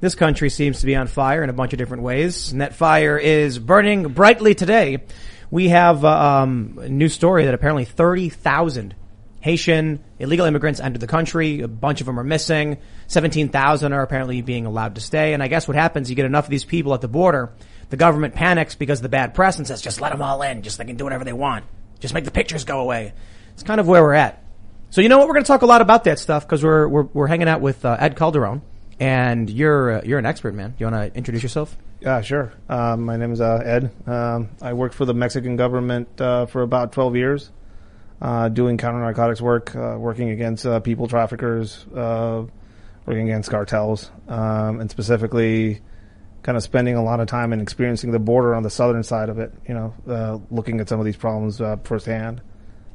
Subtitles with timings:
[0.00, 2.74] This country seems to be on fire in a bunch of different ways, and that
[2.74, 4.98] fire is burning brightly today.
[5.50, 8.94] We have uh, um, a new story that apparently 30,000
[9.40, 11.60] Haitian illegal immigrants entered the country.
[11.60, 12.78] A bunch of them are missing.
[13.06, 15.34] 17,000 are apparently being allowed to stay.
[15.34, 17.52] And I guess what happens, you get enough of these people at the border,
[17.88, 20.62] the government panics because of the bad press and says, just let them all in.
[20.62, 21.64] Just they can do whatever they want.
[22.00, 23.14] Just make the pictures go away.
[23.54, 24.42] It's kind of where we're at.
[24.90, 25.28] So you know what?
[25.28, 27.60] We're going to talk a lot about that stuff because we're, we're, we're hanging out
[27.60, 28.62] with uh, Ed Calderon.
[28.98, 30.74] And you're, uh, you're an expert, man.
[30.78, 31.76] You want to introduce yourself?
[32.00, 32.52] Yeah, sure.
[32.68, 33.90] Um, my name is uh, Ed.
[34.08, 37.50] Um, I worked for the Mexican government uh, for about 12 years,
[38.20, 42.44] uh, doing counter narcotics work, uh, working against uh, people traffickers, uh,
[43.06, 45.80] working against cartels, um, and specifically
[46.42, 49.28] kind of spending a lot of time and experiencing the border on the southern side
[49.28, 52.40] of it, you know, uh, looking at some of these problems firsthand.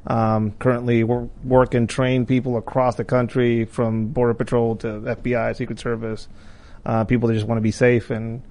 [0.07, 5.55] Um, currently, we work and train people across the country from Border Patrol to FBI,
[5.55, 6.27] Secret Service,
[6.85, 8.09] uh, people that just want to be safe.
[8.09, 8.41] And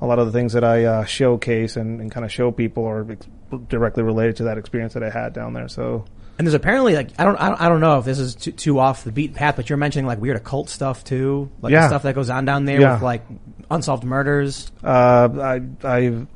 [0.00, 2.84] a lot of the things that I uh, showcase and, and kind of show people
[2.86, 3.26] are ex-
[3.68, 5.68] directly related to that experience that I had down there.
[5.68, 6.04] So,
[6.38, 8.50] And there's apparently like I don't I don't, I don't know if this is too,
[8.52, 11.86] too off the beaten path, but you're mentioning like weird occult stuff too, like Yeah.
[11.86, 12.94] stuff that goes on down there Yeah.
[12.94, 13.22] with like
[13.70, 14.70] unsolved murders.
[14.82, 16.26] uh, I, I,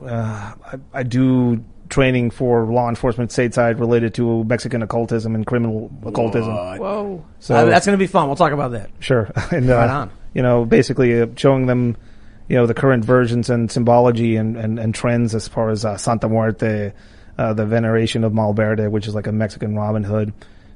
[0.00, 5.90] uh, I, I do training for law enforcement stateside related to Mexican occultism and criminal
[6.04, 6.52] occultism.
[6.54, 7.24] Whoa!
[7.38, 8.26] So- Uh, that's going to be fun.
[8.26, 8.90] We'll talk about that.
[8.98, 9.30] Sure.
[9.52, 10.10] and, uh, Right on.
[10.34, 11.96] You know, basically uh, showing them,
[12.48, 15.98] you know, the current versions and symbology and, and, and trends as far as uh,
[15.98, 16.92] Santa Muerte,
[17.36, 20.32] uh, the veneration of Malverde, which is like a Mexican Robin Hood,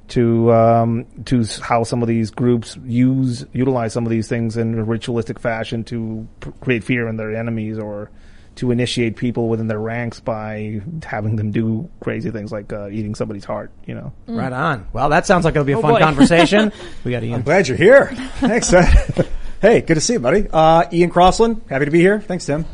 [0.09, 4.79] to um, to how some of these groups use utilize some of these things in
[4.79, 8.11] a ritualistic fashion to pr- create fear in their enemies or
[8.57, 13.15] to initiate people within their ranks by having them do crazy things like uh, eating
[13.15, 13.71] somebody's heart.
[13.87, 14.13] You know.
[14.27, 14.89] Right on.
[14.93, 16.01] Well, that sounds like it'll be a fun boy.
[16.01, 16.73] conversation.
[17.05, 17.37] we got Ian.
[17.37, 18.07] I'm Glad you're here.
[18.41, 18.73] Thanks.
[18.73, 19.29] Ed.
[19.61, 20.47] hey, good to see you, buddy.
[20.53, 22.21] Uh, Ian Crossland, happy to be here.
[22.21, 22.65] Thanks, Tim.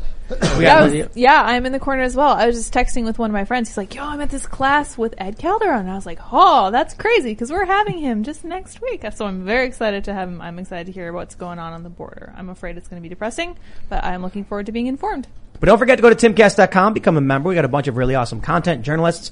[0.57, 2.29] Yeah, I was, yeah, I'm in the corner as well.
[2.29, 3.69] I was just texting with one of my friends.
[3.69, 6.71] He's like, "Yo, I'm at this class with Ed Calderon." And I was like, "Oh,
[6.71, 9.03] that's crazy!" Because we're having him just next week.
[9.13, 10.41] So I'm very excited to have him.
[10.41, 12.33] I'm excited to hear what's going on on the border.
[12.35, 13.57] I'm afraid it's going to be depressing,
[13.89, 15.27] but I'm looking forward to being informed.
[15.59, 17.49] But don't forget to go to timcast.com, become a member.
[17.49, 19.31] We got a bunch of really awesome content, journalists.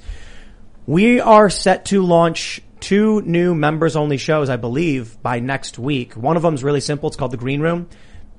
[0.87, 6.13] We are set to launch two new members only shows, I believe, by next week.
[6.13, 7.07] One of them is really simple.
[7.07, 7.87] It's called The Green Room.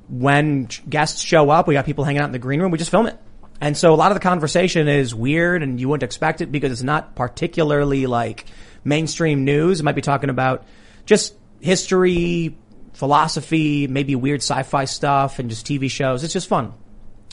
[0.09, 2.91] When guests show up, we got people hanging out in the green room, we just
[2.91, 3.19] film it.
[3.60, 6.72] And so a lot of the conversation is weird and you wouldn't expect it because
[6.72, 8.47] it's not particularly like
[8.84, 9.78] mainstream news.
[9.78, 10.64] It might be talking about
[11.06, 12.59] just history,
[12.93, 16.25] philosophy, maybe weird sci-fi stuff and just TV shows.
[16.25, 16.75] It's just fun.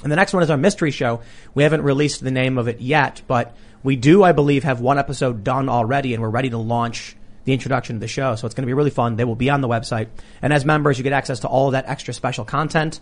[0.04, 1.22] And the next one is our mystery show.
[1.54, 4.98] We haven't released the name of it yet, but we do, I believe, have one
[4.98, 7.16] episode done already and we're ready to launch
[7.46, 8.36] the introduction to the show.
[8.36, 9.16] So it's going to be really fun.
[9.16, 10.08] They will be on the website.
[10.42, 13.00] And as members, you get access to all of that extra special content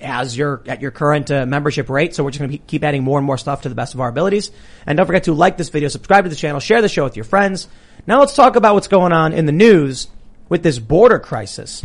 [0.00, 2.14] as your at your current uh, membership rate.
[2.14, 4.00] So we're just going to keep adding more and more stuff to the best of
[4.00, 4.50] our abilities.
[4.86, 7.16] And don't forget to like this video, subscribe to the channel, share the show with
[7.16, 7.68] your friends.
[8.06, 10.08] Now let's talk about what's going on in the news
[10.48, 11.84] with this border crisis.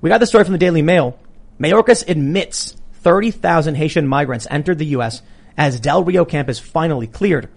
[0.00, 1.18] We got the story from the Daily Mail.
[1.58, 5.22] Mayorkas admits 30,000 Haitian migrants entered the U.S.
[5.56, 7.48] as Del Rio camp is finally cleared.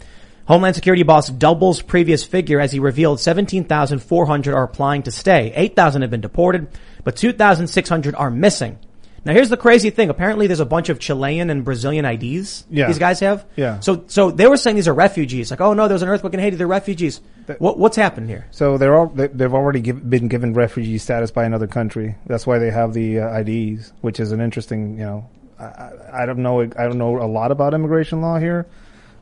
[0.46, 5.52] Homeland Security boss doubles previous figure as he revealed 17,400 are applying to stay.
[5.56, 6.68] 8,000 have been deported,
[7.03, 8.78] but 2,600 are missing.
[9.25, 10.09] Now here's the crazy thing.
[10.09, 12.88] Apparently there's a bunch of Chilean and Brazilian IDs Yeah.
[12.88, 13.46] these guys have.
[13.58, 13.81] Yeah.
[13.81, 15.52] So, so they were saying these are refugees.
[15.52, 16.56] Like, oh no, there was an earthquake in Haiti.
[16.56, 17.19] They're refugees.
[17.59, 18.47] What, what's happened here?
[18.52, 22.16] So they're all they- they've already give, been given refugee status by another country.
[22.26, 24.97] That's why they have the uh, IDs, which is an interesting.
[24.97, 26.61] You know, I, I don't know.
[26.61, 28.67] I don't know a lot about immigration law here.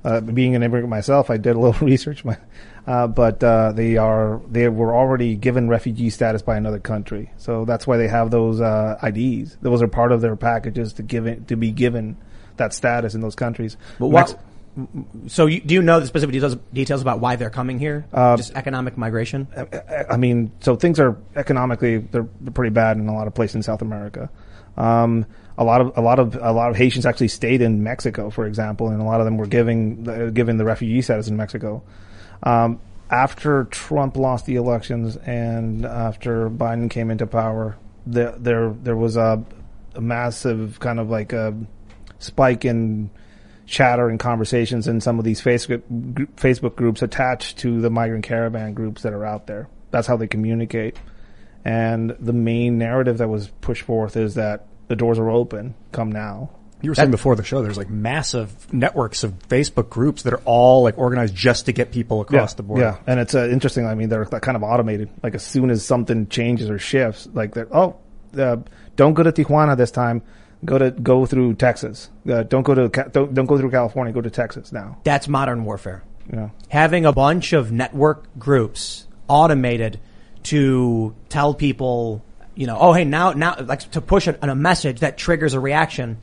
[0.04, 2.38] Uh, being an immigrant myself, I did a little research, my-
[2.86, 7.32] uh, but uh, they are they were already given refugee status by another country.
[7.38, 9.58] So that's why they have those uh, IDs.
[9.62, 12.18] Those are part of their packages to give it, to be given
[12.58, 13.76] that status in those countries.
[13.98, 14.40] But what?
[15.28, 18.06] So you, do you know the specific details, details about why they're coming here?
[18.38, 19.48] Just economic migration.
[19.58, 23.34] I- I mean, so things are economically they're, they're pretty bad in a lot of
[23.34, 24.30] places in South America.
[24.78, 25.26] Um,
[25.58, 28.46] a lot of a lot of a lot of Haitians actually stayed in Mexico, for
[28.46, 31.84] example, and a lot of them were giving uh, given the refugee status in Mexico.
[32.44, 32.80] Um,
[33.10, 39.16] after Trump lost the elections and after Biden came into power, there there there was
[39.16, 39.44] a,
[39.94, 41.56] a massive kind of like a
[42.20, 43.10] spike in
[43.66, 45.82] chatter and conversations in some of these Facebook
[46.36, 49.70] Facebook groups attached to the migrant caravan groups that are out there.
[49.92, 50.98] That's how they communicate.
[51.64, 55.76] And the main narrative that was pushed forth is that the doors are open.
[55.92, 56.52] Come now.
[56.82, 60.42] You were saying before the show, there's like massive networks of Facebook groups that are
[60.46, 62.82] all like organized just to get people across yeah, the board.
[62.82, 63.88] Yeah, and it's uh, interesting.
[63.88, 65.10] I mean, they're kind of automated.
[65.24, 67.98] Like as soon as something changes or shifts, like they're oh,
[68.38, 68.58] uh,
[68.96, 70.22] don't go to Tijuana this time.
[70.64, 72.10] Go to go through Texas.
[72.30, 74.14] Uh, don't go to don't don't go through California.
[74.14, 74.98] Go to Texas now.
[75.04, 76.04] That's modern warfare.
[76.30, 76.52] You know.
[76.70, 80.00] Having a bunch of network groups automated
[80.44, 82.24] to tell people,
[82.56, 85.60] you know, oh hey now now like to push a, a message that triggers a
[85.60, 86.18] reaction,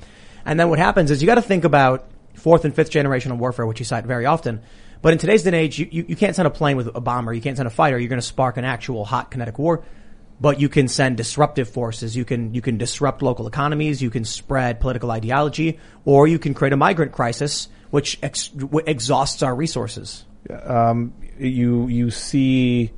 [0.44, 3.67] and then what happens is you got to think about fourth and fifth generational warfare,
[3.67, 4.61] which you cite very often.
[5.02, 7.00] But in today's day and age, you, you, you can't send a plane with a
[7.00, 7.99] bomber, you can't send a fighter.
[7.99, 9.84] You're going to spark an actual hot kinetic war.
[10.40, 12.17] But you can send disruptive forces.
[12.17, 14.02] You can you can disrupt local economies.
[14.02, 18.50] You can spread political ideology, or you can create a migrant crisis, which ex-
[18.87, 20.25] exhausts our resources.
[20.64, 22.90] um, you you see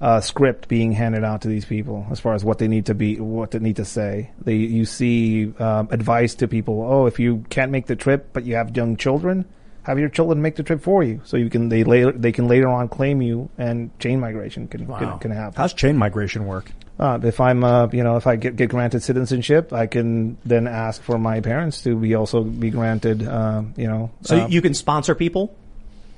[0.00, 2.94] a script being handed out to these people as far as what they need to
[2.94, 4.30] be, what they need to say.
[4.42, 6.82] They you see um, advice to people.
[6.82, 9.44] Oh, if you can't make the trip, but you have young children,
[9.82, 12.48] have your children make the trip for you, so you can they later they can
[12.48, 15.54] later on claim you, and chain migration can can, can happen.
[15.56, 16.72] How's chain migration work?
[16.98, 20.66] Uh, if I'm, uh, you know, if I get, get granted citizenship, I can then
[20.66, 24.10] ask for my parents to be also be granted, um, you know.
[24.20, 25.56] So uh, you can sponsor people.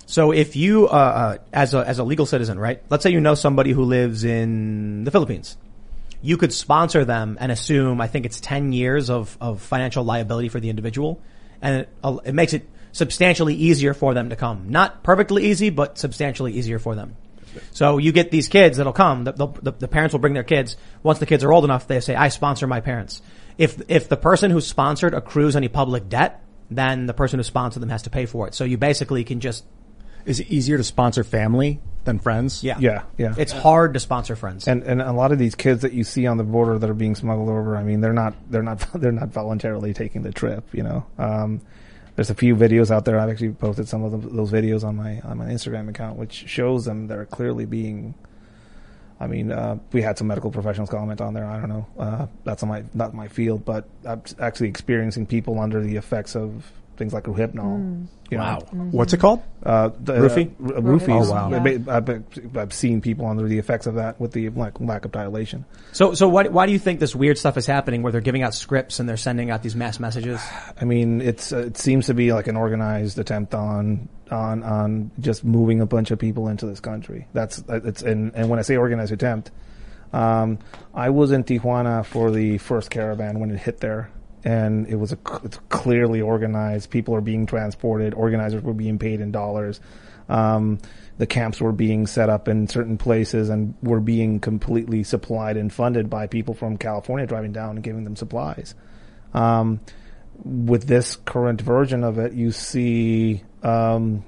[0.06, 2.82] So if you, uh, uh, as a as a legal citizen, right?
[2.90, 5.56] Let's say you know somebody who lives in the Philippines,
[6.20, 10.48] you could sponsor them and assume, I think it's ten years of of financial liability
[10.48, 11.20] for the individual,
[11.60, 14.66] and it, uh, it makes it substantially easier for them to come.
[14.68, 17.16] Not perfectly easy, but substantially easier for them.
[17.70, 19.24] So you get these kids that'll come.
[19.24, 20.76] The, the, the parents will bring their kids.
[21.02, 23.22] Once the kids are old enough, they say, "I sponsor my parents."
[23.58, 27.82] If if the person who's sponsored accrues any public debt, then the person who sponsored
[27.82, 28.54] them has to pay for it.
[28.54, 29.64] So you basically can just
[30.24, 32.62] Is it easier to sponsor family than friends?
[32.64, 33.34] yeah yeah, yeah.
[33.38, 34.68] It's hard to sponsor friends.
[34.68, 36.94] and and a lot of these kids that you see on the border that are
[36.94, 40.64] being smuggled over, I mean, they're not they're not they're not voluntarily taking the trip.
[40.72, 41.60] You know, um,
[42.16, 43.18] there's a few videos out there.
[43.18, 46.48] I've actually posted some of them, those videos on my on my Instagram account, which
[46.48, 48.14] shows them that are clearly being.
[49.20, 51.46] I mean, uh, we had some medical professionals comment on there.
[51.46, 51.86] I don't know.
[51.96, 56.34] Uh, that's not my not my field, but I'm actually experiencing people under the effects
[56.34, 58.06] of things like Rohypnol.
[58.30, 58.58] You know, Wow.
[58.72, 59.42] What's it called?
[59.62, 60.50] uh, the, Roofie?
[60.58, 61.26] uh, roofies.
[61.26, 61.52] Oh, wow.
[61.52, 65.12] I've, I've, I've seen people under the effects of that with the lack, lack of
[65.12, 65.64] dilation.
[65.92, 68.42] so so why why do you think this weird stuff is happening where they're giving
[68.42, 70.40] out scripts and they're sending out these mass messages?
[70.80, 75.10] I mean, it's uh, it seems to be like an organized attempt on on on
[75.20, 77.26] just moving a bunch of people into this country.
[77.34, 79.50] That's uh, it's and and when I say organized attempt,
[80.14, 80.58] um,
[80.94, 84.10] I was in Tijuana for the first caravan when it hit there,
[84.44, 85.14] and it was
[85.68, 86.90] clearly organized.
[86.90, 88.14] People are being transported.
[88.14, 89.80] Organizers were being paid in dollars.
[90.28, 90.78] Um,
[91.18, 95.72] the camps were being set up in certain places and were being completely supplied and
[95.72, 98.74] funded by people from California driving down and giving them supplies.
[99.34, 99.80] Um,
[100.44, 104.24] with this current version of it, you see um,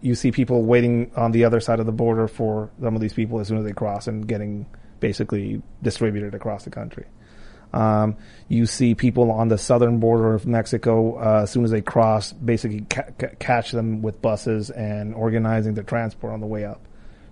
[0.00, 3.12] you see people waiting on the other side of the border for some of these
[3.12, 4.66] people as soon as they cross and getting
[5.00, 7.06] basically distributed across the country.
[7.72, 8.16] Um,
[8.48, 12.32] you see people on the southern border of Mexico uh, as soon as they cross,
[12.32, 16.80] basically ca- ca- catch them with buses and organizing their transport on the way up.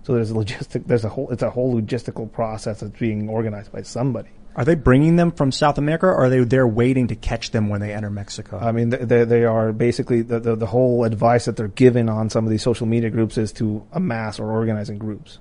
[0.03, 3.71] So there's a logistic, there's a whole, it's a whole logistical process that's being organized
[3.71, 4.29] by somebody.
[4.55, 7.69] Are they bringing them from South America or are they there waiting to catch them
[7.69, 8.57] when they enter Mexico?
[8.59, 12.29] I mean, they- they, are basically the, the, the whole advice that they're given on
[12.31, 15.37] some of these social media groups is to amass or organize in groups.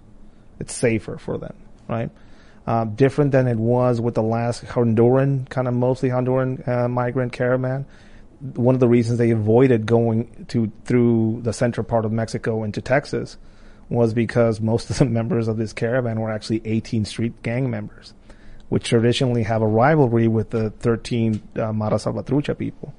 [0.60, 1.54] It's safer for them,
[1.88, 2.10] right?
[2.66, 7.32] Um, different than it was with the last Honduran, kind of mostly Honduran uh, migrant
[7.32, 7.86] caravan.
[8.54, 12.80] One of the reasons they avoided going to through the central part of Mexico into
[12.80, 13.38] Texas
[13.88, 18.14] was because most of the members of this caravan were actually 18th Street gang members,
[18.68, 22.94] which traditionally have a rivalry with the 13 uh, Mara Salvatrucha people.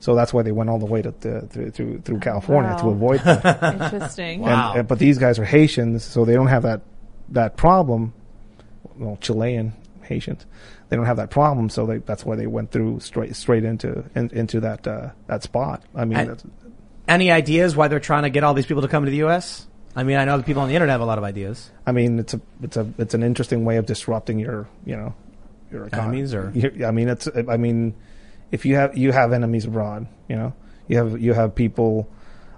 [0.00, 2.88] So that's why they went all the way to, to, through, through through California to
[2.88, 3.82] avoid them.
[3.82, 4.40] Interesting.
[4.40, 4.70] Wow.
[4.70, 6.80] And, and- but these guys are Haitians, so they don't have that
[7.28, 8.14] that problem.
[8.96, 9.72] Well, Chilean
[10.02, 10.46] Haitians,
[10.88, 14.04] they don't have that problem, so they, that's why they went through straight straight into
[14.14, 15.82] in, into that uh, that spot.
[15.94, 16.44] I mean, that's,
[17.08, 19.66] Any ideas why they're trying to get all these people to come to the U.S.?
[19.94, 21.70] I mean, I know the people on the internet have a lot of ideas.
[21.86, 25.14] I mean, it's a it's a it's an interesting way of disrupting your you know
[25.70, 26.18] your economy.
[26.20, 26.52] Enemies or-
[26.86, 27.94] I mean, it's I mean,
[28.50, 30.54] if you have you have enemies abroad, you know,
[30.88, 32.08] you have you have people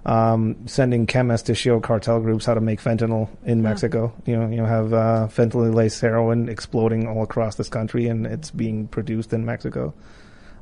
[0.05, 4.13] um, sending chemists to show cartel groups how to make fentanyl in Mexico.
[4.25, 8.25] You know, you know, have uh, fentanyl laced heroin exploding all across this country, and
[8.27, 9.93] it's being produced in Mexico.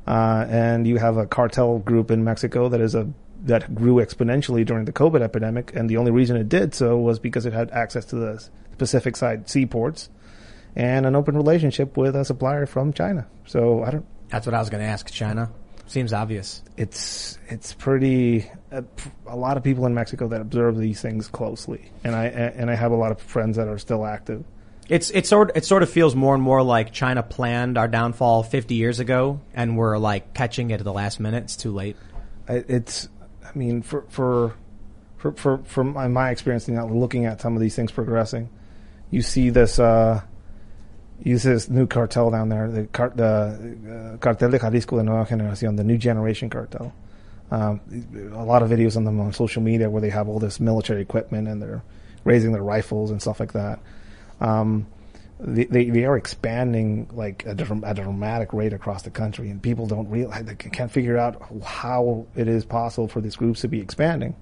[0.06, 3.08] Uh, and you have a cartel group in Mexico that is a
[3.44, 7.18] that grew exponentially during the COVID epidemic, and the only reason it did so was
[7.18, 8.48] because it had access to the
[8.78, 10.08] Pacific side seaports
[10.74, 13.26] and an open relationship with a supplier from China.
[13.46, 14.06] So I don't.
[14.30, 15.10] That's what I was going to ask.
[15.10, 15.50] China
[15.86, 16.62] seems obvious.
[16.76, 18.50] It's it's pretty.
[18.74, 18.82] Uh,
[19.26, 22.74] a lot of people in Mexico that observe these things closely, and I and I
[22.74, 24.44] have a lot of friends that are still active.
[24.88, 28.42] It's it sort it sort of feels more and more like China planned our downfall
[28.42, 31.44] 50 years ago, and we're like catching it at the last minute.
[31.44, 31.96] It's too late.
[32.48, 33.08] I- It's,
[33.44, 34.54] I mean, for for
[35.16, 38.50] for for from my, my experience, know, looking at some of these things progressing,
[39.10, 39.78] you see this.
[39.78, 40.20] Uh,
[41.22, 45.04] you see this new cartel down there, the, car, the uh, cartel de Jalisco de
[45.04, 46.92] Nueva Generación, the new generation cartel.
[47.50, 47.80] Um,
[48.32, 51.02] a lot of videos on them on social media where they have all this military
[51.02, 51.82] equipment and they're
[52.24, 53.78] raising their rifles and stuff like that.
[54.40, 54.86] Um,
[55.38, 59.86] they, they they are expanding like a, a dramatic rate across the country, and people
[59.86, 63.80] don't realize they can't figure out how it is possible for these groups to be
[63.80, 64.34] expanding.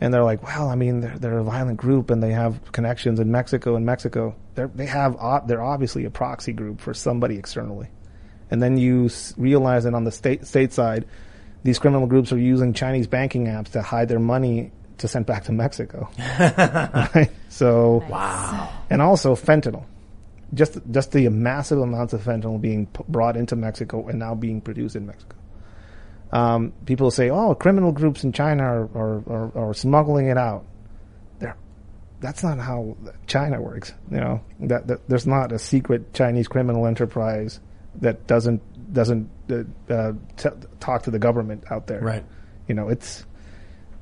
[0.00, 3.20] And they're like, well, I mean, they're, they're a violent group and they have connections
[3.20, 4.34] in Mexico and Mexico.
[4.54, 7.88] They're, they have, they're obviously a proxy group for somebody externally.
[8.50, 11.06] And then you realize that on the state, state side,
[11.64, 15.44] these criminal groups are using Chinese banking apps to hide their money to send back
[15.44, 16.08] to Mexico.
[16.38, 17.30] Right?
[17.48, 18.70] So, Wow.
[18.90, 19.84] and also fentanyl.
[20.52, 24.60] Just, just the massive amounts of fentanyl being p- brought into Mexico and now being
[24.60, 25.36] produced in Mexico.
[26.32, 30.64] Um, people say, "Oh, criminal groups in China are, are, are, are smuggling it out."
[31.38, 31.56] They're,
[32.20, 33.94] that's not how China works.
[34.10, 37.60] You know that, that there's not a secret Chinese criminal enterprise
[38.00, 38.62] that doesn't
[38.94, 40.48] doesn't uh, uh, t-
[40.80, 42.00] talk to the government out there.
[42.00, 42.24] Right.
[42.66, 43.26] You know, it's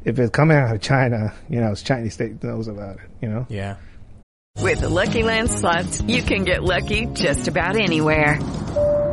[0.04, 3.10] if it's coming out of China, you know, it's Chinese state knows about it.
[3.20, 3.46] You know.
[3.48, 3.76] Yeah.
[4.58, 8.38] With the Lucky Land slots, you can get lucky just about anywhere.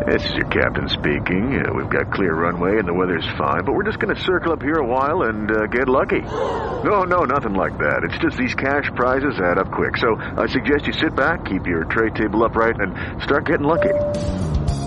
[0.05, 1.63] This is your captain speaking.
[1.63, 4.53] Uh, we've got clear runway and the weather's fine, but we're just going to circle
[4.53, 6.21] up here a while and uh, get lucky.
[6.21, 8.03] No, no, nothing like that.
[8.03, 9.97] It's just these cash prizes add up quick.
[9.97, 13.93] So I suggest you sit back, keep your tray table upright, and start getting lucky.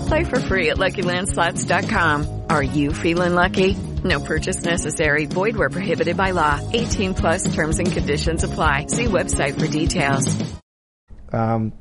[0.07, 2.43] Play for free at LuckyLandSlots.com.
[2.49, 3.75] Are you feeling lucky?
[4.03, 5.25] No purchase necessary.
[5.25, 6.59] Void where prohibited by law.
[6.73, 8.87] 18 plus terms and conditions apply.
[8.87, 10.27] See website for details.
[11.31, 11.73] um,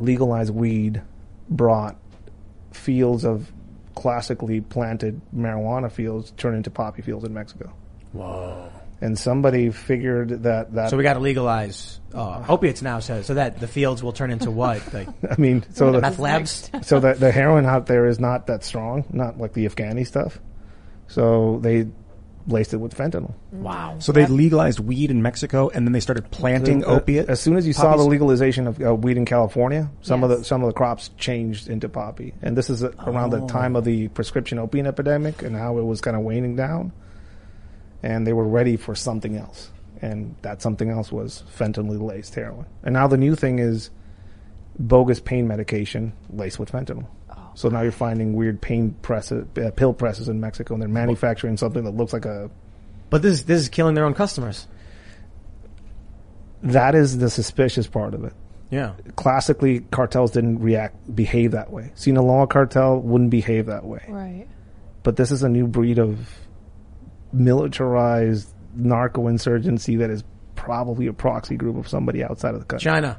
[0.00, 1.02] legalized weed
[1.48, 1.96] brought
[2.72, 3.52] fields of
[3.94, 7.72] classically planted marijuana fields turn into poppy fields in Mexico.
[8.12, 8.70] Whoa.
[9.02, 13.34] And somebody figured that that So we got to legalize uh, opiates now, so so
[13.34, 14.80] that the fields will turn into what?
[14.94, 16.70] Like I mean, so meth the, labs.
[16.82, 20.38] so that the heroin out there is not that strong, not like the Afghani stuff.
[21.08, 21.88] So they
[22.46, 23.34] laced it with fentanyl.
[23.52, 23.96] Wow.
[24.00, 27.28] So they legalized weed in Mexico, and then they started planting Uh, opiate.
[27.28, 30.44] As soon as you saw the legalization of uh, weed in California, some of the
[30.44, 33.40] some of the crops changed into poppy, and this is uh around Oh.
[33.40, 36.92] the time of the prescription opiate epidemic and how it was kind of waning down,
[38.02, 42.66] and they were ready for something else, and that something else was fentanyl laced heroin.
[42.82, 43.90] And now the new thing is
[44.78, 47.06] bogus pain medication laced with fentanyl.
[47.54, 51.58] So now you're finding weird pain presses, uh, pill presses in Mexico, and they're manufacturing
[51.58, 52.50] something that looks like a
[53.10, 54.66] But this is- this is killing their own customers.
[56.62, 58.32] that is the suspicious part of it.
[58.70, 58.92] Yeah.
[59.16, 61.90] classically cartels didn't react behave that way.
[61.94, 64.02] Sinaloa cartel wouldn't behave that way.
[64.08, 64.46] Right.
[65.02, 66.26] But this is a new breed of
[67.32, 70.24] militarized narco insurgency that is
[70.54, 72.84] probably a proxy group of somebody outside of the country.
[72.84, 73.18] China.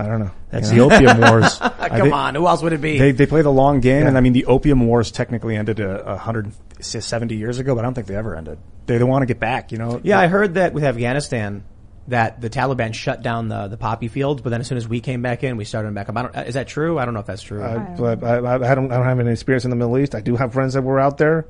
[0.00, 0.30] I don't know.
[0.50, 1.58] That's You the opium wars.
[1.58, 2.98] Come think on, who else would it be?
[2.98, 4.08] They they play the long game, Yeah.
[4.08, 7.80] and I mean the opium wars technically ended a, a hundred seventy years ago, but
[7.80, 8.58] I don't think they ever ended.
[8.86, 10.00] They, they want to get back, you know.
[10.04, 11.64] yeah, I heard that with Afghanistan,
[12.06, 15.00] that the Taliban shut down the the poppy fields, but then as soon as we
[15.00, 16.16] came back in, we started them back up.
[16.16, 16.96] I don't, is that true?
[16.96, 17.60] I don't know if that's true.
[17.64, 18.92] I, but I, I, I don't.
[18.92, 20.14] I don't have any experience in the Middle East.
[20.14, 21.44] I do have friends that were out there,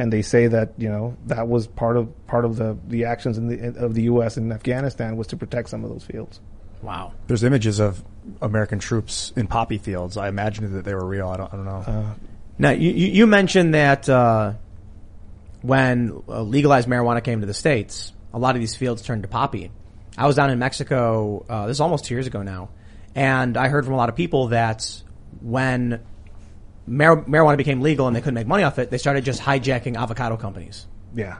[0.00, 3.36] and they say that you know that was part of part of the the actions
[3.36, 4.38] in the of the U.S.
[4.38, 6.40] in Afghanistan was to protect some of those fields.
[6.80, 7.12] wow.
[7.26, 8.02] There's images of
[8.40, 10.16] American troops in poppy fields.
[10.16, 11.28] I imagine that they were real.
[11.28, 11.84] I don't, I don't know.
[11.86, 12.14] Uh,
[12.58, 14.54] Now you you you mentioned that uh,
[15.60, 19.28] when uh, legalized marijuana came to the states, a lot of these fields turned to
[19.28, 19.70] poppy.
[20.16, 21.44] I was down in Mexico.
[21.46, 22.70] Uh, this is almost two years ago now,
[23.14, 25.02] and I heard from a lot of people that
[25.42, 26.00] when
[26.86, 29.96] mar- marijuana became legal and they couldn't make money off it, they started just hijacking
[29.96, 30.86] avocado companies.
[31.14, 31.38] yeah.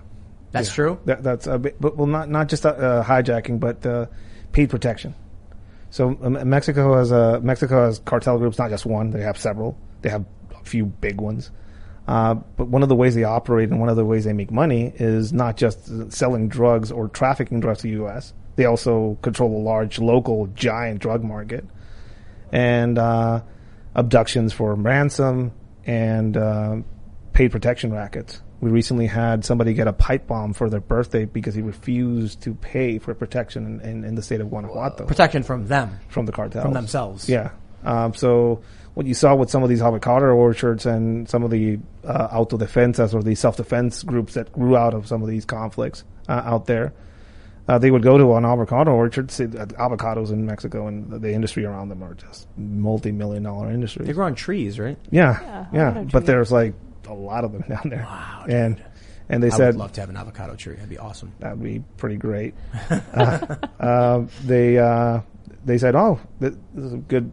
[0.52, 0.74] That's Yeah.
[0.74, 0.98] true.
[1.04, 4.06] That, that's a bit, but well, not not just uh, uh, hijacking, but uh,
[4.50, 5.14] paid protection.
[5.90, 9.10] So um, Mexico has uh, Mexico has cartel groups, not just one.
[9.12, 9.78] They have several.
[10.02, 10.24] They have
[10.60, 11.52] a few big ones.
[12.08, 14.50] Uh, but one of the ways they operate and one of the ways they make
[14.50, 18.32] money is not just selling drugs or trafficking drugs to the U.S.
[18.56, 21.64] They also control a large local giant drug market
[22.50, 23.42] and uh,
[23.94, 25.52] abductions for ransom
[25.86, 26.76] and uh,
[27.32, 28.42] paid protection rackets.
[28.60, 32.54] We recently had somebody get a pipe bomb for their birthday because he refused to
[32.54, 35.98] pay for protection in, in, in the state of Guanajuato Protection from them.
[36.08, 36.64] from the cartels.
[36.64, 37.28] From themselves.
[37.28, 37.52] Yeah.
[37.84, 41.78] Um, so what you saw with some of these avocado orchards and some of the
[42.04, 46.42] uh, autodefensas or the self-defense groups that grew out of some of these conflicts uh,
[46.44, 46.92] out there,
[47.70, 49.30] uh, they would go to an avocado orchard.
[49.30, 53.70] See, uh, avocados in Mexico and the, the industry around them are just multi-million dollar
[53.70, 54.06] industries.
[54.06, 54.98] They grow on trees, right?
[55.10, 55.90] yeah, Yeah, yeah.
[56.04, 56.24] But trees.
[56.24, 56.74] there's like
[57.08, 58.04] a lot of them down there.
[58.08, 58.82] Wow, And
[59.28, 60.74] and they said I said would love to have an avocado tree.
[60.74, 61.32] That'd be awesome.
[61.38, 62.54] that would be pretty great.
[62.90, 65.20] uh, uh, they uh,
[65.64, 67.30] they said, "Oh, th- this is a good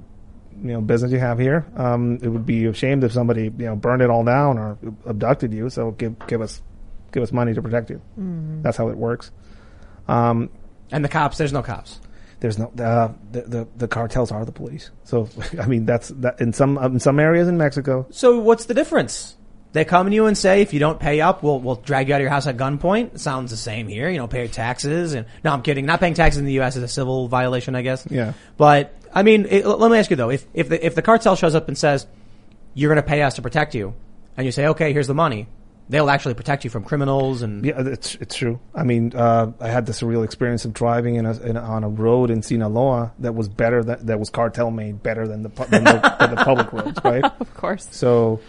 [0.62, 1.66] you know business you have here.
[1.76, 4.78] Um, it would be a shame if somebody you know burned it all down or
[5.06, 5.70] abducted you.
[5.72, 6.62] So give give us
[7.12, 8.00] give us money to protect you.
[8.62, 9.32] That's how it works.
[10.08, 10.50] Um,
[10.92, 12.00] And the cops, there's no cops.
[12.40, 14.92] there's no uh, the, the the cartels are the police.
[15.04, 15.28] So
[15.62, 18.06] I mean that's that in some in some areas in Mexico.
[18.12, 19.36] So what's the difference?
[19.74, 22.14] They come to you and say, if you don't pay up, we'll we'll drag you
[22.16, 23.20] out of your house at gunpoint.
[23.20, 24.10] Sounds the same here.
[24.10, 25.14] You know, pay your taxes.
[25.14, 25.86] And no, I'm kidding.
[25.86, 26.78] Not paying taxes in the U.S.
[26.78, 28.08] is a civil violation, I guess.
[28.10, 28.34] Yeah.
[28.56, 31.36] But I mean, it, let me ask you though: if if the if the cartel
[31.36, 32.08] shows up and says
[32.74, 33.94] you're going to pay us to protect you,
[34.38, 35.48] and you say, okay, here's the money,
[35.90, 38.60] they'll actually protect you from criminals and Yeah, it's it's true.
[38.76, 41.90] I mean, uh, I had this real experience of driving in, a, in on a
[41.90, 45.84] road in Sinaloa that was better that that was cartel made better than the than
[45.84, 47.24] the, than the public roads, right?
[47.40, 47.88] Of course.
[47.92, 48.40] So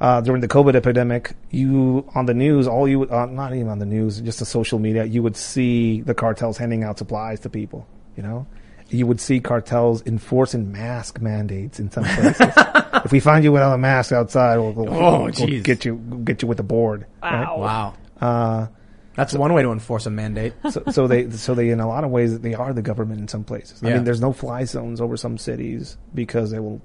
[0.00, 3.68] uh, during the COVID epidemic, you on the news, all you would- uh, not even
[3.68, 7.38] on the news, just the social media, you would see the cartels handing out supplies
[7.40, 7.86] to people.
[8.16, 8.46] You know,
[8.88, 12.52] you would see cartels enforcing mask mandates in some places.
[12.92, 15.62] if we find you without a mask outside, we'll, we'll, Oh, we'll jeez.
[15.62, 17.06] get you get you with the board.
[17.22, 17.46] right?
[17.56, 18.66] wow, Uh,
[19.14, 20.54] that's one way to enforce a mandate.
[20.70, 23.28] so, so they, so they, in a lot of ways, they are the government in
[23.28, 23.82] some places.
[23.82, 23.94] I Yeah.
[23.96, 26.80] mean, there's no fly zones over some cities because they will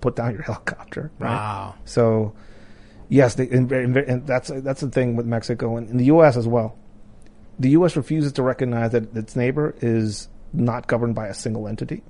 [0.00, 1.10] put down your helicopter.
[1.18, 1.30] Right?
[1.30, 1.74] Wow.
[1.84, 2.34] So,
[3.08, 6.36] yes, they, and, and, and that's that's the thing with Mexico and in the U.S.
[6.36, 6.76] as well.
[7.58, 7.96] The U.S.
[7.96, 12.02] refuses to recognize that its neighbor is not governed by a single entity.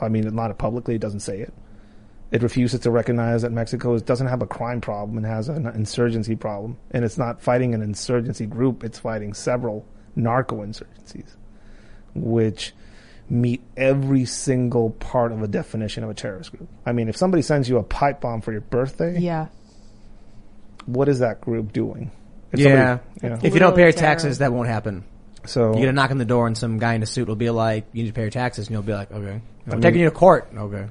[0.00, 1.52] I mean, not publicly, it doesn't say it.
[2.30, 6.36] It refuses to recognize that Mexico doesn't have a crime problem and has an insurgency
[6.36, 6.76] problem.
[6.90, 11.36] And it's not fighting an insurgency group, it's fighting several narco insurgencies,
[12.14, 12.74] which
[13.30, 16.68] meet every single part of a definition of a terrorist group.
[16.84, 19.46] I mean, if somebody sends you a pipe bomb for your birthday, Yeah.
[20.86, 22.10] what is that group doing?
[22.52, 22.66] If Yeah.
[22.98, 24.08] somebody- you know, If you don't pay your terror.
[24.08, 25.04] taxes, that won't happen.
[25.44, 27.36] so You get a knock on the door and some guy in a suit will
[27.36, 29.80] be like, "You need to pay your taxes," and you'll be like, "Okay, I'm mean-
[29.80, 30.84] taking you to court." Okay.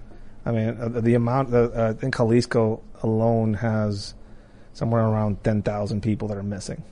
[0.48, 4.14] I mean, uh, the amount, uh, uh, I think Jalisco alone has
[4.72, 6.84] somewhere around 10,000 people that are missing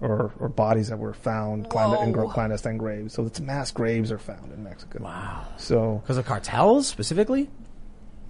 [0.00, 3.14] or, or bodies that were found in clandestine graves.
[3.14, 5.04] So it's mass graves are found in Mexico.
[5.04, 5.46] Wow.
[5.58, 7.48] So, Because of cartels specifically.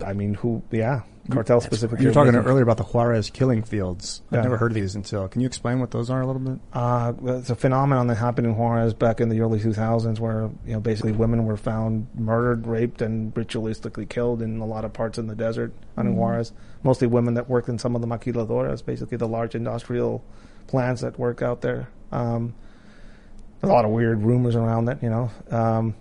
[0.05, 2.03] I mean, who, yeah, cartel specifically.
[2.05, 4.23] You were talking earlier about the Juarez killing fields.
[4.31, 4.43] I've Yeah.
[4.43, 5.29] never heard of these until.
[5.29, 6.59] Can you explain what those are a little bit?
[6.73, 10.73] Uh, it's a phenomenon that happened in Juarez back in the early 2000s where, you
[10.73, 15.19] know, basically women were found murdered, raped, and ritualistically killed in a lot of parts
[15.19, 16.53] in the desert out in Juarez.
[16.83, 20.23] Mostly women that worked in some of the maquiladoras, basically the large industrial
[20.67, 21.89] plants that work out there.
[22.13, 22.55] Um,
[23.63, 25.31] a lot of weird rumors around it, you know.
[25.51, 25.95] Um,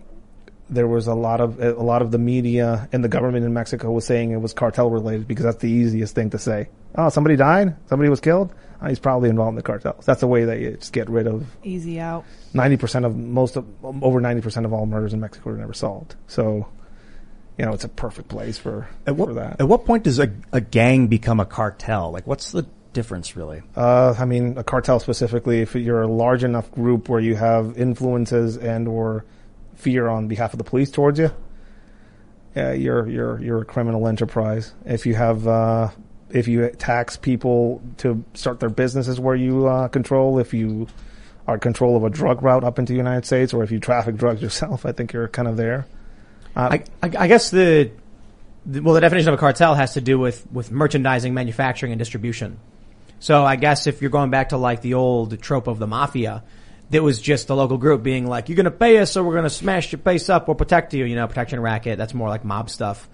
[0.69, 3.91] there was a lot of a lot of the media and the government in Mexico
[3.91, 6.69] was saying it was cartel related because that's the easiest thing to say.
[6.95, 8.53] Oh, somebody died, somebody was killed.
[8.81, 10.05] Oh, he's probably involved in the cartels.
[10.05, 12.25] That's the way they just get rid of Easy out.
[12.53, 15.73] ninety percent of most of over ninety percent of all murders in Mexico are never
[15.73, 16.15] solved.
[16.27, 16.67] So,
[17.57, 19.61] you know, it's a perfect place for At what, for that.
[19.61, 22.11] at what point does a, a gang become a cartel?
[22.11, 23.61] Like, what's the difference really?
[23.75, 27.77] Uh, I mean, a cartel specifically, if you're a large enough group where you have
[27.77, 29.23] influences and or
[29.77, 31.31] fear on behalf of the police towards you,
[32.55, 34.73] yeah, you're you're you're a criminal enterprise.
[34.85, 35.89] If you have uh,
[36.29, 40.87] if you tax people to start their businesses where you uh, control, if you
[41.47, 44.17] are control of a drug route up into the United States, or if you traffic
[44.17, 45.87] drugs yourself, I think you're kind of there.
[46.55, 47.91] Uh, I, I, I guess the,
[48.65, 51.99] the well, the definition of a cartel has to do with with merchandising, manufacturing, and
[51.99, 52.59] distribution.
[53.19, 56.43] So I guess if you're going back to like the old trope of the mafia,
[56.89, 59.33] that was just the local group being like, "You're going to pay us, so we're
[59.33, 61.97] going to smash your place up or protect you." You know, protection racket.
[61.97, 63.09] That's more like mob stuff.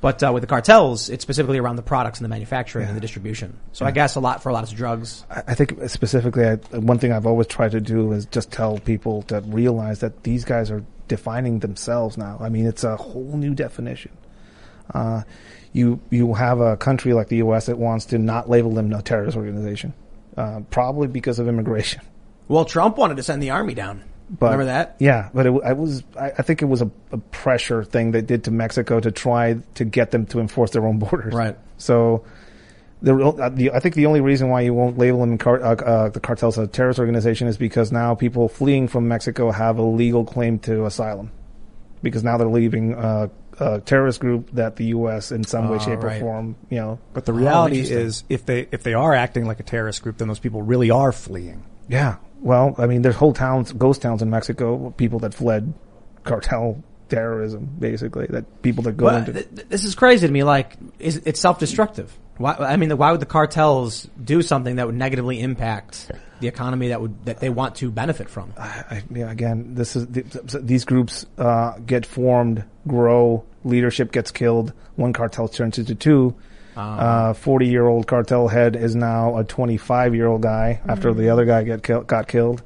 [0.00, 3.00] But uh, with the cartels, it's specifically around the products and the manufacturing and the
[3.00, 3.58] distribution.
[3.72, 5.24] So I guess a lot for a lot of drugs.
[5.30, 8.78] I I think specifically, I, one thing I've always tried to do is just tell
[8.78, 12.36] people to realize that these guys are defining themselves now.
[12.40, 14.12] I mean, it's a whole new definition
[14.94, 15.22] Uh,
[15.72, 17.66] you you have a country like the U.S.
[17.66, 19.94] that wants to not label them a terrorist organization,
[20.36, 22.00] uh, probably because of immigration.
[22.48, 24.02] Well, Trump wanted to send the army down.
[24.28, 24.96] But, Remember that?
[24.98, 28.10] Yeah, but it, w- I was I, I think it was a, a pressure thing
[28.10, 31.32] they did to Mexico to try to get them to enforce their own borders.
[31.34, 31.56] Right.
[31.78, 32.24] So.
[33.02, 35.74] The, uh, the, I think the only reason why you won't label them car, uh,
[35.74, 39.82] uh, the cartels a terrorist organization is because now people fleeing from Mexico have a
[39.82, 41.30] legal claim to asylum,
[42.02, 43.28] because now they're leaving uh,
[43.60, 45.30] a terrorist group that the U.S.
[45.30, 46.16] in some way, Oh, shape, right.
[46.16, 46.98] or form, you know.
[47.12, 48.06] But the reality interesting.
[48.06, 50.90] is, if they if they are acting like a terrorist group, then those people really
[50.90, 51.64] are fleeing.
[51.88, 52.16] Yeah.
[52.40, 55.72] Well, I mean, there's whole towns, ghost towns in Mexico, people that fled
[56.24, 58.26] cartel terrorism, basically.
[58.26, 59.32] That people that go Well, into.
[59.32, 60.42] th- th- this is crazy to me.
[60.44, 62.16] Like, is it's self-destructive?
[62.38, 62.54] Why?
[62.58, 67.00] I mean, why would the cartels do something that would negatively impact the economy that
[67.00, 68.52] would that they want to benefit from?
[68.58, 74.30] I, yeah, again, this is th- th- these groups uh, get formed, grow, leadership gets
[74.30, 74.74] killed.
[74.96, 76.34] One cartel turns into two.
[76.76, 82.02] Uh, Forty-year-old cartel head is now a twenty-five-year-old guy after the other guy get kill-
[82.02, 82.62] got killed,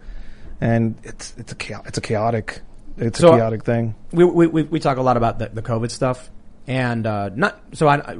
[0.60, 2.60] and it's it's a cha- it's a chaotic
[2.98, 3.94] it's So- a chaotic thing.
[4.12, 6.30] we, we, we, we talk a lot about the, the COVID stuff
[6.66, 8.12] and, uh, not, so I, I,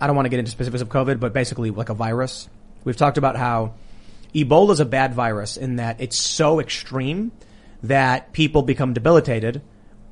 [0.00, 2.48] I don't want to get into specifics of COVID, but basically like a virus.
[2.84, 3.74] We've talked about how
[4.34, 7.32] Ebola is a bad virus in that it's so extreme
[7.84, 9.62] that people become debilitated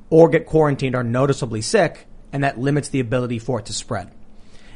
[0.09, 4.09] or get quarantined or noticeably sick and that limits the ability for it to spread.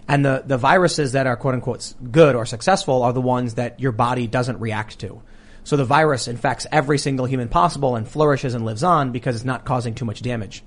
[0.08, 3.80] And the, the viruses that are quote unquote good or successful are the ones that
[3.80, 5.22] your body doesn't react to.
[5.64, 9.46] So the virus infects every single human possible and flourishes and lives on because it's
[9.46, 10.64] not causing too much damage.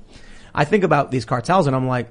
[0.53, 2.09] I think about these cartels and I'm like,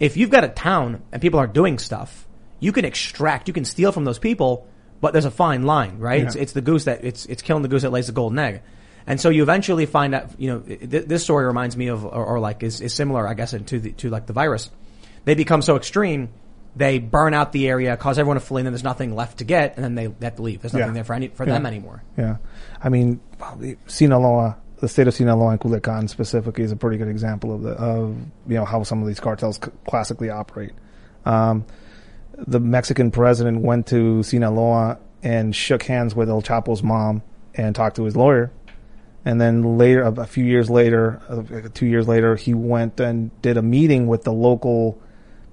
[0.00, 2.26] if you've got a town and people are doing stuff,
[2.58, 4.66] you can extract, you can steal from those people,
[5.00, 6.22] but there's a fine line, right?
[6.24, 8.62] It's, it's the goose that, it's, it's killing the goose that lays the golden egg.
[9.06, 12.26] And so you eventually find out, you know, th- this story reminds me of, or,
[12.26, 14.70] or like is, is similar, I guess, to the, to like the virus.
[15.24, 16.30] They become so extreme,
[16.78, 19.44] they burn out the area, cause everyone to flee, and then there's nothing left to
[19.44, 20.62] get, and then they have to leave.
[20.62, 20.92] There's nothing Yeah.
[20.94, 21.52] there for any, for Yeah.
[21.54, 22.02] them anymore.
[22.16, 22.36] Yeah,
[22.82, 23.20] I mean,
[23.86, 27.70] Sinaloa, the state of Sinaloa and Culiacan specifically is a pretty good example of the
[27.72, 30.72] of you know how some of these cartels c- classically operate.
[31.26, 31.64] Um,
[32.36, 37.22] the Mexican president went to Sinaloa and shook hands with El Chapo's mom
[37.54, 38.52] and talked to his lawyer.
[39.24, 41.42] And then later, a a few years later, uh,
[41.74, 44.98] two years later, he went and did a meeting with the local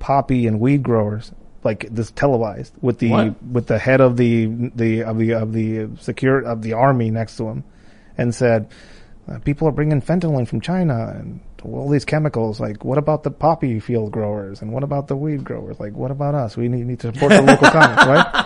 [0.05, 1.31] poppy and weed growers,
[1.63, 3.41] like this televised with the What?
[3.41, 7.37] with the head of the the of the of the secure of the army next
[7.37, 7.63] to him,
[8.15, 8.67] and said,
[9.27, 12.59] uh, "People are bringing fentanyl in from China and all these chemicals.
[12.59, 15.79] Like, what about the poppy field growers and what about the weed growers?
[15.79, 16.55] Like, what about us?
[16.55, 18.44] We need, need to support the local economy, right?"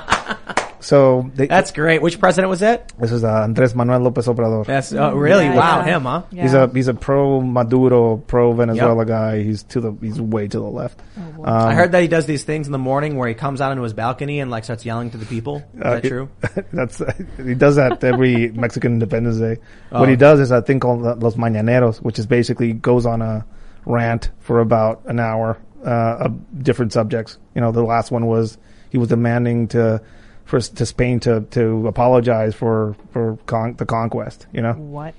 [0.82, 2.02] So they, That's great.
[2.02, 2.94] Which president was that?
[2.98, 4.66] this is uh, Andres Manuel Lopez Obrador.
[4.66, 5.44] That's, oh, really?
[5.46, 5.86] Yeah, wow, yeah.
[5.98, 6.24] him, huh?
[6.32, 6.44] Yeah.
[6.44, 9.08] He's a he's a pro Maduro, pro Venezuela Yep.
[9.08, 9.44] guy.
[9.44, 11.00] He's to the he's way to the left.
[11.18, 13.60] Oh, Um, I heard that he does these things in the morning where he comes
[13.62, 15.58] out into his balcony and like starts yelling to the people.
[15.76, 16.30] Is Uh, that it- true?
[16.74, 17.02] That's
[17.38, 19.58] he does that every Mexican Independence Day.
[19.92, 20.00] Oh.
[20.00, 23.46] What he does is a thing called Los Mañaneros, which is basically goes on a
[23.86, 25.90] rant for about an hour uh,
[26.26, 27.38] of different subjects.
[27.56, 28.58] You know, the last one was
[28.92, 30.02] he was demanding to
[30.50, 34.48] for to Spain to to apologize for for con- the conquest.
[34.52, 35.14] You know, What?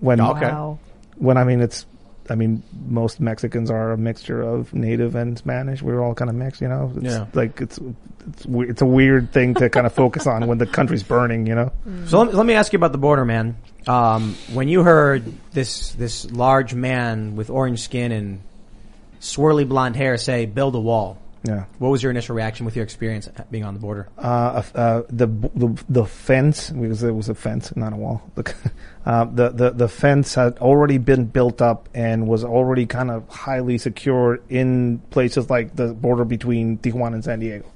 [0.00, 0.78] when Wow.
[1.16, 1.86] when I mean it's
[2.28, 5.82] I mean most Mexicans are a mixture of native and Spanish.
[5.82, 6.92] We're all kind of mixed, you know.
[6.96, 7.26] It's Yeah.
[7.32, 7.78] like it's
[8.28, 11.54] it's it's a weird thing to kind of focus on when the country's burning, you
[11.54, 11.70] know.
[12.06, 13.56] So let me, let me ask you about the border, man.
[13.86, 18.40] Um, when you heard this this large man with orange skin and
[19.20, 21.64] swirly blonde hair say "build a wall," Yeah.
[21.78, 24.08] what was your initial reaction with your experience being on the border?
[24.16, 28.22] Uh, uh, the, the the fence because it was a fence, not a wall.
[28.36, 28.54] The
[29.06, 33.28] uh, the, the the fence had already been built up and was already kind of
[33.28, 37.66] highly secure in places like the border between Tijuana and San Diego.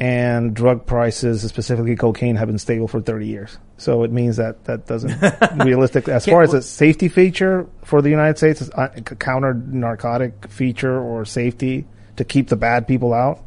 [0.00, 3.56] And drug prices, specifically cocaine, have been stable for 30 years.
[3.76, 5.16] So it means that that doesn't
[5.64, 10.98] realistic as far as a safety feature for the United States, a counter narcotic feature
[10.98, 13.40] or safety to keep the bad people out.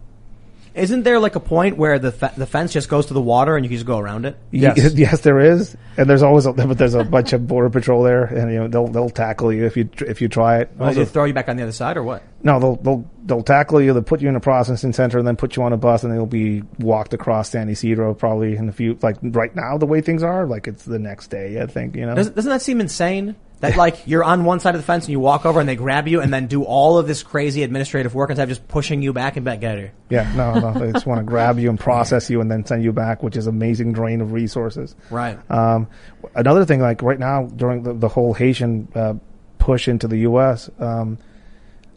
[0.73, 3.55] Isn't there like a point where the fe- the fence just goes to the water
[3.55, 4.35] and you can just go around it?
[4.51, 8.03] Yes, yes, there is, and there's always a, but there's a bunch of border patrol
[8.03, 10.71] there, and you know they'll they'll tackle you if you if you try it.
[10.77, 12.23] Oh, or Also- they throw you back on the other side, or what?
[12.43, 13.93] no, they'll they'll they'll tackle you.
[13.93, 16.11] They'll put you in a processing center, and then put you on a bus, and
[16.11, 18.99] they'll be walked across San Ysidro probably in a few.
[19.01, 21.61] Like right now, the way things are, like it's the next day.
[21.61, 22.15] I think you know.
[22.15, 23.37] Doesn't, doesn't that seem insane?
[23.69, 25.75] That like you're on one side of the fence and you walk over and they
[25.75, 29.01] grab you and then do all of this crazy administrative work instead of just pushing
[29.01, 29.93] you back and back get here.
[30.09, 32.83] yeah, no, no, they just want to grab you and process you, and then send
[32.83, 34.95] you back, which is amazing drain of resources.
[35.09, 35.39] Right.
[35.51, 35.87] Um,
[36.35, 39.15] another thing, like right now during the, the whole Haitian uh,
[39.57, 41.17] push into the U.S., um,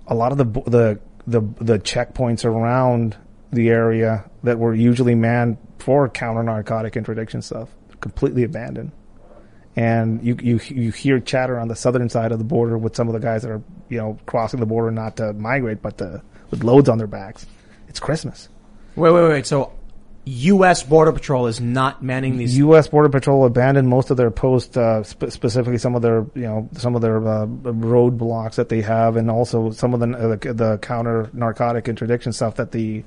[0.07, 3.17] a lot of the the the the checkpoints around
[3.53, 7.69] the area that were usually manned for counter narcotic interdiction stuff
[8.01, 8.93] completely abandoned.
[9.79, 13.07] And you you you hear chatter on the southern side of the border with some
[13.07, 16.21] of the guys that are you know crossing the border not to migrate but to,
[16.51, 17.47] with loads on their backs.
[17.87, 18.49] It's Christmas.
[18.97, 19.47] Wait, wait, wait.
[19.47, 19.73] So,
[20.25, 20.83] U.S.
[20.83, 22.59] Border Patrol is not manning these.
[22.59, 22.89] U.S.
[22.89, 26.69] Border Patrol abandoned most of their posts, uh, sp- specifically some of their, you know,
[26.73, 30.55] some of their uh, roadblocks that they have, and also some of the uh, the,
[30.55, 33.05] the counter narcotic interdiction stuff that the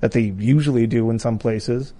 [0.00, 1.92] that they usually do in some places.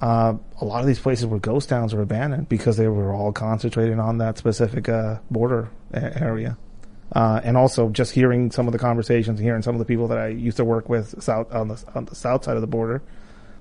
[0.00, 3.32] Uh, a lot of these places were ghost towns or abandoned because they were all
[3.32, 6.56] concentrated on that specific uh, border a- area.
[7.12, 10.18] Uh, and also just hearing some of the conversations, hearing some of the people that
[10.18, 13.02] I used to work with south on the on the south side of the border,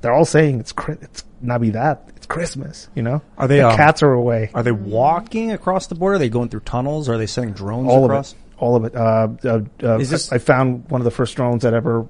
[0.02, 2.90] they're all saying it's it's not be that it's Christmas.
[2.96, 4.50] You know, Are they, the um, cats are away?
[4.56, 6.16] Are they walking across the border?
[6.16, 7.08] Are they going through tunnels?
[7.10, 8.32] Are they sending drones all across?
[8.32, 8.96] of it, all of it.
[8.96, 12.08] Uh, uh, uh, this- I, I found one of the first drones that ever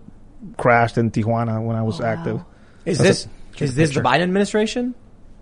[0.57, 2.41] crashed in Tijuana when I was Oh, active.
[2.85, 3.27] Is That's this
[3.59, 4.95] is this the Biden administration,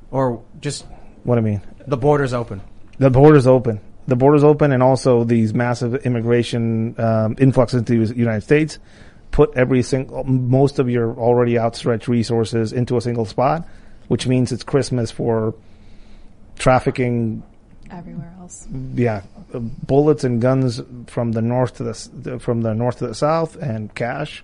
[0.10, 0.86] or just
[1.24, 2.62] What do I mean, the borders open?
[2.98, 3.80] the border's open.
[4.08, 8.80] The border's open, and also these massive immigration um, influx into the United States
[9.32, 13.68] put every single, most of your already outstretched resources into a single spot,
[14.08, 15.56] which means it's Christmas for
[16.58, 17.44] trafficking.
[17.90, 18.68] Everywhere else.
[18.96, 19.22] Yeah,
[19.54, 23.94] bullets and guns from the north to the from the north to the south, and
[23.94, 24.44] cash.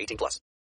[0.00, 0.40] 18 plus.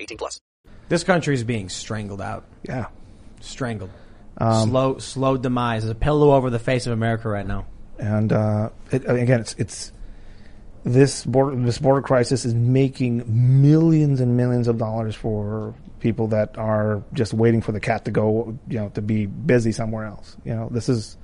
[0.00, 0.40] 18 plus.
[0.88, 2.86] This country is being strangled out, Yeah,
[3.40, 3.90] strangled,
[4.38, 5.82] Um, slow, slow demise.
[5.82, 7.66] There's a pillow over the face of America right now.
[7.98, 9.92] and uh, it, again, it's it's
[10.82, 13.22] this border this border crisis is making
[13.62, 18.10] millions and millions of dollars for people that are just waiting for the cat to
[18.10, 20.36] go, you know, to be busy somewhere else.
[20.44, 21.18] You know, this is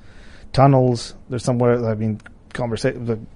[0.53, 1.15] tunnels.
[1.31, 1.85] There's somewhere.
[1.89, 2.21] I mean,
[2.53, 3.27] conversation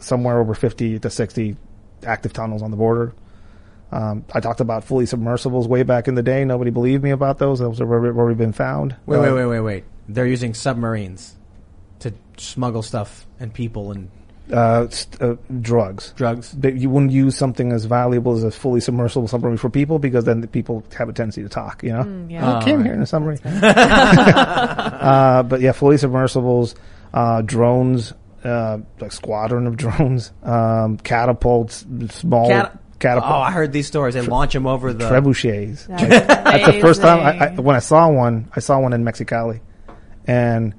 [0.00, 1.56] somewhere over fifty to sixty
[2.04, 3.14] active tunnels on the border.
[3.92, 6.44] Um, I talked about fully submersibles way back in the day.
[6.44, 7.58] Nobody believed me about those.
[7.58, 8.96] Those have already already been found.
[9.06, 9.84] Wait, Uh, wait, wait, wait, wait.
[10.08, 11.36] They're using submarines
[12.00, 14.08] to smuggle stuff and people and
[14.52, 16.12] Uh, st- uh, drugs.
[16.16, 16.52] drugs.
[16.58, 20.24] that you wouldn't use something as valuable as a fully submersible submarine for people because
[20.24, 22.26] then the people have a tendency to talk, you know?
[22.28, 22.58] yeah.
[22.58, 23.38] I came here in a submarine.
[23.44, 26.74] uh, but yeah, fully submersibles,
[27.14, 28.12] uh, drones,
[28.44, 34.14] uh, like squadron of drones, um, catapults, small Cat- catapult, Oh, I heard these stories.
[34.14, 35.04] They launch them over the.
[35.08, 35.86] trebuchets.
[35.88, 39.04] That's, That's the first time I, I, when I saw one, I saw one in
[39.04, 39.60] Mexicali
[40.26, 40.74] and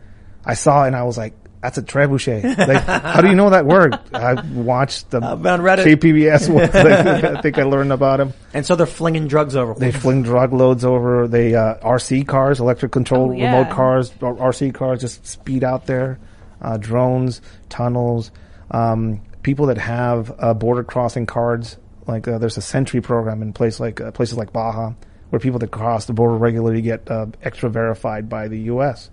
[0.45, 2.57] I saw it and I was like, that's a trebuchet.
[2.57, 3.97] Like, how do you know that word?
[4.13, 5.85] I watched the I've on Reddit.
[5.85, 6.63] KPBS one.
[7.37, 8.33] I think I learned about them.
[8.53, 9.73] And so they're flinging drugs over.
[9.73, 11.25] They fling drug loads over.
[11.29, 13.57] They uh, RC cars, electric control Oh, yeah.
[13.59, 16.19] remote cars, or RC cars, just speed out there.
[16.61, 18.31] Uh, drones, tunnels,
[18.71, 21.77] um, people that have uh, border crossing cards.
[22.07, 24.93] Like uh, there's a SENTRI program in place like uh, places like Baja,
[25.29, 29.09] where people that cross the border regularly get uh, extra verified by the U.S.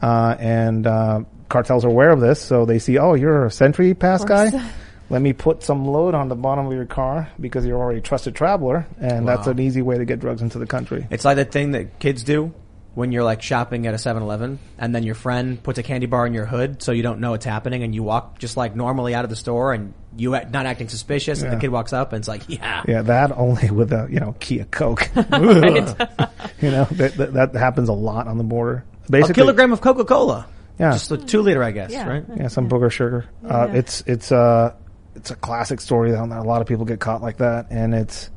[0.00, 3.98] Uh, and uh, cartels are aware of this, so they see, oh, you're a SENTRI
[3.98, 4.50] pass guy.
[5.08, 8.02] Let me put some load on the bottom of your car because you're already a
[8.02, 11.06] trusted traveler, and that's an easy way to get drugs into the country.
[11.10, 12.52] It's like that thing that kids do
[12.96, 16.26] when you're like shopping at a 7-Eleven and then your friend puts a candy bar
[16.26, 19.14] in your hood so you don't know what's happening and you walk just like normally
[19.14, 22.14] out of the store and you act, not acting suspicious and the kid walks up
[22.14, 22.82] and it's like, yeah.
[22.88, 25.10] Yeah, that only with a you know Kia Coke.
[25.14, 28.84] you know that, that that happens a lot on the border.
[29.10, 30.46] Basically, A kilogram of Coca-Cola.
[30.80, 30.92] Yeah.
[30.92, 32.08] Just a two liter, I guess, Yeah.
[32.08, 32.24] right?
[32.34, 33.26] yeah, some booger sugar.
[33.46, 34.74] Uh, it's it's uh
[35.14, 38.30] it's a classic story that a lot of people get caught like that, and it's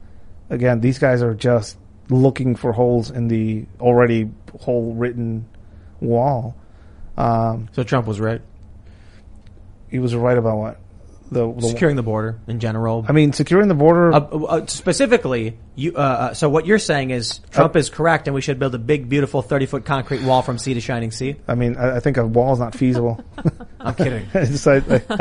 [0.50, 1.78] again these guys are just
[2.10, 5.46] looking for holes in the already hole written
[6.02, 6.56] wall.
[7.18, 8.42] Um, So Trump was right.
[9.90, 10.80] he was right about what
[11.32, 13.06] the, the Securing the border in general.
[13.08, 14.12] I mean, securing the border.
[14.14, 15.94] Uh, uh, specifically, you.
[15.96, 18.74] Uh, uh, so what you're saying is Trump Uh, is correct, and we should build
[18.74, 21.36] a big, beautiful, 30 foot concrete wall from sea to shining sea.
[21.48, 23.24] I mean, I, I think a wall is not feasible.
[23.80, 24.26] I'm kidding.
[24.34, 24.48] I, I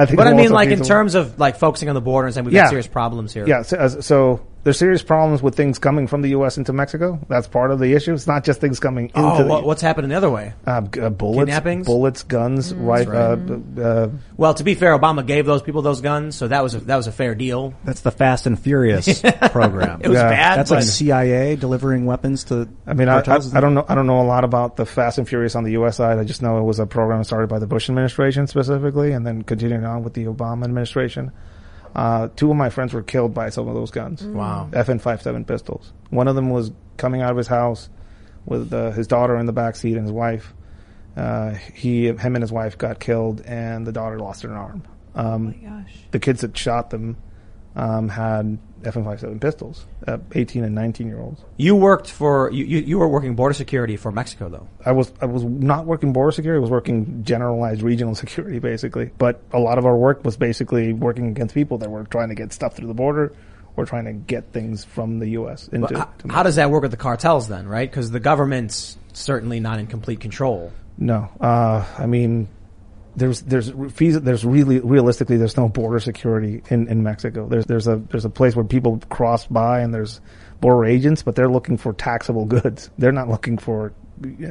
[0.07, 2.47] think but I mean, like in terms of like focusing on the border and saying
[2.47, 2.63] we've Yeah.
[2.63, 3.47] got serious problems here.
[3.47, 6.59] Yeah, so, so there's serious problems with things coming from the U.S.
[6.59, 7.19] into Mexico.
[7.29, 8.13] That's part of the issue.
[8.13, 10.53] It's not just things coming into Oh, the what's happening the other way?
[10.67, 11.87] uh, uh, bullets, Kidnappings?
[11.87, 13.09] bullets, guns, right?
[13.09, 13.37] Uh,
[13.81, 16.81] uh, Well, to be fair, Obama gave those people those guns, so that was a,
[16.81, 17.73] that was a fair deal.
[17.85, 20.01] That's the Fast and Furious program.
[20.03, 20.29] It was Yeah.
[20.29, 20.59] bad.
[20.59, 22.69] That's but like CIA delivering weapons to.
[22.87, 23.39] I mean, I, I.
[23.55, 23.85] I don't know.
[23.89, 25.97] I don't know a lot about the Fast and Furious on the U.S.
[25.97, 26.19] side.
[26.19, 29.43] I just know it was a program started by the Bush administration specifically, and then
[29.43, 31.33] continuing on with the Obama administration.
[31.95, 34.23] Uh, two of my friends were killed by some of those guns.
[34.23, 34.69] Wow.
[34.73, 35.93] FN-57 pistols.
[36.11, 37.89] One of them was coming out of his house
[38.45, 40.55] with uh, his daughter in the back seat and his wife.
[41.17, 44.85] Uh, he, him, and his wife got killed, and the daughter lost her arm.
[45.15, 45.95] Um, Gosh.
[46.13, 47.17] the kids that shot them
[47.75, 49.87] um, had FN-57 pistols.
[50.07, 51.41] Uh, 18 and 19 year olds.
[51.57, 52.79] you worked for you, you.
[52.79, 54.69] You were working border security for Mexico, though.
[54.85, 56.59] I was I was not working border security.
[56.59, 59.11] I was working generalized regional security, basically.
[59.19, 62.35] But a lot of our work was basically working against people that were trying to
[62.35, 63.33] get stuff through the border
[63.77, 65.69] or trying to get things from the U.S.
[65.69, 65.97] into.
[65.97, 67.89] How, how does that work with the cartels then, right?
[67.89, 70.73] Because the government's certainly not in complete control.
[70.99, 72.49] No, uh, I mean,
[73.19, 77.47] there's there's there's really realistically there's no border security in, in Mexico.
[77.49, 80.21] There's there's a there's a place where people cross by and there's
[80.61, 82.91] border agents, but they're looking for taxable goods.
[82.99, 83.93] They're not looking for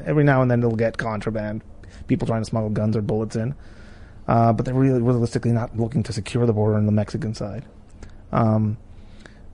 [0.06, 1.64] every now and then they'll get contraband,
[2.08, 3.56] people trying to smuggle guns or bullets in,
[4.28, 7.66] uh, but they're really realistically not looking to secure the border on the Mexican side.
[8.32, 8.78] Um,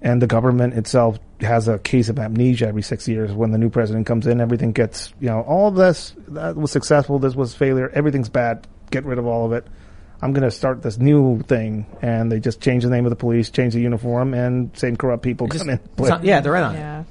[0.02, 3.32] and the government itself has a case of amnesia every six years.
[3.32, 6.71] When the new president comes in, everything gets, you know, all of this, that was
[6.71, 9.67] successful, this was failure, everything's bad, get rid of all of it.
[10.21, 11.86] I'm going to start this new thing.
[12.01, 15.21] And they just change the name of the police, change the uniform, and same corrupt
[15.23, 15.79] people Just- come in.
[15.97, 16.79] it's not- yeah, they're in on it.
[16.79, 17.03] Yeah.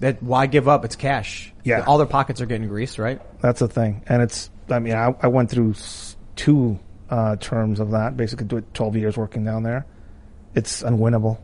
[0.00, 0.84] That why give up?
[0.84, 1.52] It's cash.
[1.64, 1.80] Yeah.
[1.86, 3.20] all their pockets are getting greased, right?
[3.42, 4.02] That's the thing.
[4.06, 5.74] And it's, I mean, I, I went through
[6.36, 6.78] two
[7.10, 9.84] uh, terms of that, basically do it 12 years working down there.
[10.54, 11.36] It's unwinnable.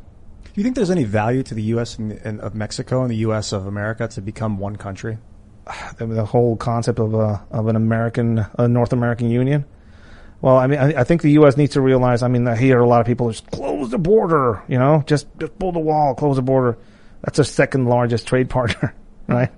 [0.45, 1.99] Do you think there's any value to the U.S.
[1.99, 3.53] and, and of Mexico and the U.S.
[3.53, 5.19] of America to become one country?
[5.99, 9.65] the, the whole concept of a of an American a North American Union.
[10.41, 11.57] Well, I mean, I, I think the U.S.
[11.57, 12.23] needs to realize.
[12.23, 14.63] I mean, I hear a lot of people just close the border.
[14.69, 16.77] You know, just just pull the wall, close the border.
[17.23, 18.95] That's our second largest trade partner,
[19.27, 19.51] right?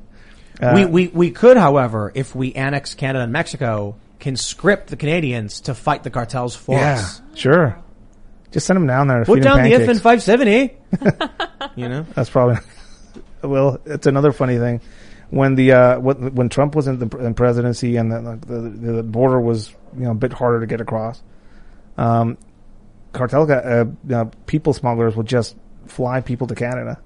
[0.61, 5.63] Uh, we, we we could, however, if we annex Canada and Mexico, conscript the Canadians
[5.63, 7.21] to fight the cartels for yeah, us.
[7.35, 7.83] sure.
[8.53, 9.25] Just send them down there.
[9.25, 9.99] Put down the pancakes.
[9.99, 10.77] FN five seventy.
[11.77, 12.59] you know, That's probably
[13.43, 13.81] well.
[13.85, 14.81] It's another funny thing
[15.31, 19.03] when the uh, when, when Trump was in the in presidency and the, the the
[19.03, 21.23] border was you know a bit harder to get across.
[21.97, 22.39] Um,
[23.13, 27.01] cartel guy, uh, uh, people smugglers would just fly people to Canada.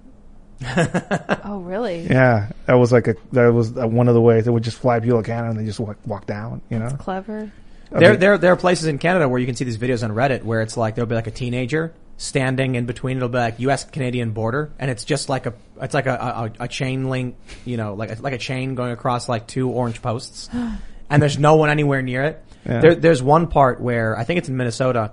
[1.43, 2.03] Oh, really?
[2.03, 4.79] Yeah, that was like a that was uh, one of the ways they would just
[4.79, 6.61] fly people to Canada and they just walk, walk down.
[6.71, 7.51] You know, Clever.
[7.93, 10.05] I there mean, there there are places in Canada where you can see these videos
[10.05, 13.17] on Reddit where it's like there'll be like a teenager standing in between.
[13.17, 13.85] It'll be like U.S.
[13.85, 17.77] Canadian border, and it's just like a it's like a a, a chain link, you
[17.77, 20.49] know, like a, like a chain going across like two orange posts,
[21.11, 22.45] and there's no one anywhere near it.
[22.67, 22.81] Yeah.
[22.81, 25.13] There, there's one part where I think it's in Minnesota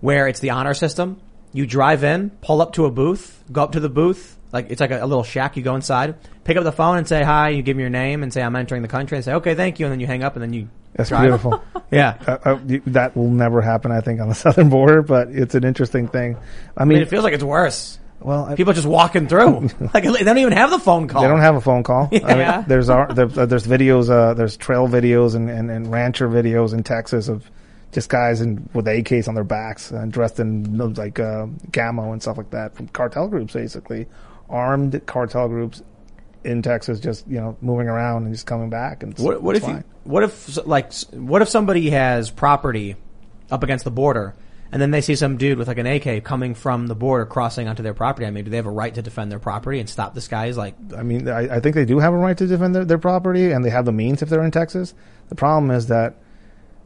[0.00, 1.20] where it's the honor system.
[1.52, 4.80] You drive in, pull up to a booth, go up to the booth, like it's
[4.80, 5.56] like a, a little shack.
[5.56, 7.48] You go inside, pick up the phone and say hi.
[7.48, 9.80] You give me your name and say I'm entering the country and say okay, thank
[9.80, 11.22] you, and then you hang up and then you that's drive.
[11.22, 11.62] beautiful.
[11.90, 12.16] Yeah.
[12.26, 15.54] Uh, uh, you- that will never happen, I think, on the southern border, but it's
[15.54, 16.36] an interesting thing.
[16.76, 17.98] I I mean, mean, it feels like it's worse.
[18.20, 19.68] well, I- People just walking through.
[19.94, 21.22] like they don't even have the phone call.
[21.22, 22.08] They don't have a phone call.
[22.12, 22.56] I Yeah.
[22.58, 26.28] mean, there's our, there, uh, there's videos, uh, there's trail videos and, and, and rancher
[26.28, 27.48] videos in Texas of
[27.92, 32.20] just guys in with AKs on their backs and dressed in like uh, camo and
[32.20, 34.06] stuff like that from cartel groups, basically
[34.50, 35.82] armed cartel groups
[36.46, 39.02] in Texas, just you know moving around and just coming back.
[39.02, 39.84] And it's- What, what it's if you, fine.
[40.04, 42.96] what if like what if somebody has property
[43.50, 44.34] up against the border
[44.72, 47.68] and then they see some dude with like an AK coming from the border crossing
[47.68, 48.26] onto their property?
[48.26, 50.46] I mean, do they have a right to defend their property and stop this guy?
[50.46, 52.84] Is like I mean, I, I think they do have a right to defend their,
[52.84, 54.94] their property, and they have the means if they're in Texas.
[55.28, 56.14] The problem is that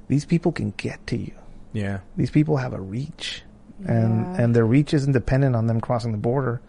[0.08, 1.32] these people can get to you.
[1.72, 2.00] yeah.
[2.16, 3.42] these people have a reach,
[3.86, 4.42] and Yeah.
[4.42, 6.60] and their reach isn't dependent on them crossing the border.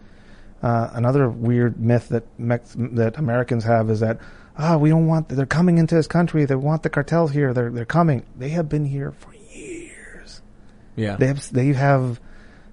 [0.62, 4.18] Uh, another weird myth that Mex- that Americans have is that
[4.56, 6.44] ah, we don't want they're coming into this country.
[6.44, 7.52] They want the cartels here.
[7.52, 8.22] They're they're coming.
[8.38, 10.40] They have been here for years.
[10.96, 11.16] Yeah.
[11.16, 12.20] They have they have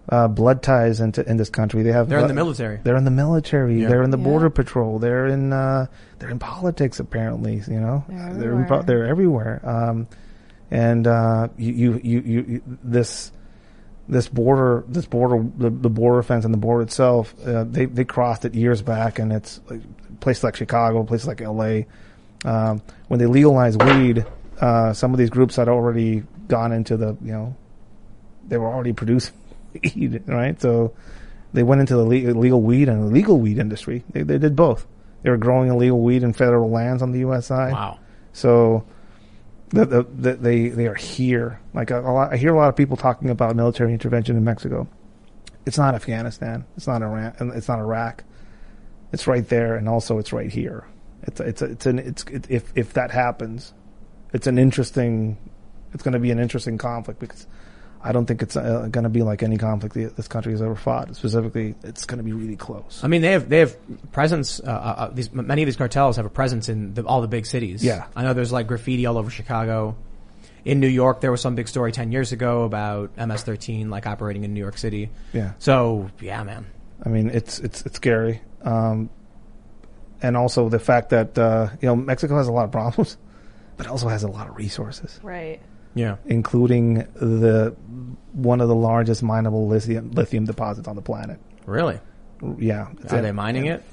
[0.08, 1.84] uh, blood ties into in this country.
[1.84, 2.80] They have They're in the military.
[2.84, 3.82] They're in the military.
[3.82, 3.90] Yeah.
[3.90, 4.24] They're in the Yeah.
[4.24, 5.00] border patrol.
[5.00, 5.88] They're in uh,
[6.20, 7.00] they're in politics.
[7.00, 8.84] Apparently, you know, They're they're in po- everywhere.
[8.84, 9.62] they're everywhere.
[9.64, 10.08] Um,
[10.72, 13.32] and uh, you, you, you, you, you- this
[14.10, 18.04] this border, this border, the, the border fence and the border itself, uh, they they
[18.04, 19.82] crossed it years back, and it's like
[20.20, 21.86] places like Chicago, places like L.A.
[22.44, 24.26] Um, when they legalized weed,
[24.60, 27.56] uh, some of these groups had already gone into the, you know,
[28.48, 29.36] they were already producing
[29.96, 30.60] weed, right?
[30.60, 30.94] So
[31.54, 34.04] they went into the le- illegal weed and illegal weed industry.
[34.12, 34.88] They, they did both.
[35.22, 37.48] They were growing illegal weed in federal lands on the U.S.
[37.48, 37.74] side.
[37.74, 38.00] Wow.
[38.34, 38.86] So
[39.70, 41.60] the, they they are here.
[41.74, 44.44] Like a, a lot, I hear a lot of people talking about military intervention in
[44.44, 44.88] Mexico.
[45.66, 46.66] It's not Afghanistan.
[46.76, 47.36] It's not Iran.
[47.56, 48.24] It's not Iraq.
[49.12, 50.88] It's right there, and also it's right here.
[51.24, 53.74] It's it's it's an it's it, if if that happens,
[54.34, 55.38] it's an interesting.
[55.94, 57.48] It's going to be an interesting conflict because
[58.02, 60.62] I don't think it's uh, going to be like any conflict the, this country has
[60.62, 61.16] ever fought.
[61.16, 63.02] Specifically, it's going to be really close.
[63.04, 63.76] I mean, they have they have
[64.12, 64.62] presence.
[64.62, 67.46] Uh, uh, these many of these cartels have a presence in the, all the big
[67.46, 67.84] cities.
[67.84, 68.08] Yeah.
[68.16, 69.98] I know there's like graffiti all over Chicago.
[70.66, 74.44] In New York, there was some big story ten years ago about MS-13 like operating
[74.44, 75.10] in New York City.
[75.34, 75.54] Yeah.
[75.60, 76.68] So yeah, man.
[77.04, 79.10] I mean, it's it's it's scary, um,
[80.22, 83.18] and also the fact that uh, you know Mexico has a lot of problems,
[83.78, 85.62] but also has a lot of resources, Right.
[85.96, 86.18] Yeah.
[86.26, 87.76] including the
[88.34, 91.40] one of the largest mineable lithium lithium deposits on the planet.
[91.66, 92.00] Really?
[92.58, 93.22] Yeah, it's Are it.
[93.24, 93.84] they mining it?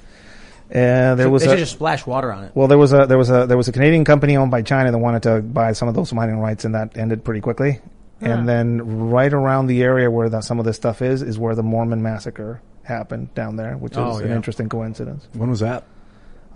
[0.70, 2.52] Uh, there Should- was they a, just splash water on it.
[2.54, 4.90] well, there was a there was a there was a Canadian company owned by China
[4.92, 7.80] that wanted to buy some of those mining rights, and that ended pretty quickly.
[8.20, 11.54] And then right around the area where that, some of this stuff is is where
[11.54, 15.28] the Mormon massacre happened down there, which is Oh, an interesting coincidence.
[15.34, 15.84] When was that?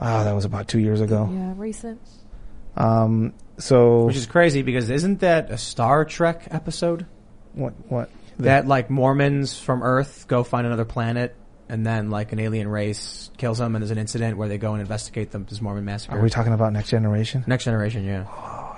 [0.01, 1.28] Ah, that was about two years ago.
[1.30, 2.01] Yeah, recent.
[2.76, 7.06] Um, so Which is crazy because isn't that a Star Trek episode?
[7.52, 11.36] what what That like Mormons from Earth go find another planet
[11.68, 14.72] and then like an alien race kills them and there's an incident where they go
[14.72, 16.18] and investigate them this Mormon massacre.
[16.18, 17.44] are we talking about next generation?
[17.46, 18.26] Next generation, yeah.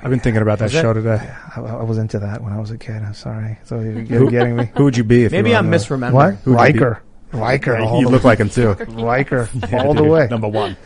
[0.04, 0.82] I've been thinking about that Is it?
[0.82, 1.30] show today.
[1.56, 2.96] I, I was into that when I was a kid.
[2.96, 3.56] I'm sorry.
[3.64, 4.68] So you're, you're getting me.
[4.76, 6.12] Who would you be if Maybe you I'm misremembering.
[6.12, 6.34] What?
[6.44, 6.78] Who would you be?
[6.80, 7.02] Riker.
[7.32, 7.76] Riker.
[7.78, 8.72] all You the- look like him too.
[8.88, 10.28] Riker Yeah, all the way.
[10.30, 10.76] Number one.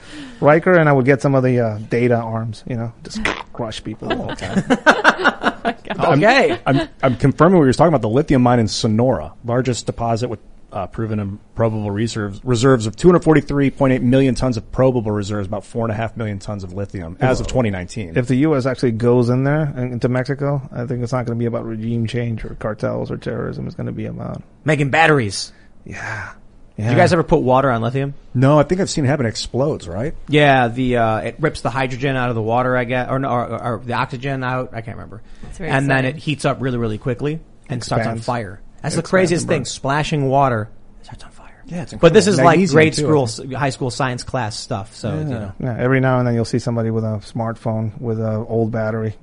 [0.41, 2.63] Riker, and I would get some of the uh, data arms.
[2.67, 4.35] You know, just crush people all the
[5.97, 6.15] time.
[6.15, 6.59] Okay.
[6.67, 8.03] I'm, I'm confirming what you were talking about.
[8.03, 10.41] The lithium mine in Sonora, largest deposit with
[10.73, 15.85] uh, proven and probable reserves, reserves of 243.8 million tons of probable reserves, about four
[15.87, 18.17] and a half million tons of lithium as of 2019.
[18.19, 18.67] If the U.S.
[18.67, 21.65] actually goes in there and into Mexico, I think it's not going to be about
[21.65, 23.67] regime change or cartels or terrorism.
[23.67, 25.53] It's going to be about Making batteries.
[25.87, 26.33] Yeah.
[26.77, 28.13] Did you guys ever put water on lithium?
[28.35, 29.25] no, I think I've seen it happen.
[29.25, 30.15] It explodes, right?
[30.29, 33.31] Yeah, the uh, it rips the hydrogen out of the water, I guess, or, no,
[33.31, 34.75] or, or the oxygen out.
[34.75, 35.23] I can't remember.
[35.53, 38.61] very And then it heats up really, really quickly and starts on fire.
[38.83, 39.65] That's It the craziest thing.
[39.65, 40.69] Splashing water
[41.01, 41.63] starts on fire.
[41.65, 44.95] Yeah, it's But this is like grade too, school, high school science class stuff.
[44.95, 48.21] So you know, Yeah, every now and then you'll see somebody with a smartphone with
[48.21, 49.15] an old battery.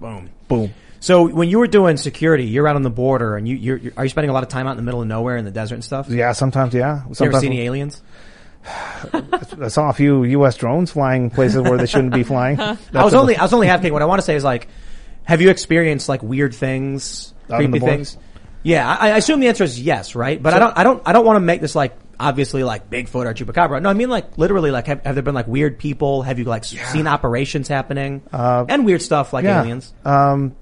[0.00, 0.28] boom.
[0.48, 0.74] Boom.
[1.00, 3.92] So when you were doing security, you're out on the border, and you you're, you're
[3.96, 5.50] are you spending a lot of time out in the middle of nowhere in the
[5.50, 6.08] desert and stuff?
[6.10, 6.96] Yeah, sometimes yeah.
[6.96, 8.02] You ever Sometimes see any aliens?
[9.62, 10.56] I saw a few U.S.
[10.56, 12.60] drones flying places where they shouldn't be flying.
[12.60, 13.92] I was only I was only asking.
[13.92, 14.68] What I want to say is like,
[15.24, 18.18] have you experienced like weird things, Out in the creepy things?
[18.62, 20.42] Yeah, I, I assume the answer is yes, right?
[20.42, 23.24] But I don't I don't I don't want to make this like obviously like Bigfoot
[23.24, 23.80] or chupacabra.
[23.80, 26.20] No, I mean like literally like have, have there been like weird people?
[26.20, 29.60] Have you like s- seen operations happening and weird stuff like Uh, yeah.
[29.62, 29.94] aliens?
[30.04, 30.54] Um,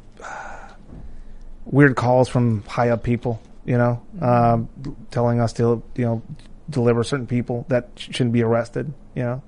[1.65, 4.69] weird calls from high up people, you know, um,
[5.11, 6.23] telling us to, you know,
[6.71, 9.43] deliver certain people that sh- shouldn't be arrested, you know.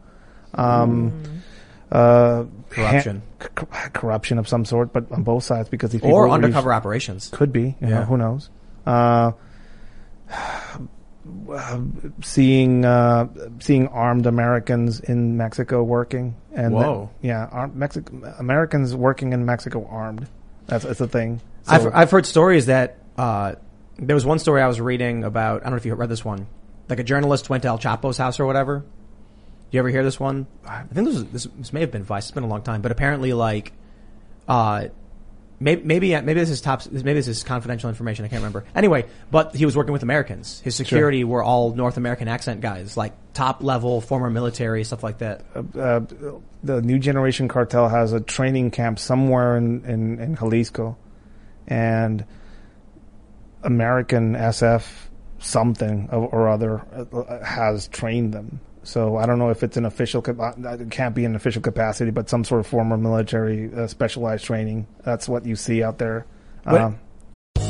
[0.54, 1.22] Um,
[1.92, 3.22] uh, Corruption.
[3.40, 6.30] ha- c- corruption of some sort, but on both sides because these people Or are
[6.30, 7.28] undercover operations?
[7.32, 8.48] could be, you know, who knows?
[8.86, 9.32] Uh,
[12.22, 13.26] seeing uh,
[13.60, 17.10] seeing armed Americans in Mexico working, and Whoa.
[17.22, 20.26] yeah, armed Mexico Americans working in Mexico armed.
[20.70, 21.40] That's that's a thing.
[21.64, 23.56] So- I've I've heard stories that uh,
[23.98, 25.60] there was one story I was reading about.
[25.60, 26.46] I don't know if you read this one.
[26.88, 28.78] Like a journalist went to El Chapo's house or whatever.
[28.80, 30.46] Do you ever hear this one?
[30.66, 32.24] I think this was, this, this may have been Vice.
[32.24, 33.72] It's been a long time, but apparently, like,
[34.48, 34.86] uh,
[35.60, 36.90] maybe maybe maybe this is top.
[36.90, 38.24] Maybe this is confidential information.
[38.24, 38.64] I can't remember.
[38.74, 40.60] Anyway, but he was working with Americans.
[40.64, 45.18] His security were all North American accent guys, like top level, former military, stuff like
[45.18, 45.44] that.
[45.78, 46.00] uh,
[46.62, 50.96] the new generation cartel has a training camp somewhere in, in, in Jalisco,
[51.66, 52.24] and
[53.62, 54.84] American SF
[55.38, 58.60] something or or other uh, has trained them.
[58.82, 62.30] So I don't know if it's an official, it can't be an official capacity, but
[62.30, 64.86] some sort of former military uh, specialized training.
[65.04, 66.26] That's what you see out there.
[66.64, 66.98] Um,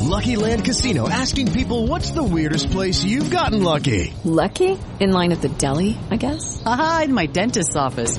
[0.02, 4.14] Lucky Land Casino asking people what's the weirdest place you've gotten lucky?
[4.24, 4.78] Lucky?
[5.00, 6.62] In line at the deli, I guess?
[6.64, 8.18] Aha, in my dentist's office.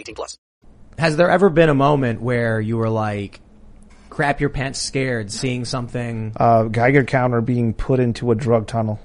[0.01, 0.37] 18 plus.
[0.99, 3.39] Has there ever been a moment where you were like,
[4.09, 8.99] crap your pants scared seeing something Uh, Geiger counter being put into a drug tunnel.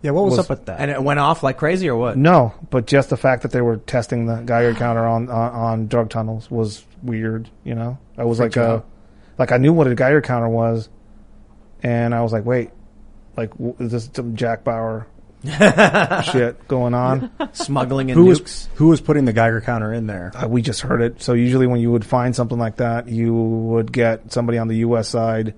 [0.00, 0.80] Yeah, what was, Was- up with that?
[0.80, 2.16] and it went off like crazy or what?
[2.16, 5.86] No, but just the fact that they were testing the Geiger counter on on, on
[5.88, 7.50] drug tunnels was weird.
[7.64, 8.82] You know, I was like, you uh,
[9.38, 10.88] like I knew what a Geiger counter was,
[11.82, 12.70] and I was like, wait,
[13.36, 15.06] like w- is this some Jack Bauer
[15.44, 17.30] shit going on?
[17.52, 18.40] Smuggling in who nukes.
[18.40, 20.32] was who was putting the Geiger counter in there?
[20.34, 21.22] Uh, we just heard it.
[21.22, 24.76] So usually when you would find something like that, you would get somebody on the
[24.78, 25.08] U.S.
[25.08, 25.54] side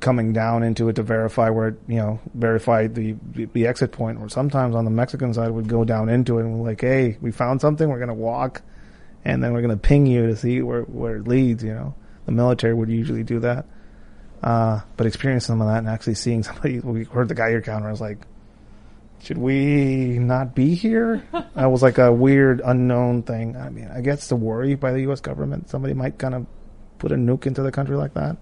[0.00, 3.92] coming down into it to verify where it, you know, verify the, the, the exit
[3.92, 4.18] point.
[4.20, 7.18] Or sometimes on the Mexican side would go down into it and we're like, hey,
[7.20, 7.88] we found something.
[7.88, 8.62] We're going to walk
[9.24, 11.94] and then we're going to ping you to see where, where it leads, you know.
[12.26, 13.66] The military would usually do that.
[14.42, 17.88] Uh, but experiencing some of that and actually seeing somebody, we heard the Geiger counter,
[17.88, 18.18] I was like,
[19.22, 21.22] should we not be here?
[21.32, 23.56] that was like a weird unknown thing.
[23.56, 25.20] I mean, I guess the worry by the U.S.
[25.20, 26.46] government, somebody might kind of
[26.98, 28.36] put a nuke into the country like that.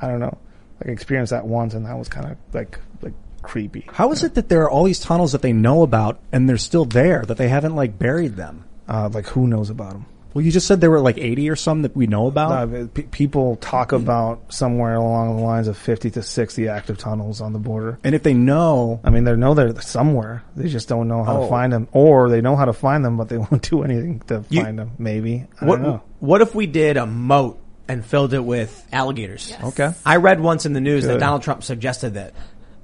[0.00, 0.36] I don't know.
[0.80, 3.86] Like I experienced that once, and that was kind of like like creepy.
[3.92, 6.58] How is it that there are all these tunnels that they know about and they're
[6.58, 8.64] still there that they haven't like buried them?
[8.88, 10.06] Uh, like who knows about them?
[10.36, 12.68] Well, you just said there were like 80 or some that we know about.
[12.74, 17.40] Uh, pe- people talk about somewhere along the lines of 50 to 60 active tunnels
[17.40, 17.98] on the border.
[18.04, 20.42] and if they know, I mean, they know they're somewhere.
[20.54, 21.42] They just don't know how Oh.
[21.44, 24.20] to find them, or they know how to find them, but they won't do anything
[24.26, 24.90] to You- find them.
[24.98, 26.02] Maybe I What don't know.
[26.20, 27.58] What if we did a moat
[27.88, 29.54] and filled it with alligators?
[29.64, 29.94] okay.
[30.04, 32.34] I read once in the news that Donald Trump suggested that.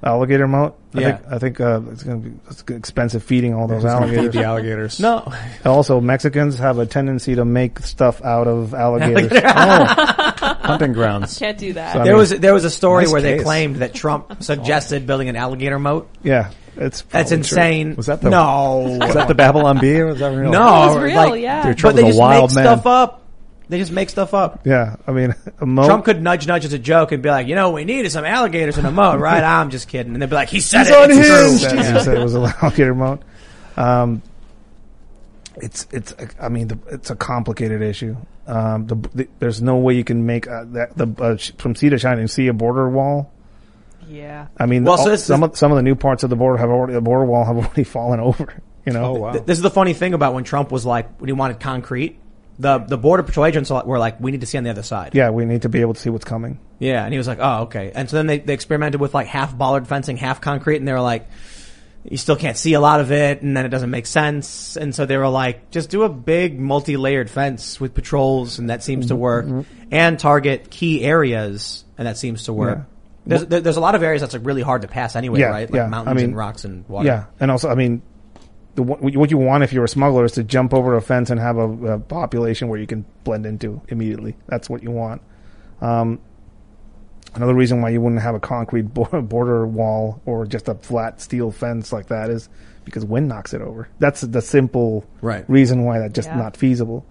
[0.05, 0.77] Alligator moat.
[0.95, 1.17] I Yeah.
[1.17, 4.33] think, I think uh, it's going to be it's expensive feeding all those Feed alligators.
[4.35, 5.01] the alligators.
[5.01, 5.33] No,
[5.65, 9.31] Also, Mexicans have a tendency to make stuff out of alligators.
[10.63, 11.39] hunting grounds.
[11.39, 11.93] Can't do that.
[11.95, 14.43] So, I there mean, was there was a story Nice where they claimed that Trump
[14.43, 16.09] suggested building an alligator moat.
[16.23, 17.37] yeah, it's That's probably true.
[17.39, 17.97] insane.
[17.97, 18.99] Was that the- no?
[19.01, 20.51] Was that the Babylon Bee or was that real?
[20.51, 21.63] no, It was real, like, yeah.
[21.63, 22.65] They're But they just wild make man.
[22.79, 23.22] stuff up.
[23.73, 24.67] They just make stuff up.
[24.67, 25.87] Yeah, I mean, a moat.
[25.87, 28.05] Trump could nudge nudge as a joke and be like, you know, what we need
[28.05, 29.43] is some alligators in a moat, right?
[29.43, 30.13] I'm just kidding.
[30.13, 31.11] And they'd be like, he said He's it.
[31.11, 31.71] It's unhinged.
[31.71, 31.79] true.
[31.95, 33.23] He said it was an alligator moat.
[33.77, 34.23] Um,
[35.57, 38.17] it's it's I mean the, it's a complicated issue.
[38.47, 41.91] Um, the, the, there's no way you can make uh, that the uh, from sea
[41.91, 43.33] to shining sea a border wall.
[44.09, 44.49] Yeah.
[44.59, 46.31] I mean, Well, so all- this some is- of, some of the new parts of
[46.31, 48.61] the border have already the border wall have already fallen over.
[48.85, 49.33] You know, Oh wow.
[49.33, 52.19] Th- This is the funny thing about when Trump was like, when he wanted concrete,
[52.59, 55.15] the, the border patrol agents were like, we need to see on the other side.
[55.15, 56.59] yeah, we need to be able to see what's coming.
[56.79, 59.29] Yeah, and he was like, "Oh, okay." And so then they, they experimented with like
[59.29, 61.29] half bollard fencing, half concrete, and they were like,
[62.03, 64.93] "You still can't see a lot of it, and then it doesn't make sense." And
[64.93, 69.07] so they were like, "Just do a big multi-layered fence with patrols, and that seems
[69.07, 69.21] to mm-hmm.
[69.21, 72.85] work, and target key areas, and that seems to work." Yeah.
[73.25, 75.71] There's there's a lot of areas that's like really hard to pass anyway, Yeah, right?
[75.71, 75.87] Like yeah.
[75.87, 77.07] mountains I mean, and rocks and water.
[77.07, 78.03] Yeah, and also, I mean,
[78.75, 81.31] the, what what you want if you're a smuggler is to jump over a fence
[81.31, 84.37] and have a, a population where you can blend into immediately.
[84.47, 85.21] That's what you want.
[85.81, 86.21] Um,
[87.35, 91.51] another reason why you wouldn't have a concrete border wall or just a flat steel
[91.51, 92.49] fence like that is
[92.85, 93.89] because wind knocks it over.
[93.99, 95.45] That's the simple Right.
[95.49, 96.37] reason why that's just Yeah.
[96.37, 97.07] not feasible.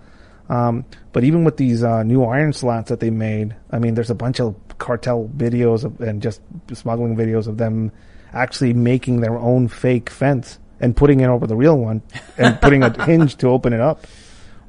[0.49, 0.84] Um,
[1.14, 4.16] but even with these uh, new iron slats that they made, I mean, there's a
[4.16, 6.41] bunch of cartel videos of, and just
[6.74, 7.91] smuggling videos of them
[8.34, 12.01] actually making their own fake fence and putting it over the real one
[12.38, 14.05] and putting a hinge to open it up,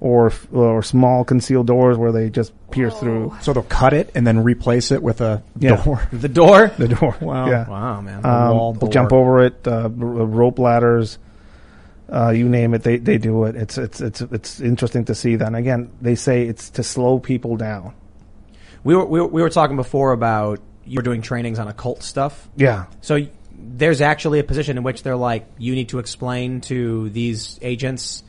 [0.01, 4.27] or or small concealed doors where they just pierce through So they'll cut it and
[4.27, 5.83] then replace it with a Yeah.
[5.83, 6.03] door.
[6.13, 6.69] The door.
[6.79, 7.17] the door.
[7.21, 7.49] Wow.
[7.49, 7.69] Yeah.
[7.69, 8.25] Wow, man.
[8.25, 11.19] Um, wall they'll jump over it, uh, r- rope ladders,
[12.13, 13.57] uh, you name it, they, they do it.
[13.57, 15.47] It's, it's, it's, it's interesting to see that.
[15.47, 17.95] And again, they say it's to slow people down.
[18.85, 22.03] we were, we were we were talking before about you were doing trainings on occult
[22.03, 22.49] stuff.
[22.57, 22.87] Yeah.
[23.03, 23.31] So y-
[23.63, 28.23] there's actually a position in which they're like, you need to explain to these agents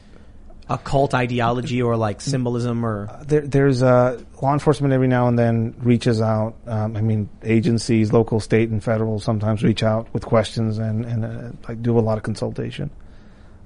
[0.70, 5.76] occult ideology or like symbolism or There, there's, uh, law enforcement every now and then
[5.80, 6.56] reaches out.
[6.66, 11.26] Um, I mean, agencies, local, state, and federal sometimes reach out with questions and, and,
[11.26, 12.90] uh, like do a lot of consultation.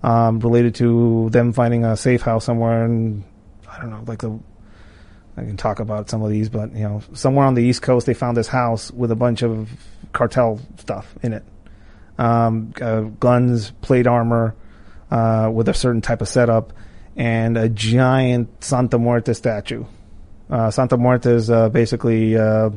[0.04, 3.24] um, related to them finding a safe house somewhere in
[3.70, 4.40] I don't know, like the
[5.36, 8.08] I can talk about some of these, but you know, somewhere on the East Coast,
[8.08, 9.70] they found this house with a bunch of
[10.12, 11.44] cartel stuff in it,
[12.18, 14.56] um, uh, guns, plate armor,
[15.12, 16.74] uh, with a certain type of setup,
[17.16, 19.86] and a giant Santa Muerte statue.
[20.50, 22.70] Uh, Santa Muerte is uh, basically uh,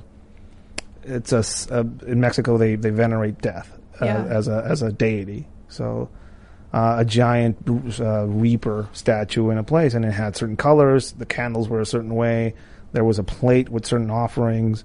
[1.05, 3.71] it's a, uh, in Mexico they, they venerate death
[4.01, 4.25] uh, Yeah.
[4.25, 5.47] as a as a deity.
[5.69, 6.09] So
[6.73, 7.57] uh, a giant
[8.01, 11.13] uh, reaper statue in a place, and it had certain colors.
[11.13, 12.55] The candles were a certain way.
[12.93, 14.85] There was a plate with certain offerings,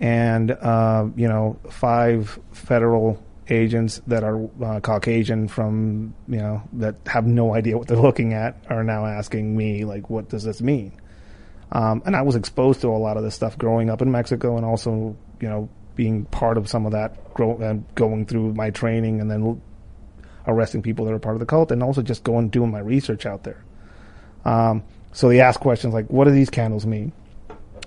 [0.00, 6.96] and uh, you know five federal agents that are uh, Caucasian from you know that
[7.06, 10.60] have no idea what they're looking at are now asking me like, what does this
[10.60, 10.92] mean?
[11.72, 14.56] Um, and I was exposed to a lot of this stuff growing up in Mexico,
[14.56, 18.70] and also you know being part of some of that, grow, uh, going through my
[18.70, 19.60] training, and then
[20.46, 23.26] arresting people that are part of the cult, and also just going doing my research
[23.26, 23.64] out there.
[24.44, 27.12] Um, so they ask questions like, "What do these candles mean?"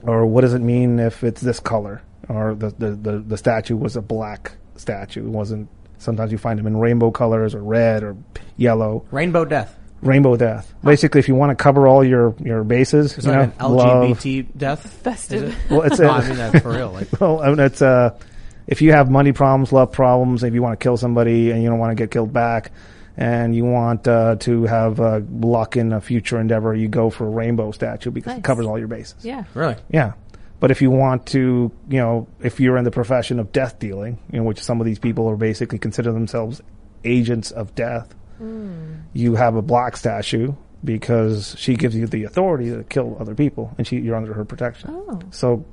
[0.03, 3.75] or "What does it mean if it's this color?" or the the the, the statue
[3.75, 5.25] was a black statue.
[5.25, 5.69] It wasn't.
[5.97, 8.15] Sometimes you find them in rainbow colors or red or
[8.57, 9.05] yellow.
[9.11, 9.75] Rainbow Death.
[10.01, 10.73] Rainbow death.
[10.81, 13.73] Basically, if you want to cover all your your bases, Is you that know, an
[13.73, 14.93] love- LGBT death?
[15.03, 15.49] Festive.
[15.49, 15.55] It?
[15.69, 16.91] well, it's no, a- I mean that for real.
[16.91, 18.17] Like, well, I mean, it's uh,
[18.65, 21.67] if you have money problems, love problems, if you want to kill somebody and you
[21.69, 22.71] don't want to get killed back,
[23.17, 27.27] and you want uh, to have uh, luck in a future endeavor, you go for
[27.27, 29.25] a rainbow statue because it covers all your bases.
[29.25, 29.43] Yeah.
[29.53, 29.75] really?
[29.91, 30.13] Yeah.
[30.59, 34.19] But if you want to, you know, if you're in the profession of death dealing,
[34.31, 36.61] in which some of these people are basically consider themselves
[37.03, 38.95] agents of death, hmm.
[39.13, 40.53] you have a black statue
[40.83, 44.45] because she gives you the authority to kill other people, and she you're under her
[44.45, 44.89] protection.
[44.91, 45.19] Oh.
[45.31, 45.65] So,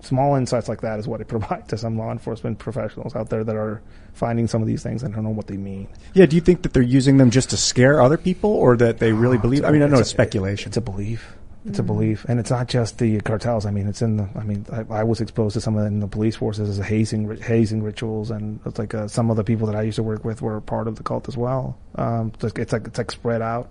[0.00, 3.44] small insights like that is what it provides to some law enforcement professionals out there
[3.44, 3.82] that are
[4.12, 5.88] finding some of these things and don't know what they mean.
[6.14, 8.98] Yeah, do you think that they're using them just to scare other people, or that
[8.98, 9.64] they really ah, believe?
[9.64, 10.68] I mean, I know it's a- speculation.
[10.68, 11.34] It's a belief.
[11.64, 13.66] It's a belief, and it's not just the cartels.
[13.66, 14.28] I mean, it's in the.
[14.36, 16.86] I mean, I, I was exposed to some of it in the police forces as
[16.86, 20.02] hazing hazing rituals, and it's like uh, some of the people that I used to
[20.02, 21.76] work with were part of the cult as well.
[21.96, 23.70] Um, it's like it's like, it's like spread out.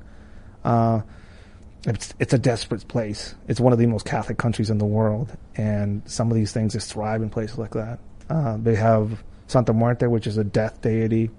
[0.66, 1.02] Uh,
[1.86, 3.36] it's it's a desperate place.
[3.48, 6.74] It's one of the most Catholic countries in the world, and some of these things
[6.74, 8.00] just thrive in places like that.
[8.30, 11.32] Uh, they have Santa Muerte, which is a death deity.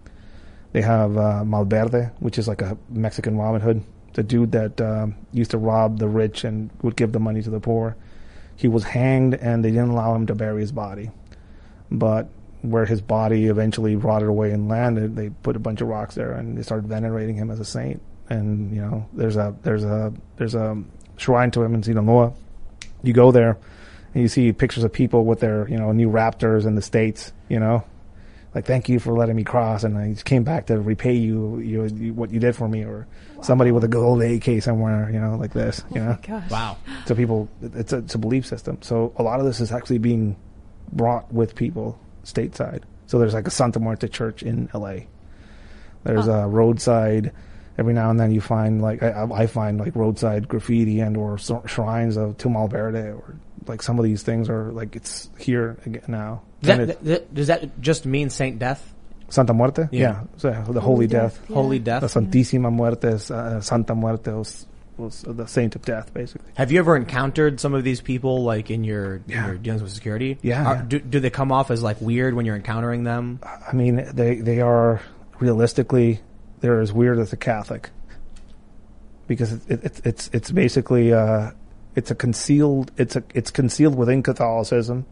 [0.72, 3.84] They have uh, Malverde, which is like a Mexican Robin Hood.
[4.18, 7.50] The dude that um, used to rob the rich and would give the money to
[7.50, 7.94] the poor.
[8.56, 11.12] He was hanged, and they didn't allow him to bury his body.
[11.88, 12.28] But
[12.62, 16.32] where his body eventually rotted away and landed, they put a bunch of rocks there,
[16.32, 18.02] and they started venerating him as a saint.
[18.28, 20.82] And you know, there's a there's a there's a
[21.16, 22.32] shrine to him in Sinaloa.
[23.04, 23.56] You go there,
[24.14, 27.32] and you see pictures of people with their you know new Raptors in the states.
[27.48, 27.84] You know,
[28.54, 31.58] like thank you for letting me cross, and I just came back to repay you,
[31.58, 33.06] you, you what you did for me, or
[33.42, 36.18] somebody with a gold AK somewhere, you know, like this, oh you know.
[36.22, 36.50] Gosh.
[36.50, 36.78] Wow.
[37.06, 38.78] So people, it's a, it's a belief system.
[38.80, 40.36] So a lot of this is actually being
[40.92, 42.82] brought with people stateside.
[43.06, 45.00] So there's like a Santa Muerte church in LA.
[46.04, 46.32] There's oh.
[46.32, 47.32] a roadside.
[47.76, 51.16] Every now and then you find like I, I I find like roadside graffiti and
[51.16, 53.38] or shrines of to Malverde or
[53.68, 56.42] like some of these things are like it's here again now.
[56.62, 58.94] Does that, it- that- does that just mean Saint Death?
[59.30, 60.00] Santa Muerte, Yeah.
[60.00, 61.38] yeah, So the holy, death.
[61.48, 61.54] Yeah.
[61.54, 62.02] Holy The Death?
[62.04, 66.50] Santísima Muerte, is, uh, Santa Muerte was, was the saint of death, basically.
[66.56, 69.46] Have you ever encountered some of these people like in your, in Yeah.
[69.48, 70.38] your dealings with security?
[70.40, 70.82] Yeah, Are- yeah.
[70.88, 73.38] Do, do they come off as like weird when you're encountering them?
[73.42, 75.02] I mean, they they are
[75.40, 76.20] realistically
[76.60, 77.90] they're as weird as a Catholic
[79.26, 81.50] because it, it, it's it's it's basically uh,
[81.94, 85.04] it's a concealed it's a it's concealed within Catholicism,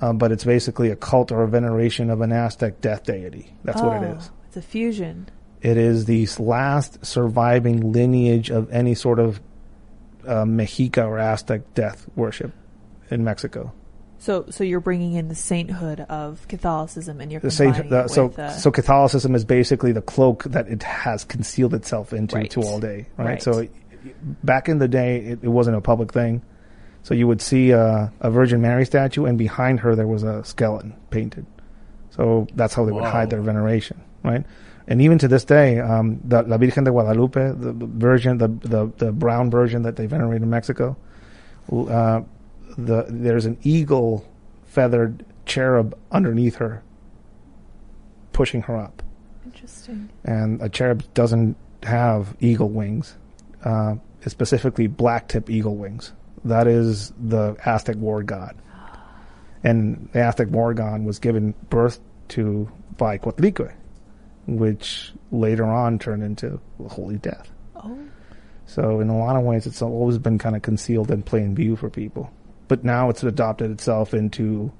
[0.00, 3.54] um, but it's basically a cult or a veneration of an Aztec death deity.
[3.64, 4.30] That's what it Oh, is.
[4.48, 5.28] It's a fusion.
[5.62, 9.40] It is the last surviving lineage of any sort of
[10.26, 12.52] uh, Mexica or Aztec death worship
[13.10, 13.72] in Mexico.
[14.18, 18.26] So, so you're bringing in the sainthood of Catholicism, and you're the combining The, so,
[18.26, 22.50] with, uh, so Catholicism is basically the cloak that it has concealed itself into Right.
[22.50, 23.26] to all day, right?
[23.26, 23.42] Right.
[23.42, 23.72] So, it,
[24.44, 26.42] back in the day, it, it wasn't a public thing.
[27.06, 30.42] So you would see a, a Virgin Mary statue, and behind her there was a
[30.42, 31.46] skeleton painted.
[32.10, 34.44] So that's how they would hide their veneration, right?
[34.88, 38.48] And even to this day, um, the La Virgen de Guadalupe, the the version, the,
[38.48, 40.96] the the brown version that they venerate in Mexico,
[41.70, 42.22] uh,
[42.76, 44.26] the there's an eagle
[44.64, 46.82] feathered cherub underneath her,
[48.32, 49.04] pushing her up
[49.44, 50.10] interesting.
[50.24, 53.14] and a cherub doesn't have eagle wings,
[53.62, 56.12] uh, it's specifically black tip eagle wings.
[56.44, 58.56] That is the Aztec war god.
[59.64, 63.72] And the Aztec war god was given birth to by Coatlicue.
[64.46, 67.50] which later on turned into the holy death.
[67.74, 67.98] Oh.
[68.66, 71.76] So in a lot of ways, it's always been kind of concealed in plain view
[71.76, 72.32] for people.
[72.68, 74.72] But now it's adopted itself into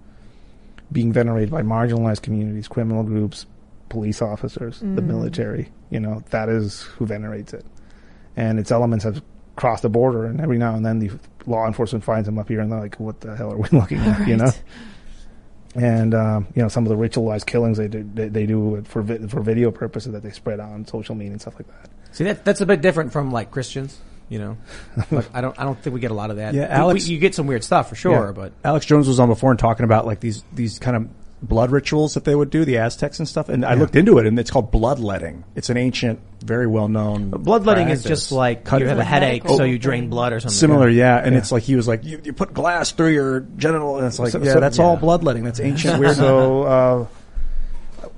[0.91, 3.47] being venerated by marginalized communities, criminal groups,
[3.89, 5.07] police officers, the mm.
[5.07, 5.71] military.
[5.91, 7.65] You know, that is who venerates it.
[8.37, 9.23] And its elements have
[9.57, 11.11] crossed the border, and every now and then the
[11.47, 13.99] law enforcement finds them up here, and they're like, "What the hell are we looking
[13.99, 14.51] at?" You know.
[15.75, 18.87] And um, you know some of the ritualized killings they do, they, they do it
[18.87, 21.91] for vi- for video purposes that they spread on social media and stuff like that.
[22.13, 23.99] See that that's a bit different from like Christians.
[24.31, 24.57] You know,
[25.11, 26.55] like, I don't I don't think we get a lot of that.
[26.55, 28.33] Yeah, We- Alex- we- you get some weird stuff for sure, Yeah.
[28.33, 31.09] but Alex Jones was on before and talking about like these these kind of
[31.43, 33.49] blood rituals that they would do, the Aztecs and stuff.
[33.49, 35.45] And I looked into it, and it's called bloodletting.
[35.55, 37.31] It's an ancient, very well known.
[37.31, 39.57] bloodletting is just like Cut you have a headache, Oh.
[39.59, 40.57] so you drain blood or something.
[40.57, 43.99] Similar, yeah, and it's like he was like, you, you put glass through your genital,
[43.99, 45.45] and it's like, So- yeah, so- that's all bloodletting.
[45.45, 46.17] That's ancient weird.
[46.17, 47.07] so uh,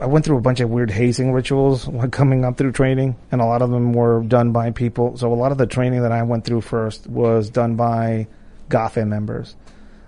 [0.01, 3.41] I went through a bunch of weird hazing rituals when coming up through training, and
[3.41, 5.17] a lot of them were done by people.
[5.17, 8.29] So a lot of the training that I went through first was done by
[8.71, 9.57] GAFE members.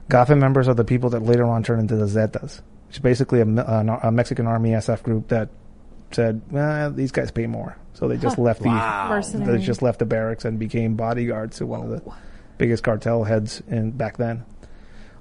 [0.08, 2.60] GAFE members are the people that later on turned into the Zetas,
[2.90, 5.48] which is basically a, Me- an- a Mexican Army SF group that
[6.10, 7.76] said, well, these guys pay more.
[7.94, 8.68] So they just left the
[9.46, 12.02] they just left the barracks and became bodyguards to one of the
[12.58, 14.44] biggest cartel heads in back then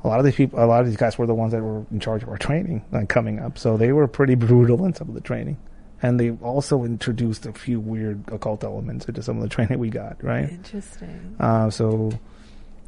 [0.03, 1.85] a lot of these people, a lot of these guys were the ones that were
[1.91, 3.57] in charge of our training like coming up.
[3.57, 5.57] So they were pretty brutal in some of the training.
[6.01, 9.89] And they also introduced a few weird occult elements into some of the training we
[9.89, 10.49] got, right?
[10.49, 11.35] Interesting.
[11.37, 12.11] Uh, so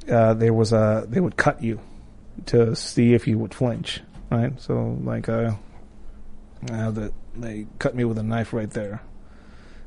[0.10, 1.82] uh, there was a, they would cut you
[2.46, 4.00] to see if you would flinch,
[4.32, 4.60] right?
[4.60, 5.52] So like, uh,
[6.72, 9.02] uh, the, they cut me with a knife right there.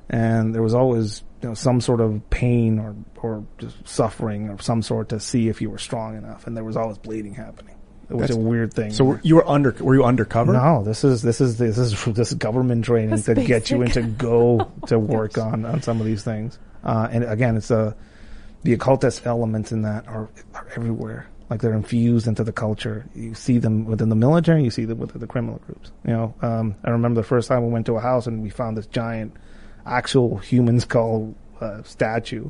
[0.08, 4.62] And there was always you know, some sort of pain or, or just suffering of
[4.62, 6.46] some sort to see if you were strong enough.
[6.46, 7.74] And there was always bleeding happening.
[8.10, 8.90] It was That's- a weird thing.
[8.92, 10.52] So you were under, were you undercover?
[10.52, 13.82] No, this is this is this is this is government training That's to get you
[13.82, 16.58] into go to work on on some of these things.
[16.82, 17.96] Uh, and again, it's a
[18.62, 21.26] the occultist elements in that are are everywhere.
[21.50, 23.06] Like they're infused into the culture.
[23.14, 24.64] You see them within the military.
[24.64, 25.92] You see them within the criminal groups.
[26.06, 28.48] You know, um, I remember the first time we went to a house and we
[28.50, 29.34] found this giant,
[29.84, 32.48] actual human skull uh, statue.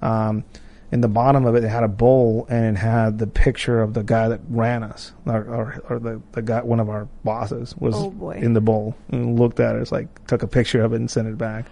[0.00, 0.44] Um,
[0.90, 3.92] in the bottom of it, it had a bowl and it had the picture of
[3.94, 7.74] the guy that ran us, or, or, or the, the guy, one of our bosses
[7.76, 9.82] was Oh, in the bowl and looked at it.
[9.82, 11.66] It's like, took a picture of it and sent it back.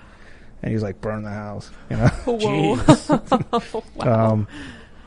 [0.62, 2.08] And he was like, burn the house, you know?
[2.26, 3.82] Whoa.
[3.94, 4.32] wow.
[4.32, 4.48] um,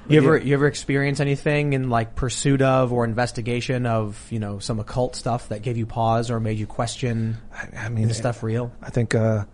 [0.09, 4.59] You ever you ever experience anything in like pursuit of or investigation of you know
[4.59, 8.09] some occult stuff that gave you pause or made you question I, I mean, is
[8.09, 8.71] this stuff real?
[8.81, 9.45] I think uh,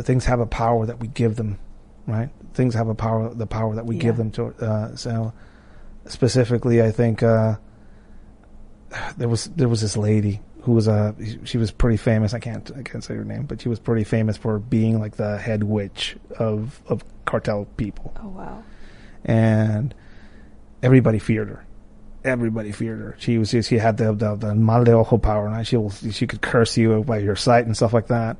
[0.00, 1.58] things have a power that we give them,
[2.06, 2.30] right?
[2.54, 4.46] Things have a power, the power that we give them to.
[4.46, 5.32] Uh, so,
[6.06, 7.56] specifically, I think uh,
[9.16, 11.12] there was there was this lady who was uh,
[11.44, 12.32] she was pretty famous.
[12.34, 15.16] I can't I can't say her name, but she was pretty famous for being like
[15.16, 18.62] the head witch of of cartel people oh wow.
[19.24, 19.94] And
[20.82, 21.64] everybody feared her.
[22.24, 23.16] Everybody feared her.
[23.18, 26.26] She was she had the the, the mal de ojo power, and she will she
[26.26, 28.36] could curse you by your sight and stuff like that.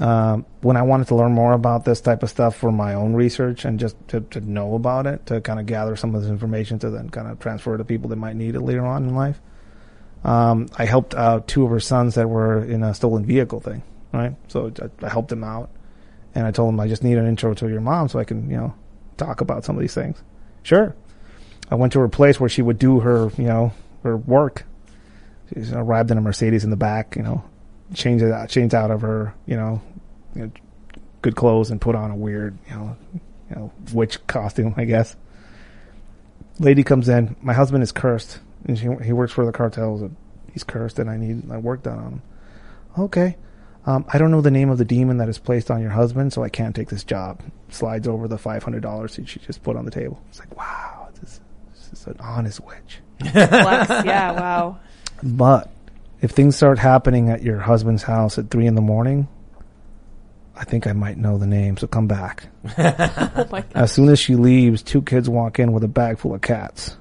[0.00, 3.12] Um, when I wanted to learn more about this type of stuff for my own
[3.12, 6.30] research and just to, to know about it, to kind of gather some of this
[6.30, 9.14] information to then kind of transfer to people that might need it later on in
[9.14, 9.42] life,
[10.24, 13.82] um, I helped out two of her sons that were in a stolen vehicle thing,
[14.12, 14.36] right?
[14.48, 15.70] So I, I helped them out,
[16.34, 18.48] and I told them I just need an intro to your mom so I can,
[18.48, 18.74] you know,
[19.24, 20.22] talk about some of these things.
[20.62, 20.94] Sure.
[21.70, 24.64] I went to her place where she would do her, you know, her work.
[25.52, 27.44] She arrived in a Mercedes in the back, you know,
[27.94, 29.80] changed out, changed out of her, you know,
[30.34, 30.52] you know,
[31.22, 32.96] good clothes and put on a weird, you know,
[33.50, 35.16] you know, witch costume, I guess.
[36.58, 37.36] Lady comes in.
[37.40, 40.02] My husband is cursed, and she, he works for the cartels.
[40.02, 40.16] And
[40.52, 42.22] he's cursed, and I need my work done on him.
[42.98, 43.36] Okay.
[43.86, 46.32] Um, I don't know the name of the demon that is placed on your husband,
[46.32, 47.40] so I can't take this job.
[47.70, 50.20] Slides over the five hundred dollars she just put on the table.
[50.28, 51.40] It's like, wow, this,
[51.72, 53.00] this is an honest witch.
[53.34, 54.32] Yeah.
[54.32, 54.78] Wow.
[55.22, 55.70] But
[56.20, 59.28] if things start happening at your husband's house at three in the morning,
[60.54, 61.76] I think I might know the name.
[61.76, 62.48] So come back.
[62.78, 63.64] Oh my.
[63.74, 66.96] As soon as she leaves, two kids walk in with a bag full of cats.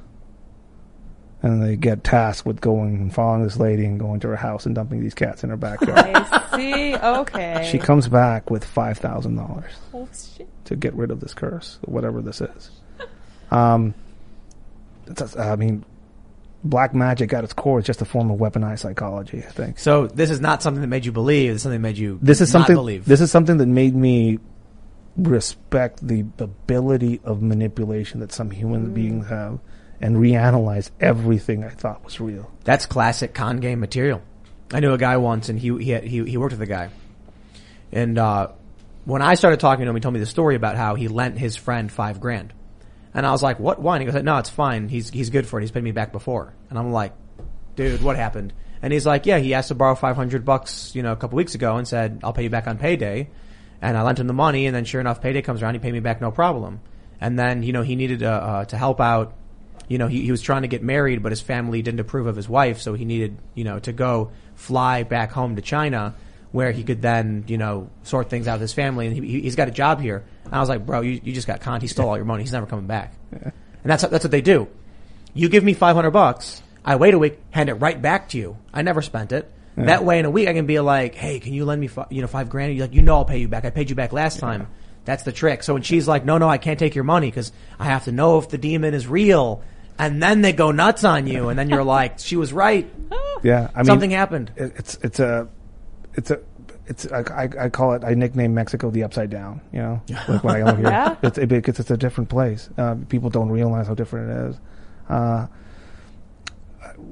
[1.42, 4.66] And they get tasked with going and following this lady and going to her house
[4.66, 5.98] and dumping these cats in her backyard.
[5.98, 6.96] I see.
[6.98, 7.68] Okay.
[7.72, 10.50] she comes back with five thousand dollars Oh shit.
[10.66, 12.72] to get rid of this curse, whatever this is.
[13.52, 13.94] Um,
[15.08, 15.86] it's, I mean,
[16.66, 19.38] black magic at its core is just a form of weaponized psychology.
[19.40, 21.52] I think So this is not something that made you believe.
[21.54, 22.76] It's something that made you this is not something.
[22.76, 23.06] believe.
[23.06, 24.40] This is something that made me
[25.16, 29.60] respect the ability of manipulation that some human beings have,
[30.02, 32.52] and reanalyze everything I thought was real.
[32.64, 34.22] That's classic con game material.
[34.72, 36.89] I knew a guy once, and he he he, he worked with a guy,
[37.91, 38.50] and uh,
[39.06, 41.38] when I started talking to him, he told me the story about how he lent
[41.38, 42.54] his friend five grand,
[43.14, 43.82] and I was like, "What?
[43.82, 44.88] Why?" And he goes, "No, it's fine.
[44.89, 45.64] He's he's good for it.
[45.64, 47.14] He's paid me back before." And I'm like,
[47.76, 51.12] "Dude, what happened?" And he's like, "Yeah, he asked to borrow 500 bucks, you know,
[51.12, 53.30] a couple weeks ago, and said I'll pay you back on payday."
[53.82, 55.93] And I lent him the money, and then sure enough, payday comes around, he paid
[55.93, 56.82] me back no problem.
[57.22, 59.34] And then you know he needed uh, uh, to help out
[59.90, 62.38] you know, he, he was trying to get married, but his family didn't approve of
[62.38, 66.16] his wife, so he needed, you know, to go fly back home to China,
[66.52, 69.58] where he could then, you know, sort things out with his family, and he, he's
[69.58, 70.24] got a job here.
[70.46, 71.82] And I was like, bro, you, you just got conned.
[71.82, 72.44] He stole all your money.
[72.44, 73.14] He's never coming back.
[73.32, 73.52] And
[73.84, 74.68] that's that's what they do.
[75.34, 78.38] You give me five hundred bucks, I wait a week, hand it right back to
[78.38, 78.58] you.
[78.74, 79.52] I never spent it.
[79.78, 82.08] That way, in a week, I can be like, "Hey, can you lend me, fi-
[82.10, 83.64] you know, five grand?" You're like, "You know, I'll pay you back.
[83.64, 84.68] I paid you back last time."
[85.06, 85.64] That's the trick.
[85.64, 88.12] So when she's like, "No, no, I can't take your money because I have to
[88.12, 89.64] know if the demon is real,"
[90.00, 92.91] and then they go nuts on you, and then you're like, "She was right."
[93.43, 94.52] Yeah, I mean, Something happened.
[94.56, 95.47] it- It's it's a
[96.16, 96.39] it's a
[96.88, 99.62] it's I, I, I call it I nickname Mexico the upside down.
[99.72, 101.16] You know, like when I go here, Yeah.
[101.22, 102.70] it's it, because it's a different place.
[102.78, 104.60] Uh, people don't realize how different it is.
[105.08, 105.47] Uh,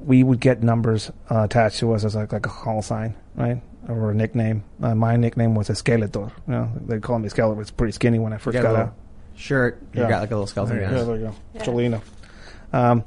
[0.04, 3.60] we would get numbers uh, attached to us as like like a call sign, right,
[3.88, 4.64] or a nickname.
[4.82, 6.30] Uh, my nickname was Skeletor.
[6.46, 7.60] You know, they called me Skeletor.
[7.60, 8.94] It's pretty skinny when I first You got got a out.
[9.36, 9.80] shirt.
[9.94, 10.08] You Yeah.
[10.08, 10.78] got like a little skeleton.
[10.80, 11.60] Yeah, there you go.
[11.64, 12.00] Jolena.
[12.72, 13.04] Um,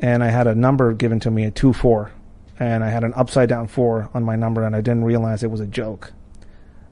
[0.00, 2.10] and I had a number given to me, a 2 4.
[2.58, 5.50] And I had an upside down 4 on my number, and I didn't realize it
[5.50, 6.12] was a joke.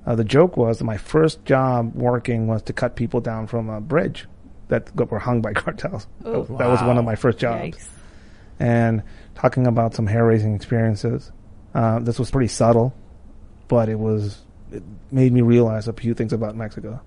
[0.06, 3.70] Uh, the joke was that my first job working was to cut people down from
[3.70, 4.26] a bridge
[4.68, 6.06] that got- were hung by cartels.
[6.24, 6.42] Oh.
[6.42, 7.76] that, that was one of my first jobs.
[7.76, 7.88] Yikes.
[8.60, 9.02] And
[9.34, 11.32] talking about some hair raising experiences.
[11.74, 12.94] Uh, this was pretty subtle,
[13.66, 17.00] but it was, it made me realize a few things about Mexico.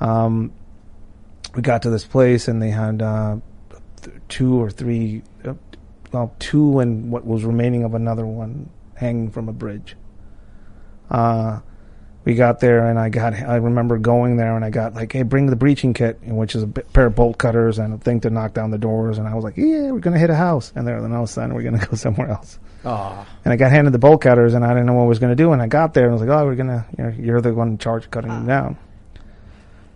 [0.00, 0.52] Um,
[1.54, 3.36] we got to this place and they had uh,
[3.98, 5.54] th- two or three, uh,
[6.12, 9.96] well, two and what was remaining of another one hanging from a bridge.
[11.10, 11.60] Uh,
[12.24, 15.22] we got there and I got, I remember going there and I got like, hey,
[15.22, 18.30] bring the breaching kit, which is a pair of bolt cutters and a thing to
[18.30, 19.16] knock down the doors.
[19.16, 20.70] And I was like, yeah, we're going to hit a house.
[20.74, 22.58] And they're like, no, son, we're going to go somewhere else.
[22.84, 23.26] Aw.
[23.44, 25.34] And I got handed the bolt cutters and I didn't know what I was going
[25.34, 25.52] to do.
[25.52, 27.40] And I got there and I was like, oh, we're going to, you know, you're
[27.40, 28.78] the one in charge of cutting them down.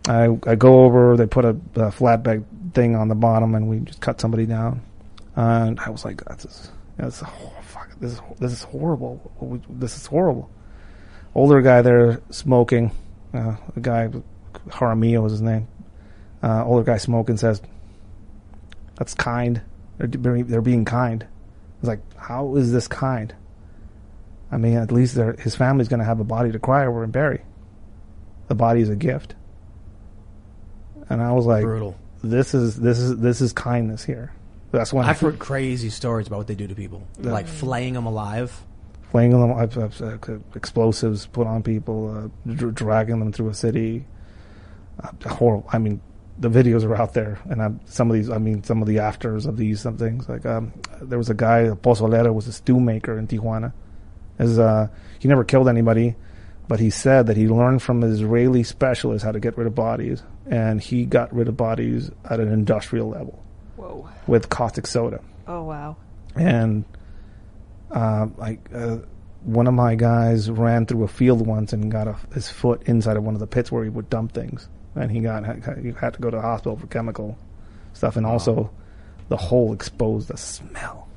[0.09, 2.45] I, I go over, they put a, a flatbed
[2.75, 4.83] thing on the bottom and we just cut somebody down.
[5.37, 9.65] And I was like, that's, that's, oh, fuck, this is, this is horrible.
[9.69, 10.51] This is horrible.
[11.35, 12.93] Older guy there smoking,
[13.33, 14.11] uh, a guy,
[14.69, 15.69] Jaramillo was his name.
[16.43, 17.63] Uh, older guy smoking says,
[18.97, 19.63] that's kind.
[19.99, 21.23] They're, they're being kind.
[21.23, 21.27] I
[21.81, 23.35] was like, how is this kind?
[24.51, 27.13] I mean, at least his family's going to have a body to cry over and
[27.13, 27.43] bury.
[28.49, 29.35] The body is a gift.
[31.09, 31.97] And I was like, Brutal.
[32.23, 34.33] This is this is this is kindness here.
[34.71, 38.07] That's when I've heard crazy stories about what they do to people, like flaying them
[38.07, 38.59] alive.
[39.11, 44.07] flaying them, uh, explosives put on people, uh, dr- dragging them through a city.
[45.03, 45.69] Uh, horrible.
[45.73, 46.01] I mean,
[46.39, 48.31] the videos are out there, and i some of these.
[48.31, 50.29] I mean, some of the afters of these some things.
[50.29, 53.73] Like um, there was a guy, pozolero, was a stew maker in Tijuana.
[54.39, 56.17] As uh, he never killed anybody,
[56.67, 59.75] but he said that he learned from an Israeli specialist how to get rid of
[59.75, 63.43] bodies, and he got rid of bodies at an industrial level
[63.77, 64.09] Whoa.
[64.27, 65.97] with caustic soda Oh wow.
[66.37, 66.85] and
[67.91, 68.99] uh, like uh,
[69.45, 73.17] one of my guys ran through a field once and got a, his foot inside
[73.17, 75.45] of one of the pits where he would dump things, and he got
[75.79, 77.37] he had to go to the hospital for chemical
[77.93, 78.71] stuff, and also
[79.29, 81.09] the hole exposed the smell,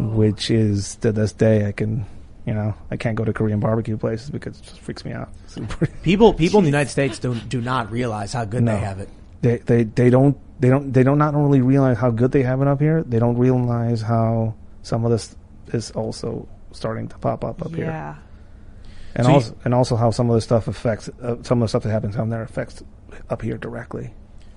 [0.00, 2.04] which is to this day I can.
[2.48, 5.28] You know, I can't go to Korean barbecue places because it just freaks me out.
[5.44, 5.58] It's
[6.02, 8.72] People, people in the United States do do not realize how good No.
[8.72, 9.08] they have it.
[9.42, 12.62] they they they don't they don't they don't not only realize how good they have
[12.62, 15.36] it up here, they don't realize how some of this
[15.74, 18.14] is also starting to pop up up here, Yeah.
[19.14, 21.66] and So you- also and also how some of the stuff affects uh, some of
[21.66, 22.82] the stuff that happens down there affects
[23.28, 24.14] up here directly.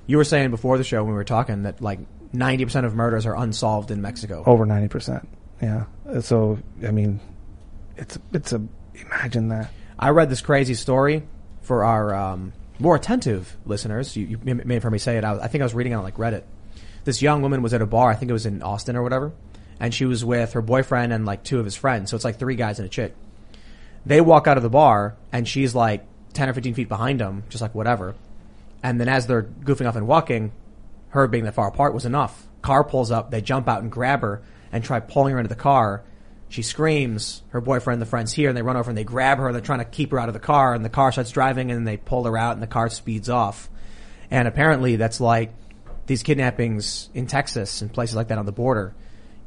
[0.07, 1.99] You were saying before the show when we were talking that like
[2.31, 4.43] ninety percent of murders are unsolved in Mexico.
[4.45, 5.27] Over ninety percent,
[5.61, 5.85] yeah.
[6.07, 7.19] Uh, So I mean,
[8.01, 8.61] it's it's a
[8.95, 9.71] imagine that.
[9.97, 11.23] I read this crazy story
[11.61, 14.17] for our um, more attentive listeners.
[14.17, 15.23] You, you may have heard me say it.
[15.23, 16.43] I, I think I was reading on like Reddit.
[17.03, 18.09] This young woman was at a bar.
[18.09, 19.31] I think it was in Austin or whatever,
[19.79, 22.09] and she was with her boyfriend and like two of his friends.
[22.09, 23.15] So it's like three guys and a chick.
[24.05, 27.43] They walk out of the bar, and she's like ten or fifteen feet behind them,
[27.49, 28.15] just like whatever.
[28.83, 30.51] And then as they're goofing off and walking,
[31.09, 32.47] her being that far apart was enough.
[32.63, 34.41] Car pulls up, they jump out and grab her
[34.71, 36.03] and try pulling her into the car.
[36.51, 39.53] She screams, her boyfriend, the friend's here, and they run over and they grab her,
[39.53, 41.77] they're trying to keep her out of the car, and the car starts driving, and
[41.77, 43.69] then they pull her out, and the car speeds off.
[44.29, 45.53] And apparently that's like
[46.07, 48.93] these kidnappings in Texas and places like that on the border.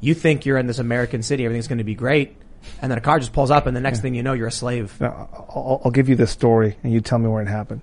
[0.01, 2.37] you think you're in this American city, everything's going to be great,
[2.81, 4.51] and then a car just pulls up, and the next thing you know, you're a
[4.51, 4.99] slave.
[4.99, 7.81] I'll, I'll give you this story, and you tell me where it happened.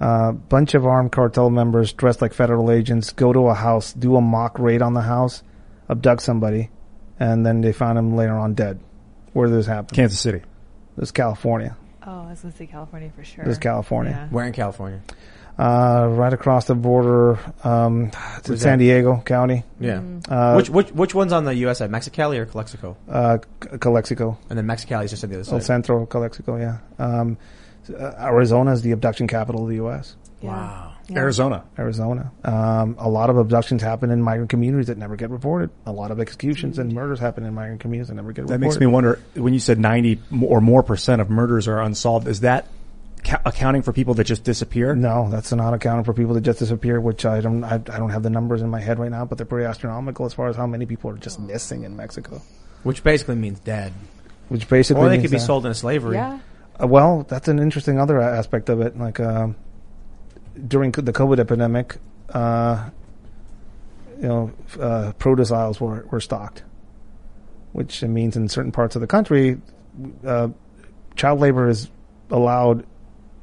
[0.00, 4.16] A bunch of armed cartel members dressed like federal agents go to a house, do
[4.16, 5.44] a mock raid on the house,
[5.88, 6.70] abduct somebody,
[7.20, 8.80] and then they found him later on dead.
[9.32, 9.94] Where did this happen?
[9.94, 10.42] Kansas City.
[10.96, 11.76] This is California.
[12.06, 13.44] Oh, I was going to say California for sure.
[13.44, 14.12] This is California.
[14.12, 14.28] Yeah.
[14.28, 15.00] Where in California?
[15.58, 18.06] Uh, right across the border, um,
[18.38, 18.84] it's in Where's San that?
[18.84, 19.64] Diego County.
[19.78, 20.02] Yeah.
[20.28, 21.78] Uh, which which which one's on the U.S.
[21.78, 21.90] side?
[21.90, 22.96] Mexicali or Calexico?
[23.08, 23.38] Uh,
[23.78, 24.38] Calexico.
[24.48, 25.64] And then Mexicali is just on the other El side.
[25.64, 26.78] Centro, Calexico, yeah.
[26.98, 27.36] Um,
[27.88, 30.16] uh, Arizona is the abduction capital of the U.S.
[30.40, 30.91] Wow.
[31.18, 31.64] Arizona.
[31.78, 32.32] Arizona.
[32.44, 35.70] Um, a lot of abductions happen in migrant communities that never get reported.
[35.86, 38.60] A lot of executions and murders happen in migrant communities that never get That reported.
[38.60, 42.26] That makes me wonder when you said 90 or more percent of murders are unsolved,
[42.28, 42.66] is that
[43.24, 44.94] ca- accounting for people that just disappear?
[44.94, 48.10] No, that's not accounting for people that just disappear, which I don't, I, I don't
[48.10, 50.56] have the numbers in my head right now, but they're pretty astronomical as far as
[50.56, 52.42] how many people are just missing in Mexico.
[52.82, 53.92] Which basically means dead.
[54.48, 56.16] Which basically Or they means could be that- sold into slavery.
[56.16, 56.40] Yeah.
[56.80, 58.98] Uh, well, that's an interesting other aspect of it.
[58.98, 59.56] Like um,
[60.68, 61.96] during the COVID epidemic,
[62.30, 62.90] uh,
[64.20, 66.62] you know, uh, produce aisles were, were stocked,
[67.72, 69.60] which means in certain parts of the country,
[70.24, 70.48] uh,
[71.16, 71.90] child labor is
[72.30, 72.86] allowed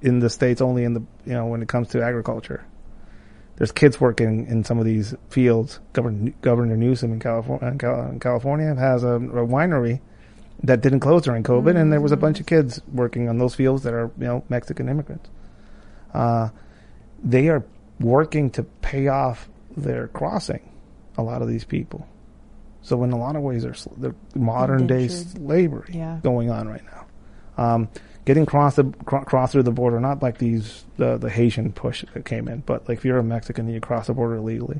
[0.01, 2.65] in the states only in the you know when it comes to agriculture.
[3.57, 5.81] There's kids working in some of these fields.
[5.91, 9.99] Governor, Governor Newsom in California, in California has a, a winery
[10.63, 13.55] that didn't close during COVID, and there was a bunch of kids working on those
[13.55, 15.29] fields that are you know Mexican immigrants.
[16.13, 16.49] Uh,
[17.23, 17.63] they are
[17.99, 20.61] working to pay off their crossing.
[21.17, 22.07] A lot of these people,
[22.81, 26.19] so in a lot of ways, there's they're modern day slavery Yeah.
[26.23, 27.05] going on right now.
[27.57, 27.89] Um,
[28.23, 32.05] getting cross the cro- cross through the border, not like these the the Haitian push
[32.13, 34.79] that came in, but like if you're a Mexican and you cross the border illegally,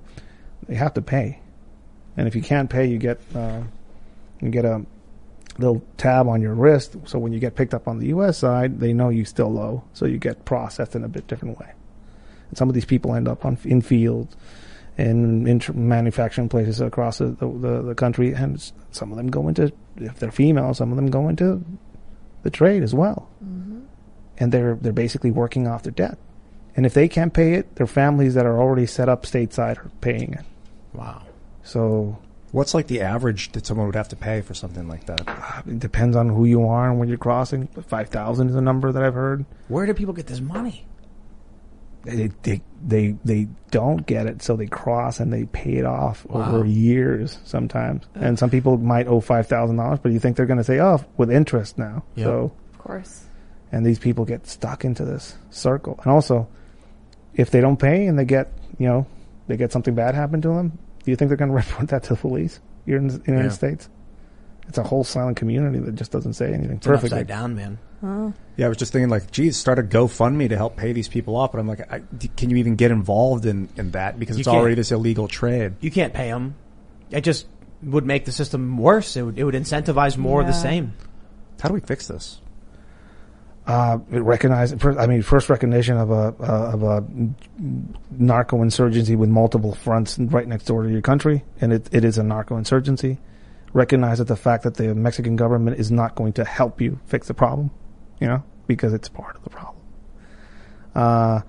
[0.68, 1.40] they have to pay,
[2.16, 3.62] and if you can't pay, you get uh,
[4.40, 4.86] you get a
[5.58, 6.96] little tab on your wrist.
[7.04, 8.38] So when you get picked up on the U.S.
[8.38, 11.74] side, they know you still low, so you get processed in a bit different way.
[12.50, 14.36] And some of these people end up on in fields
[14.98, 19.48] and in manufacturing places across the, the, the, the country, and some of them go
[19.48, 21.64] into if they're female, some of them go into
[22.44, 23.82] the trade as well, mm-hmm.
[24.38, 26.18] and they're they're basically working off their debt.
[26.76, 29.92] And if they can't pay it, their families that are already set up stateside are
[30.02, 30.46] paying it.
[30.94, 31.24] Wow.
[31.64, 32.20] So
[32.52, 35.22] What's like the average that someone would have to pay for something like that?
[35.28, 37.70] Ah, it depends on who you are and when you're crossing.
[37.76, 39.46] But five thousand is a number that I've heard.
[39.68, 40.86] Where do people get this money?
[42.04, 46.26] They, they they they don't get it, so they cross and they pay it off
[46.26, 46.48] Wow.
[46.56, 48.06] over years sometimes.
[48.16, 50.80] And some people might owe five thousand dollars, but you think they're going to say,
[50.80, 52.26] "Oh, with interest now." Yep.
[52.26, 53.26] So Of course.
[53.74, 56.00] and these people get stuck into this circle.
[56.04, 56.48] And also,
[57.34, 59.06] if they don't pay and they get, you know,
[59.48, 62.04] they get something bad happen to them, do you think they're going to report that
[62.04, 63.52] to the police here in the United Yeah.
[63.52, 63.90] States?
[64.70, 66.78] It's a whole silent community that just doesn't say anything.
[66.78, 67.18] It's an Perfectly.
[67.18, 67.80] upside down, man.
[68.56, 71.36] Yeah, I was just thinking like, geez, start a GoFundMe to help pay these people
[71.36, 71.52] off.
[71.52, 74.48] But I'm like, I, d- can you even get involved in, in that because it's
[74.48, 75.74] already this illegal trade?
[75.82, 76.56] You can't pay them.
[77.10, 77.48] It just
[77.82, 79.18] would make the system worse.
[79.18, 80.94] It would, it would incentivize more of the same.
[81.60, 82.40] How do we fix this?
[83.66, 87.04] Uh, recognize, I mean, first recognition of a uh, of a
[88.12, 92.18] narco insurgency with multiple fronts right next door to your country, and it, it is
[92.18, 93.20] a narco insurgency.
[93.74, 97.28] Recognize that the fact that the Mexican government is not going to help you fix
[97.28, 97.72] the problem,
[98.20, 99.78] you know, because it's part of the problem.
[100.96, 101.42] Uh,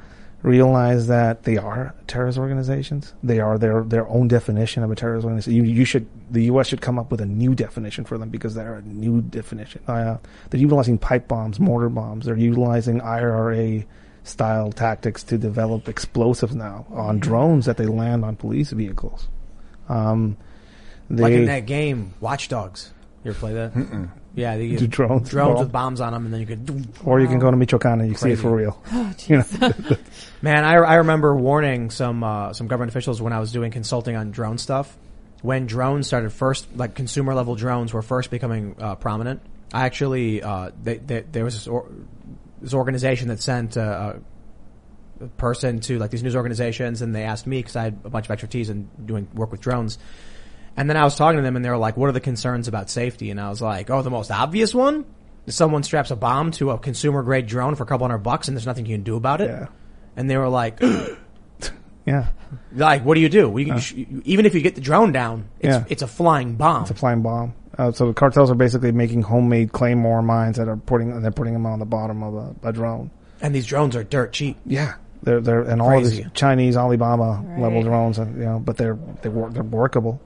[0.42, 3.14] realize that they are terrorist organizations.
[3.22, 5.54] They are their their own definition of a terrorist organization.
[5.54, 6.68] You, you should the U.S.
[6.68, 9.82] should come up with a new definition for them because they're a new definition.
[9.86, 10.18] Uh,
[10.48, 12.26] they're utilizing pipe bombs, mortar bombs.
[12.26, 13.84] They're utilizing IRA
[14.22, 19.28] style tactics to develop explosives now on drones that they land on police vehicles.
[19.88, 20.36] Um,
[21.10, 22.92] they like in that game, Watch Dogs.
[23.24, 23.74] You ever play that?
[23.74, 24.10] Mm-mm.
[24.34, 26.88] Yeah, they Do drones drones with bombs on them, and then you could.
[27.04, 28.80] or you can go to Michoacan and you see it for real.
[29.26, 29.44] you know,
[30.42, 34.16] Man, I, I remember warning some uh, some government officials when I was doing consulting
[34.16, 34.96] on drone stuff.
[35.42, 39.40] When drones started first, like consumer level drones were first becoming uh, prominent.
[39.72, 41.88] I actually, uh, they, they, there was this, or,
[42.60, 44.14] this organization that sent uh,
[45.20, 48.10] a person to like these news organizations, and they asked me because I had a
[48.10, 49.98] bunch of expertise in doing work with drones.
[50.80, 52.66] And then I was talking to them, and they were like, "What are the concerns
[52.66, 55.04] about safety?" And I was like, "Oh, the most obvious one."
[55.46, 58.48] is Someone straps a bomb to a consumer grade drone for a couple hundred bucks,
[58.48, 59.50] and there's nothing you can do about it.
[59.50, 59.66] Yeah.
[60.16, 60.80] And they were like,
[62.06, 62.28] yeah,
[62.72, 63.48] like, what do you do?
[63.48, 65.84] We, you even if you get the drone down, it's, Yeah.
[65.88, 66.82] it's a flying bomb.
[66.82, 67.54] it's a flying bomb.
[67.78, 71.30] Uh, so the cartels are basically making homemade claymore mines that are putting and they're
[71.30, 73.10] putting them on the bottom of a, a drone.
[73.40, 74.56] and these drones are dirt cheap.
[74.66, 78.98] Yeah, they're they're and all these Chinese Alibaba level drones, and you know, but they're
[79.22, 80.20] they work they're workable,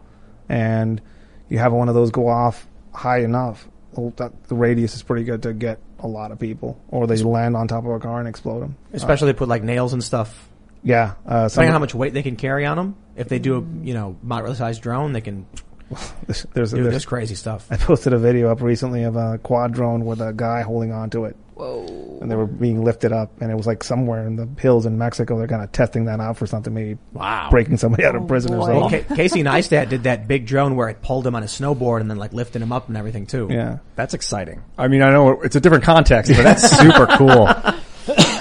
[0.48, 1.00] and
[1.48, 5.24] you have one of those go off high enough, well, that, the radius is pretty
[5.24, 8.18] good to get a lot of people, or they land on top of a car
[8.18, 8.76] and explode them.
[8.92, 10.48] Especially they put like nails and stuff.
[10.82, 12.96] Yeah, uh, Depending on how much weight they can carry on them.
[13.16, 15.46] If they do a you know moderately sized drone, they can
[16.26, 17.66] There's, there's, do there's this crazy stuff.
[17.70, 21.24] I posted a video up recently of a quad drone with a guy holding onto
[21.24, 21.36] it.
[21.54, 22.18] Whoa.
[22.20, 24.98] And they were being lifted up, and it was like somewhere in the hills in
[24.98, 25.38] Mexico.
[25.38, 27.48] They're kind of testing that out for something, maybe Wow.
[27.50, 28.66] breaking somebody out of Oh, prison or boy.
[28.72, 29.04] Well, something.
[29.04, 32.10] Ca- Casey Neistat did that big drone where it pulled him on a snowboard and
[32.10, 33.48] then like lifted him up and everything too.
[33.50, 33.78] Yeah.
[33.94, 34.62] That's exciting.
[34.76, 37.48] I mean, I know it's a different context, but that's super cool.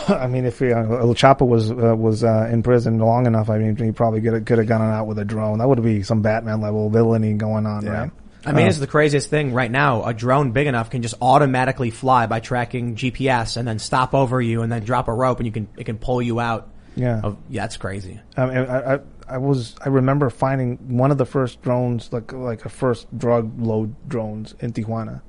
[0.08, 3.58] I mean, if uh, El Chapo was uh, was uh, in prison long enough, I
[3.58, 5.60] mean, he probably could have, could have gone out with a drone.
[5.60, 8.12] That would be some Batman level villainy going on, right?
[8.46, 10.04] I mean, Uh, it's the craziest thing right now.
[10.04, 14.42] A drone big enough can just automatically fly by tracking GPS and then stop over
[14.42, 16.70] you and then drop a rope and you can it can pull you out.
[16.96, 17.22] Yeah.
[17.22, 18.20] Of, yeah, that's crazy.
[18.38, 22.32] I, mean, I, I, I was, I remember finding one of the first drones, like,
[22.34, 25.22] like a first drug load drones in Tijuana.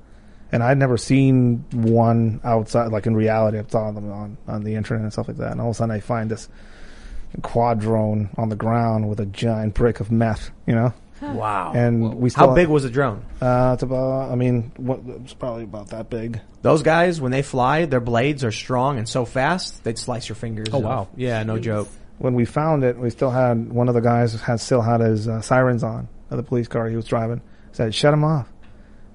[0.53, 3.59] And I'd never seen one outside, like in reality.
[3.59, 5.53] I saw them on, on the internet and stuff like that.
[5.53, 6.49] And all of a sudden I find this
[7.43, 10.93] quad drone on the ground with a giant brick of meth, you know?
[11.23, 11.73] Wow.
[11.75, 13.25] And we still, How big was the drone?
[13.41, 16.41] Uh, it's about, I mean, what, it's probably about that big.
[16.63, 20.37] Those guys, when they fly, their blades are strong and so fast they'd slice your
[20.37, 20.69] fingers.
[20.73, 20.85] Oh, off.
[20.85, 21.09] wow.
[21.17, 21.89] Yeah, no joke.
[22.19, 25.29] when we found it, we still had one of the guys had still had his
[25.29, 27.41] uh, sirens on of the police car he was driving.
[27.73, 28.49] Said, "Shut him off,"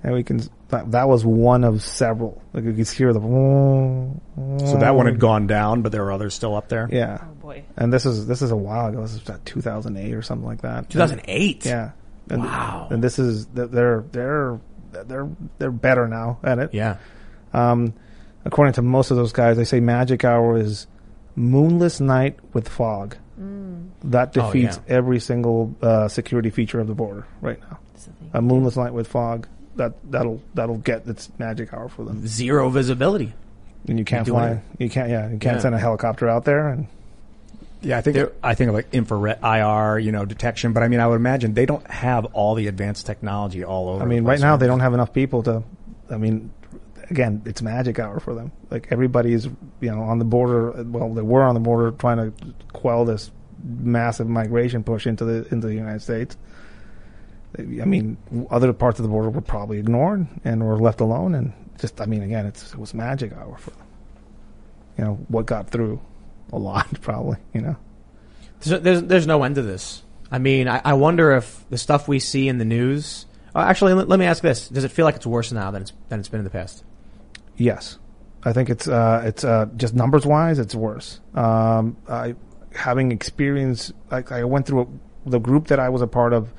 [0.04, 0.42] and we can.
[0.70, 2.42] That, that was one of several.
[2.54, 3.20] Like you could hear the.
[3.20, 6.88] So that one had gone down, but there were others still up there.
[6.92, 7.64] Yeah, Oh boy.
[7.78, 9.02] and this is this is a while ago.
[9.02, 10.90] This is about 2008 or something like that.
[10.90, 11.66] 2008.
[11.66, 11.92] Yeah.
[12.30, 12.88] And, Wow.
[12.92, 14.60] And this is they're they're
[14.92, 16.74] they're they're better now at it.
[16.74, 16.98] Yeah.
[17.54, 17.94] Um,
[18.46, 20.86] according to most of those guys, they say magic hour is
[21.36, 23.16] moonless night with fog.
[24.04, 24.96] That Oh, defeats yeah.
[24.98, 27.80] every single uh, security feature of the border right now.
[28.34, 32.28] A moonless night with fog that that'll that'll get its magic hour for them.
[32.28, 33.34] Zero visibility.
[33.88, 34.48] And you can't do fly.
[34.48, 34.64] anything.
[34.78, 35.10] You can't.
[35.10, 35.62] Yeah, you can't Yeah.
[35.62, 36.68] send a helicopter out there.
[36.68, 36.88] And
[37.82, 40.74] Yeah, I think I think of like infrared IR, you know, detection.
[40.74, 44.04] But I mean, I would imagine they don't have all the advanced technology all over.
[44.04, 45.64] I mean, right now they don't have enough people to.
[46.12, 46.52] I mean,
[47.10, 48.52] again, it's magic hour for them.
[48.70, 50.84] Like everybody's, you know, on the border.
[50.84, 53.32] Well, they were on the border trying to quell this
[53.64, 56.38] massive migration push into the into the United States.
[57.58, 58.18] I mean,
[58.52, 61.34] other parts of the border were probably ignored and were left alone.
[61.34, 63.88] And just, I mean, again, it's, it was magic hour for them.
[64.98, 66.00] You know what got through?
[66.52, 67.38] A lot, probably.
[67.54, 67.76] You know.
[68.62, 70.04] There's, there's, there's no end to this.
[70.32, 73.26] I mean, I, I wonder if the stuff we see in the news.
[73.56, 75.82] Uh, actually, let, let me ask this: Does it feel like it's worse now than
[75.82, 76.84] it's than it's been in the past?
[77.58, 77.98] Yes,
[78.44, 81.20] I think it's uh, it's uh, just numbers wise, it's worse.
[81.34, 82.36] Um, I
[82.74, 86.54] having experience, like I went through a, the group that I was a part of,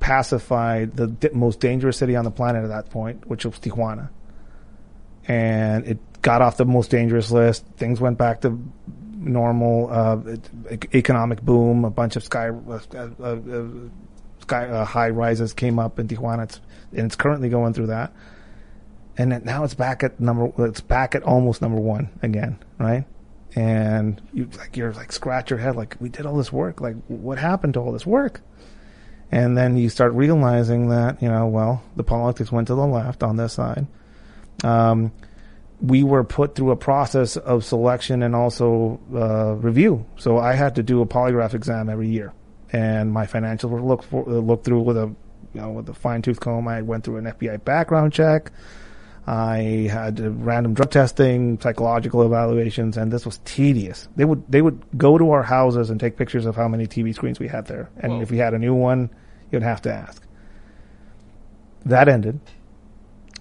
[0.00, 4.10] pacified the di- most dangerous city on the planet at that point, which was Tijuana,
[5.26, 7.64] and it got off the most dangerous list.
[7.76, 8.58] Things went back to
[9.18, 9.88] normal.
[9.90, 10.36] Uh,
[10.94, 12.78] economic boom, a bunch of sky uh,
[13.22, 13.36] uh,
[14.40, 16.60] sky uh, high rises came up in Tijuana, it's,
[16.92, 18.12] and it's currently going through that
[19.18, 20.50] and now it's back at number.
[20.64, 23.04] It's back at almost number one again, right?
[23.56, 26.94] And you like you're like scratch your head, like we did all this work, like
[27.08, 28.40] what happened to all this work?
[29.30, 33.24] And then you start realizing that you know, well, the politics went to the left
[33.24, 33.88] on this side.
[34.62, 35.12] Um,
[35.80, 40.04] we were put through a process of selection and also uh, review.
[40.16, 42.32] So I had to do a polygraph exam every year,
[42.72, 45.14] and my financials were looked for, uh, looked through with a
[45.54, 46.66] you know with a fine tooth comb.
[46.66, 48.50] I went through an FBI background check.
[49.26, 54.08] I had random drug testing, psychological evaluations, and this was tedious.
[54.16, 57.14] They would they would go to our houses and take pictures of how many TV
[57.14, 59.10] screens we had there, and if we had a new one,
[59.52, 60.22] you'd have to ask.
[61.84, 62.40] That ended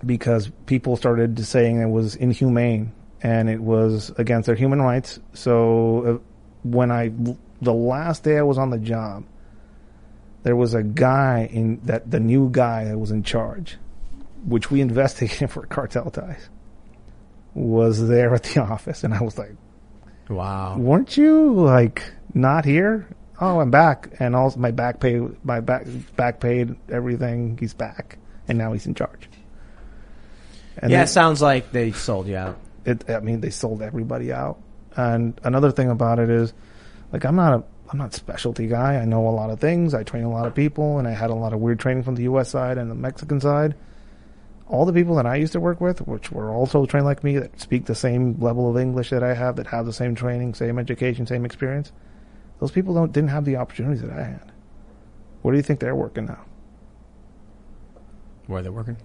[0.06, 2.92] because people started saying it was inhumane
[3.22, 5.20] and it was against their human rights.
[5.34, 6.18] So uh,
[6.64, 7.12] when I
[7.62, 9.26] the last day I was on the job,
[10.44, 13.78] there was a guy in that the new guy that was in charge,
[14.46, 16.50] which we investigated for cartel ties,
[17.54, 19.56] was there at the office, and I was like,
[20.30, 20.78] Wow.
[20.78, 22.04] "Weren't you like
[22.34, 23.08] not here?"
[23.40, 27.58] Oh, I'm back, and also my back pay, my back back paid everything.
[27.60, 28.18] He's back,
[28.48, 29.30] and now he's in charge.
[30.78, 32.58] And yeah, then- it sounds like they sold you out.
[32.86, 34.60] it, I mean, they sold everybody out.
[34.96, 36.54] And another thing about it is,
[37.12, 38.96] like, I'm not a, I'm not a specialty guy.
[38.96, 39.94] I know a lot of things.
[39.94, 42.16] I train a lot of people, and I had a lot of weird training from
[42.16, 42.50] the U.S.
[42.50, 43.76] side and the Mexican side.
[44.68, 47.38] All the people that I used to work with, which were also trained like me,
[47.38, 50.56] that speak the same level of English that I have, that have the same training,
[50.56, 51.92] same education, same experience,
[52.60, 54.52] those people don't didn't have the opportunities that I had.
[55.42, 56.44] Where do you think they're working now?
[58.48, 58.98] Where are they working?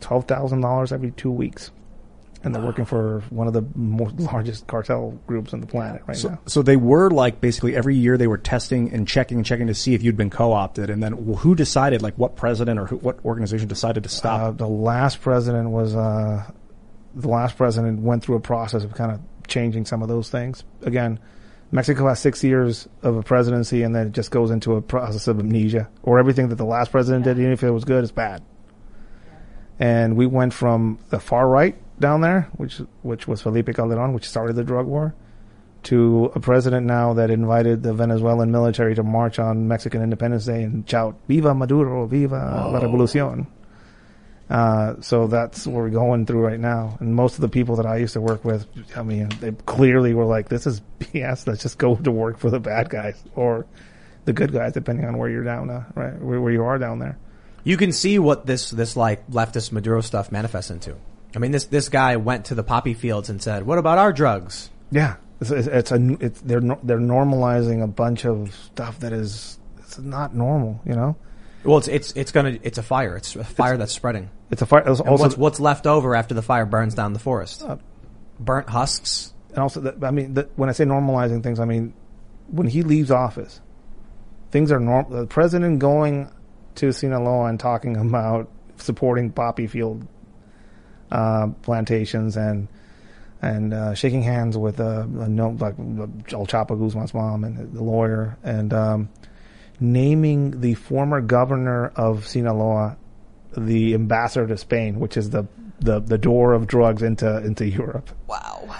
[0.00, 1.70] Twelve thousand dollars every two weeks,
[2.44, 6.16] and they're working for one of the most largest cartel groups on the planet right
[6.16, 6.38] So, now.
[6.46, 9.74] so they were like basically every year they were testing and checking and checking to
[9.74, 13.24] see if you'd been co-opted, and then who decided, like what president or who, what
[13.24, 14.40] organization decided to stop?
[14.40, 16.48] Uh, the last president was uh,
[17.14, 20.62] the last president went through a process of kind of changing some of those things.
[20.82, 21.18] Again,
[21.70, 25.26] Mexico has six years of a presidency, and then it just goes into a process
[25.26, 28.12] of amnesia, or everything that the last president did, even if it was good, is
[28.12, 28.42] bad.
[29.78, 34.28] And we went from the far right down there, which which was Felipe Calderon, which
[34.28, 35.14] started the drug war,
[35.84, 40.62] to a president now that invited the Venezuelan military to march on Mexican Independence Day
[40.62, 42.06] and shout "Viva Maduro!
[42.06, 43.46] Viva la Revolucion!"
[44.50, 46.96] Uh, so that's what we're going through right now.
[47.00, 50.14] And most of the people that I used to work with, I mean, they clearly
[50.14, 51.46] were like, "This is BS.
[51.46, 53.66] Let's just go to work for the bad guys or
[54.24, 56.18] the good guys, depending on where you're down, uh, right?
[56.20, 57.18] Where, where you are down there."
[57.68, 60.96] You can see what this this like leftist Maduro stuff manifests into.
[61.36, 64.10] I mean, this this guy went to the poppy fields and said, "What about our
[64.10, 69.12] drugs?" Yeah, it's, it's, it's a it's they're they're normalizing a bunch of stuff that
[69.12, 70.80] is it's not normal.
[70.86, 71.16] You know,
[71.62, 73.18] Well, it's it's it's gonna it's a fire.
[73.18, 74.30] It's a fire that's spreading.
[74.50, 74.88] it's a fire.
[74.88, 77.62] It's also what's what's left over after the fire burns down the forest?
[77.62, 77.76] Uh,
[78.40, 79.34] Burnt husks.
[79.50, 81.92] and also that, I mean that when I say normalizing things, I mean
[82.50, 83.60] when he leaves office,
[84.52, 85.20] things are normal.
[85.20, 86.30] The president going
[86.78, 90.06] to Sinaloa and talking about supporting poppy field
[91.10, 92.68] uh, plantations and
[93.40, 97.82] and uh, shaking hands with uh, a no, like El Chapo Guzman's mom and the
[97.82, 99.08] lawyer and um,
[99.78, 102.96] naming the former governor of Sinaloa
[103.56, 105.46] the ambassador to Spain, which is the
[105.80, 108.10] the, the door of drugs into into Europe.
[108.26, 108.76] Wow.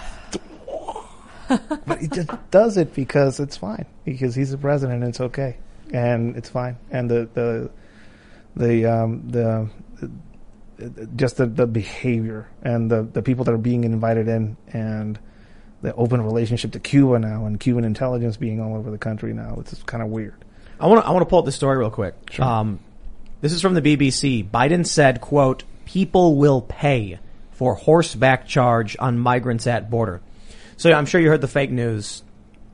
[1.86, 5.56] but he just does it because it's fine because he's the president and it's okay
[5.94, 7.70] and it's fine and the the
[8.58, 9.70] the um the
[11.16, 15.18] just the, the behavior and the the people that are being invited in and
[15.80, 19.56] the open relationship to Cuba now and Cuban intelligence being all over the country now
[19.60, 20.44] it's kind of weird
[20.80, 22.38] I want to I want to pull up this story real quick.
[22.38, 22.80] Um,
[23.40, 24.48] this is from the BBC.
[24.48, 27.18] Biden said, "quote People will pay
[27.52, 30.20] for horseback charge on migrants at border."
[30.76, 32.22] So I'm sure you heard the fake news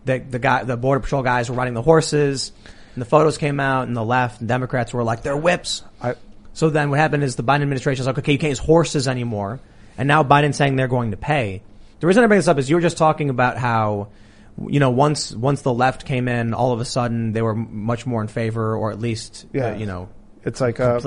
[0.05, 2.53] that the guy, the border patrol guys were riding the horses,
[2.95, 6.15] and the photos came out, and the left and Democrats were like, "They're whips." I
[6.53, 9.09] So then what happened is the Biden administration was like, okay, you can't use horses
[9.09, 9.59] anymore.
[9.99, 11.63] And now Biden's saying they're going to pay.
[12.01, 14.09] The reason I bring this up is you were just talking about how,
[14.69, 17.69] you know, once, once the left came in, all of a sudden they were m-
[17.73, 19.77] much more in favor or at least, uh, Yeah.
[19.77, 20.09] you know,
[20.45, 21.01] it's like uh.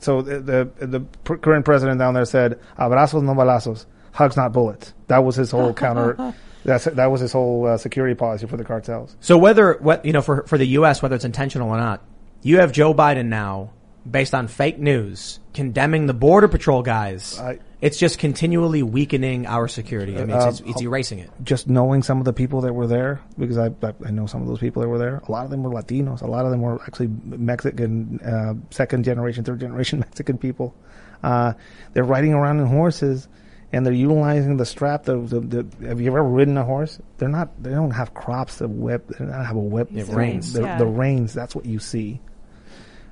[0.00, 4.52] So the the, the pr- current president down there said, "Abrazos no balazos, hugs not
[4.52, 6.34] bullets." That was his whole counter.
[6.64, 9.16] That's that was his whole uh, security policy for the cartels.
[9.20, 12.02] So whether, what, you know, for, for the U.S., whether it's intentional or not,
[12.42, 13.70] you have Joe Biden now,
[14.10, 17.38] based on fake news, condemning the border patrol guys.
[17.38, 20.16] I- it's just continually weakening our security.
[20.16, 21.30] I mean, it's, it's, it's erasing it.
[21.42, 24.40] Just knowing some of the people that were there, because I I I know some
[24.40, 25.20] of those people that were there.
[25.28, 26.22] A lot of them were Latinos.
[26.22, 30.74] A lot of them were actually Mexican, uh, second generation, third generation Mexican people.
[31.22, 31.52] Uh,
[31.92, 33.28] they're riding around in horses.
[33.74, 35.02] And they're utilizing the strap.
[35.04, 37.00] The, the, the, have you ever ridden a horse?
[37.18, 37.60] They're not.
[37.62, 39.08] They don't have crops to whip.
[39.08, 39.88] They don't have a whip.
[39.92, 40.52] It They're- reins.
[40.52, 40.78] The, Yeah.
[40.78, 41.34] the reins.
[41.34, 42.20] That's what you see.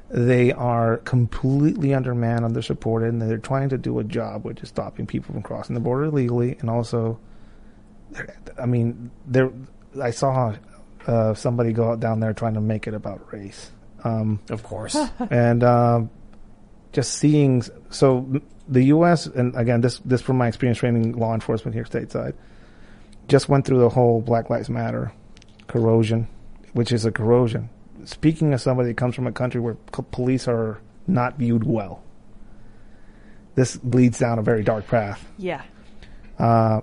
[0.08, 5.06] they are completely undermanned, undersupported, and they're trying to do a job which is stopping
[5.06, 7.18] people from crossing the border illegally, and also,
[8.58, 9.50] I mean, there.
[10.00, 10.54] I saw
[11.06, 13.70] uh, somebody go out down there trying to make it about race,
[14.04, 14.96] um, Of course.
[15.30, 16.10] and um
[16.92, 17.62] just seeing.
[17.90, 19.26] So m- the U.S.
[19.26, 22.34] and again, this this from my experience training law enforcement here stateside,
[23.28, 25.12] just went through the whole Black Lives Matter
[25.66, 26.26] corrosion,
[26.72, 27.68] which is a corrosion.
[28.04, 32.02] Speaking of somebody that comes from a country where c- police are not viewed well,
[33.54, 35.24] this leads down a very dark path.
[35.38, 35.62] Yeah.
[36.38, 36.80] Uh,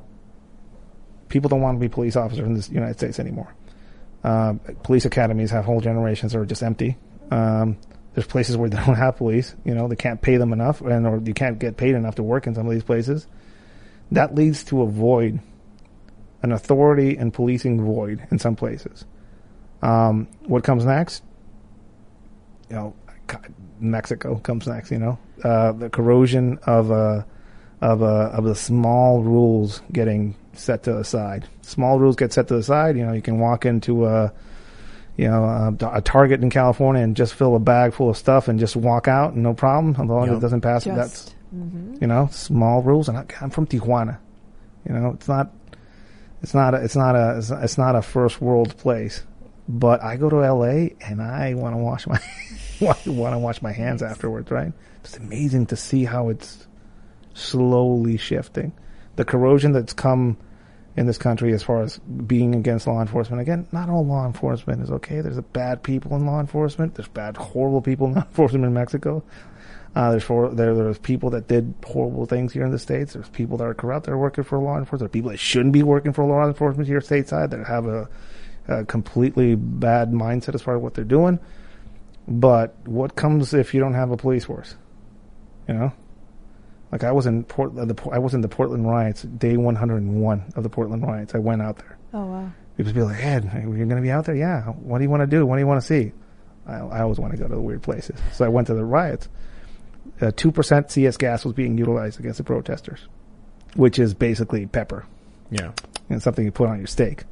[1.27, 3.53] people don't want to be police officers in the United States anymore.
[4.23, 4.53] Uh,
[4.83, 6.97] police academies have whole generations that are just empty.
[7.31, 7.77] Um,
[8.19, 9.55] there's places where they don't have police.
[9.63, 12.23] You know, they can't pay them enough, and or you can't get paid enough to
[12.23, 13.27] work in some of these places.
[14.11, 15.39] That leads to a void,
[16.43, 19.05] an authority and policing void in some places.
[19.81, 21.23] Um, what comes next?
[22.69, 22.95] You know,
[23.79, 24.91] Mexico comes next.
[24.91, 27.25] You know, uh, the corrosion of a
[27.79, 31.47] of a of the small rules getting set to the side.
[31.61, 32.97] Small rules get set to the side.
[32.97, 34.33] You know, you can walk into a
[35.19, 38.47] you know a, a Target in California and just fill a bag full of stuff
[38.47, 40.85] and just walk out, and no problem, as long as it doesn't pass.
[40.85, 40.95] Just.
[40.95, 41.95] That's mm-hmm.
[41.99, 43.09] you know small rules.
[43.09, 44.17] And I, I'm from Tijuana.
[44.87, 45.51] You know, it's not
[46.41, 49.23] it's not a, it's not a it's not a first world place.
[49.67, 52.19] But I go to LA and I want to wash my
[52.79, 54.49] want to wash my hands afterwards.
[54.49, 54.71] Right?
[55.01, 56.65] It's amazing to see how it's
[57.33, 58.71] slowly shifting.
[59.17, 60.37] The corrosion that's come
[60.99, 63.41] in this country as far as being against law enforcement.
[63.41, 65.21] Again, not all law enforcement is okay.
[65.21, 66.95] There's bad people in law enforcement.
[66.95, 69.23] There's bad, horrible people in law enforcement in Mexico.
[69.95, 73.13] Uh, there's for, there, there's people that did horrible things here in the states.
[73.13, 74.99] There's people that are corrupt that are working for law enforcement.
[74.99, 78.09] There are people that shouldn't be working for law enforcement here stateside that have a,
[78.67, 81.39] a completely bad mindset as far as what they're doing.
[82.27, 84.75] But what comes if you don't have a police force?
[85.69, 85.93] You know,
[86.91, 90.53] like I was in Port, uh, the, I was in the Portland riots, day 101
[90.55, 91.35] of the Portland riots.
[91.35, 91.97] I went out there.
[92.13, 92.51] Oh wow.
[92.77, 94.35] People be like, Ed, you're going to be out there?
[94.35, 94.63] Yeah.
[94.63, 95.45] What do you want to do?
[95.45, 96.13] What do you want to see?
[96.65, 98.17] I, I always want to go to the weird places.
[98.31, 99.27] So I went to the riots.
[100.21, 103.01] Uh, 2% CS gas was being utilized against the protesters,
[103.75, 105.05] which is basically pepper.
[105.51, 105.73] Yeah.
[106.09, 107.25] And something you put on your steak.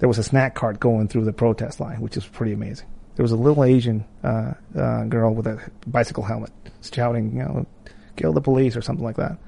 [0.00, 2.86] There was a snack cart going through the protest line, which is pretty amazing.
[3.16, 6.50] There was a little Asian uh, uh, girl with a bicycle helmet
[6.82, 7.66] shouting, you know,
[8.16, 9.38] kill the police or something like that.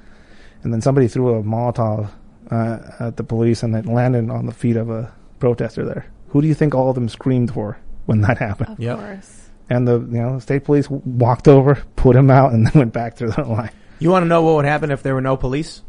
[0.62, 2.10] And then somebody threw a Molotov
[2.50, 6.06] uh, at the police and it landed on the feet of a protester there.
[6.28, 8.70] Who do you think all of them screamed for when that happened?
[8.84, 9.50] Of course.
[9.68, 13.16] And the you know state police walked over, put him out, and then went back
[13.16, 13.72] through the line.
[13.98, 15.82] You want to know what would happen if there were no police?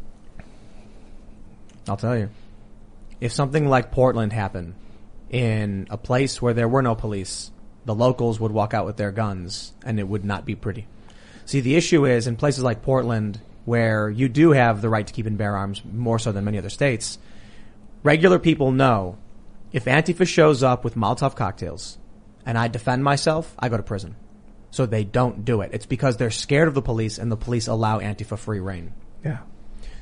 [1.88, 2.30] I'll tell you.
[3.20, 4.74] If something like Portland happened
[5.30, 7.50] in a place where there were no police,
[7.84, 10.86] the locals would walk out with their guns and it would not be pretty.
[11.48, 15.12] See, the issue is in places like Portland where you do have the right to
[15.14, 17.18] keep and bear arms more so than many other states,
[18.02, 19.16] regular people know
[19.72, 21.96] if Antifa shows up with Molotov cocktails
[22.44, 24.14] and I defend myself, I go to prison.
[24.70, 25.70] So they don't do it.
[25.72, 28.92] It's because they're scared of the police and the police allow Antifa free reign.
[29.24, 29.38] Yeah.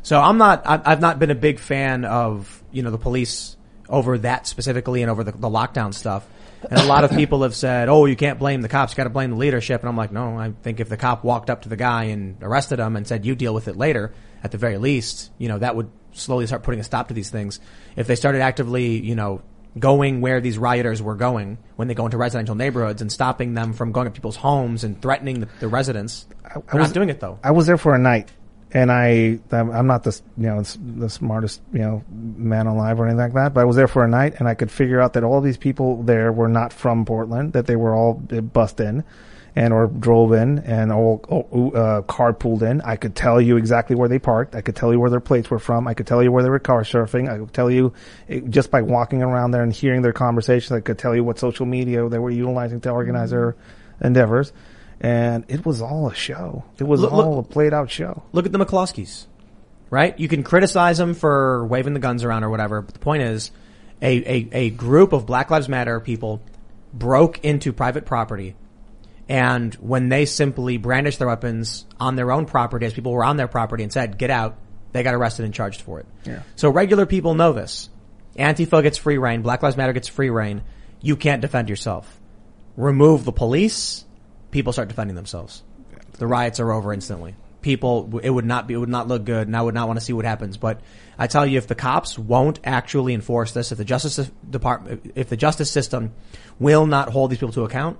[0.03, 3.57] So I'm not, I've not been a big fan of, you know, the police
[3.89, 6.27] over that specifically and over the, the lockdown stuff.
[6.63, 9.11] And a lot of people have said, oh, you can't blame the cops, you gotta
[9.11, 9.81] blame the leadership.
[9.83, 12.43] And I'm like, no, I think if the cop walked up to the guy and
[12.43, 14.13] arrested him and said, you deal with it later,
[14.43, 17.31] at the very least, you know, that would slowly start putting a stop to these
[17.31, 17.61] things.
[17.95, 19.43] If they started actively, you know,
[19.79, 23.73] going where these rioters were going when they go into residential neighborhoods and stopping them
[23.73, 26.27] from going to people's homes and threatening the, the residents.
[26.45, 27.39] I was not doing it though.
[27.45, 28.33] I was there for a night,
[28.77, 33.21] and I I'm not the you know the smartest you know man alive or anything
[33.21, 35.25] like that, but I was there for a night, and I could figure out that
[35.25, 39.03] all these people there were not from Portland, that they were all uh, bussed in.
[39.59, 42.83] And or drove in and all uh, carpooled in.
[42.83, 44.55] I could tell you exactly where they parked.
[44.55, 45.89] I could tell you where their plates were from.
[45.89, 47.33] I could tell you where they were car surfing.
[47.33, 47.95] I could tell you
[48.29, 50.73] it, just by walking around there and hearing their conversations.
[50.73, 53.57] I could tell you what social media they were utilizing to organize their
[54.03, 54.53] endeavors.
[55.01, 56.65] And it was all a show.
[56.79, 58.23] It was Look- all look- a played out show.
[58.33, 59.27] Look at the McCloskeys,
[59.91, 60.19] right?
[60.19, 63.51] You can criticize them for waving the guns around or whatever, but the point is,
[64.03, 66.41] a, a, a group of Black Lives Matter people
[66.95, 68.55] broke into private property,
[69.29, 73.37] and when they simply brandished their weapons on their own property as people were on
[73.37, 74.57] their property and said, get out,
[74.93, 76.07] they got arrested and charged for it.
[76.25, 76.41] Yeah.
[76.55, 77.91] So regular people know this.
[78.39, 80.63] Antifa gets free reign, Black Lives Matter gets free reign,
[81.03, 82.19] you can't defend yourself.
[82.79, 84.06] Remove the police,
[84.57, 85.63] people start defending themselves.
[86.13, 87.35] The riots are over instantly.
[87.61, 89.99] People, it would not be, it would not look good, and I would not want
[89.99, 90.57] to see what happens.
[90.57, 90.81] But
[91.19, 95.29] I tell you, if the cops won't actually enforce this, if the justice department, if
[95.29, 96.15] the justice system
[96.59, 97.99] will not hold these people to account,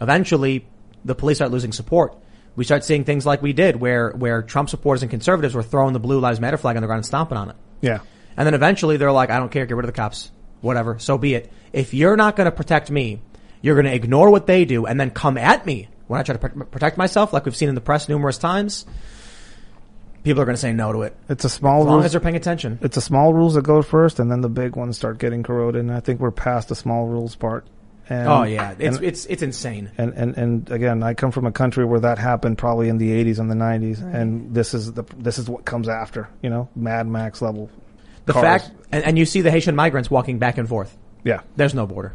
[0.00, 0.66] eventually
[1.04, 2.16] the police start losing support.
[2.56, 5.92] We start seeing things like we did, where where Trump supporters and conservatives were throwing
[5.92, 7.56] the Blue Lives Matter flag on the ground and stomping on it.
[7.82, 7.98] Yeah.
[8.34, 10.32] And then eventually they're like, I don't care, get rid of the cops.
[10.62, 11.52] Whatever, so be it.
[11.74, 13.20] If you're not going to protect me,
[13.62, 16.34] you're going to ignore what they do and then come at me when I try
[16.36, 18.84] to pr- protect myself, like we've seen in the press numerous times.
[20.24, 21.16] People are going to say no to it.
[21.28, 22.78] It's a small As long rules- as they're paying attention.
[22.82, 25.80] It's the small rules that go first, and then the big ones start getting corroded.
[25.80, 27.66] And I think we're past the small rules part.
[28.08, 29.90] And, oh yeah, it's and, it's it's insane.
[29.96, 33.10] and, and and again, I come from a country where that happened probably in the
[33.24, 34.14] '80s and the '90s, Right.
[34.16, 36.28] and this is the this is what comes after.
[36.42, 37.70] You know, Mad Max level.
[38.26, 38.42] The cars.
[38.64, 40.96] fact, and, and you see the Haitian migrants walking back and forth.
[41.24, 41.40] Yeah.
[41.56, 42.12] There's no border.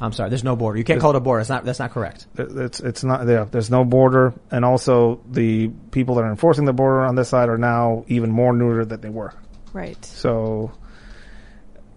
[0.00, 0.78] I'm sorry, there's no border.
[0.78, 1.40] You can't There's- call it a border.
[1.40, 1.64] It's not.
[1.64, 2.26] That's not correct.
[2.38, 3.44] It's it's not there.
[3.44, 7.48] There's no border, and also the people that are enforcing the border on this side
[7.50, 9.34] are now even more neutered than they were.
[9.74, 10.02] Right.
[10.04, 10.72] So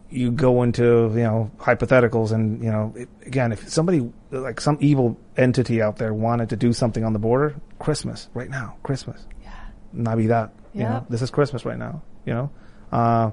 [0.10, 0.84] you go into
[1.16, 5.98] you know hypotheticals, and you know it, again, if somebody like some evil entity out
[5.98, 9.52] there wanted to do something on the border, Christmas right now, Christmas, yeah,
[9.94, 11.06] Navidad, you know, Yep.
[11.10, 12.50] this is Christmas right now, you know,
[12.92, 13.32] uh,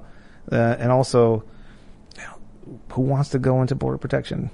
[0.51, 1.43] uh, and also,
[2.93, 4.49] who wants to go into border protection,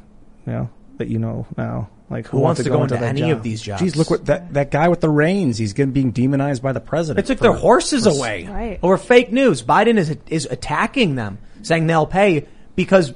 [0.47, 3.31] you know, that you know now, like Who wants to go into that any job?
[3.31, 3.81] of these jobs?
[3.81, 5.57] Geez, look what that, that guy with the reins.
[5.57, 7.23] He's getting being demonized by the president.
[7.25, 8.79] They took for- their horses for- away Right.
[8.81, 9.61] over fake news.
[9.61, 13.13] Biden is is attacking them, saying they'll pay because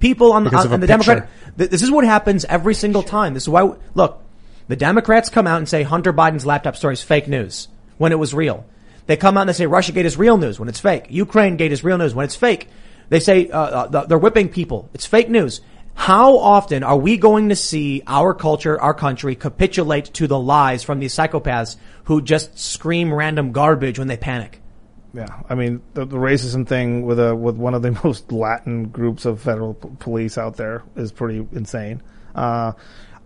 [0.00, 1.04] people on, Because on, on the picture.
[1.14, 1.30] Democrat.
[1.58, 3.34] th- This is what happens every single time.
[3.34, 3.70] This is why.
[3.94, 4.22] Look,
[4.68, 7.68] the Democrats come out and say Hunter Biden's laptop story is fake news
[7.98, 8.64] when it was real.
[9.06, 11.06] They come out and they say RussiaGate is real news when it's fake.
[11.10, 12.68] Ukraine Gate is real news when it's fake.
[13.08, 14.88] They say uh, uh, they're whipping people.
[14.92, 15.60] It's fake news.
[15.96, 20.84] How often are we going to see our culture, our country capitulate to the lies
[20.84, 24.60] from these psychopaths who just scream random garbage when they panic?
[25.14, 28.88] Yeah, I mean the, the racism thing with a with one of the most Latin
[28.88, 32.02] groups of federal p- police out there is pretty insane.
[32.34, 32.72] Uh,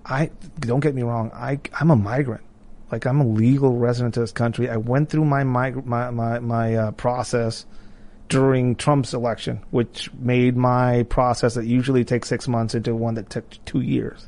[0.06, 0.30] I
[0.60, 2.44] don't get me wrong, I I'm a migrant,
[2.92, 4.70] like I'm a legal resident of this country.
[4.70, 7.66] I went through my mig- my my, my uh, process
[8.30, 13.28] during Trump's election, which made my process that usually takes six months into one that
[13.28, 14.24] took two years.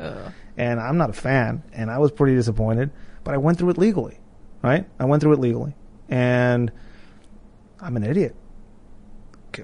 [0.59, 2.91] And I'm not a fan, and I was pretty disappointed,
[3.25, 4.19] but I went through it legally,
[4.63, 4.87] right?
[4.99, 5.75] I went through it legally,
[6.11, 6.71] and
[7.81, 8.37] I'm an idiot.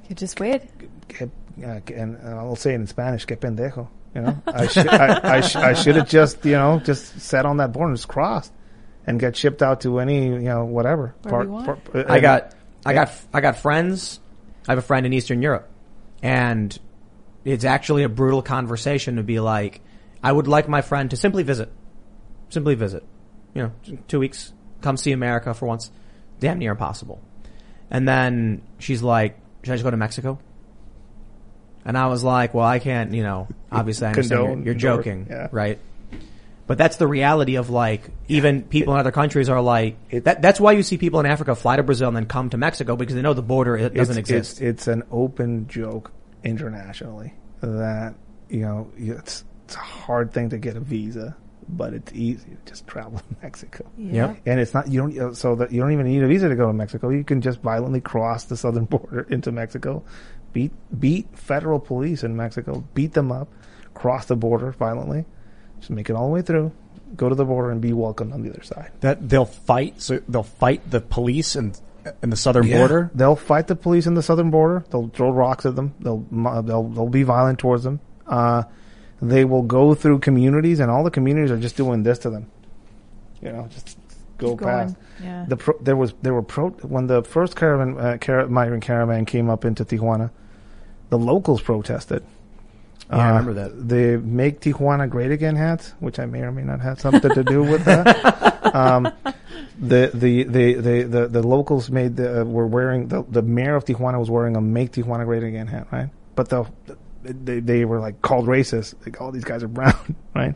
[0.09, 0.63] You just wait.
[1.09, 1.31] Que-
[1.65, 3.89] uh, que- and uh, I'll say it in Spanish, que pendejo.
[4.15, 7.45] You know, I should I, I, sh- I should have just you know just sat
[7.45, 8.53] on that board and just crossed
[9.07, 11.15] and get shipped out to any you know whatever.
[11.23, 11.67] Wherever you want.
[11.95, 12.55] uh, I got,
[12.87, 14.21] I got, I got friends.
[14.69, 15.69] I have a friend in Eastern Europe,
[16.23, 16.79] and
[17.45, 19.81] it's actually a brutal conversation to be like,
[20.23, 21.73] I would like my friend to simply visit,
[22.51, 23.03] simply visit,
[23.55, 25.91] you know, two weeks, come see America for once,
[26.39, 27.21] damn near impossible.
[27.91, 30.39] And then she's like, should I just go to Mexico?
[31.87, 35.29] And I was like, well, I can't, you know, obviously I understand you're, you're joking,
[35.31, 35.49] yeah.
[35.51, 35.79] right?
[36.69, 40.61] But that's the reality of like, even people in other countries are like, that, that's
[40.61, 43.15] why you see people in Africa fly to Brazil and then come to Mexico because
[43.15, 44.61] they know the border it doesn't it's, exist.
[44.61, 46.13] It's, it's an open joke
[46.45, 47.33] internationally
[47.63, 48.15] that
[48.49, 51.37] you know it's it's a hard thing to get a visa,
[51.69, 53.91] but it's easy to just travel to Mexico.
[53.97, 54.39] Yep.
[54.45, 56.67] And it's not you don't so that you don't even need a visa to go
[56.67, 57.09] to Mexico.
[57.09, 60.05] You can just violently cross the southern border into Mexico,
[60.53, 63.49] beat beat federal police in Mexico, beat them up,
[63.95, 65.25] cross the border violently,
[65.79, 66.73] just make it all the way through,
[67.17, 68.91] go to the border and be welcomed on the other side.
[69.01, 70.01] That they'll fight.
[70.01, 71.79] So they'll fight the police and
[72.23, 72.79] in the southern Yeah.
[72.79, 73.11] border.
[73.15, 74.85] They'll fight the police in the southern border.
[74.91, 75.95] They'll throw rocks at them.
[76.01, 76.25] They'll
[76.63, 78.01] they'll they'll be violent towards them.
[78.27, 78.63] Uh,
[79.21, 82.47] they will go through communities, and all the communities are just doing this to them.
[83.43, 83.99] You know, just
[84.39, 84.87] go Keep going.
[84.89, 84.97] past.
[85.23, 85.45] Yeah.
[85.49, 89.25] The pro- there was there were pro when the first caravan uh, car- migrant caravan
[89.25, 90.31] came up into Tijuana,
[91.11, 92.23] the locals protested.
[93.11, 93.89] Uh, Yeah, I remember that.
[93.89, 97.45] The "Make Tijuana Great Again" hats, which I may or may not have something to
[97.45, 98.75] do with that.
[98.75, 99.11] um,
[99.81, 103.77] the, the, the, the, the, the locals made the, uh, were wearing, the, the mayor
[103.77, 106.11] of Tijuana was wearing a Make Tijuana Great Again hat, right?
[106.35, 106.67] But the,
[107.23, 108.95] they, they were like called racist.
[109.05, 110.55] Like, all these guys are brown, right?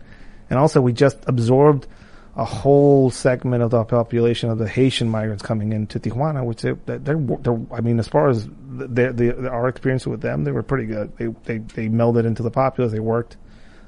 [0.51, 1.87] And also we just absorbed
[2.35, 6.73] a whole segment of the population of the Haitian migrants coming into Tijuana, which they,
[6.87, 10.63] they're, they're, I mean, as far as the, the, our experience with them, they were
[10.63, 11.15] pretty good.
[11.19, 12.93] They, they, they melded into the populace.
[12.93, 13.37] They worked.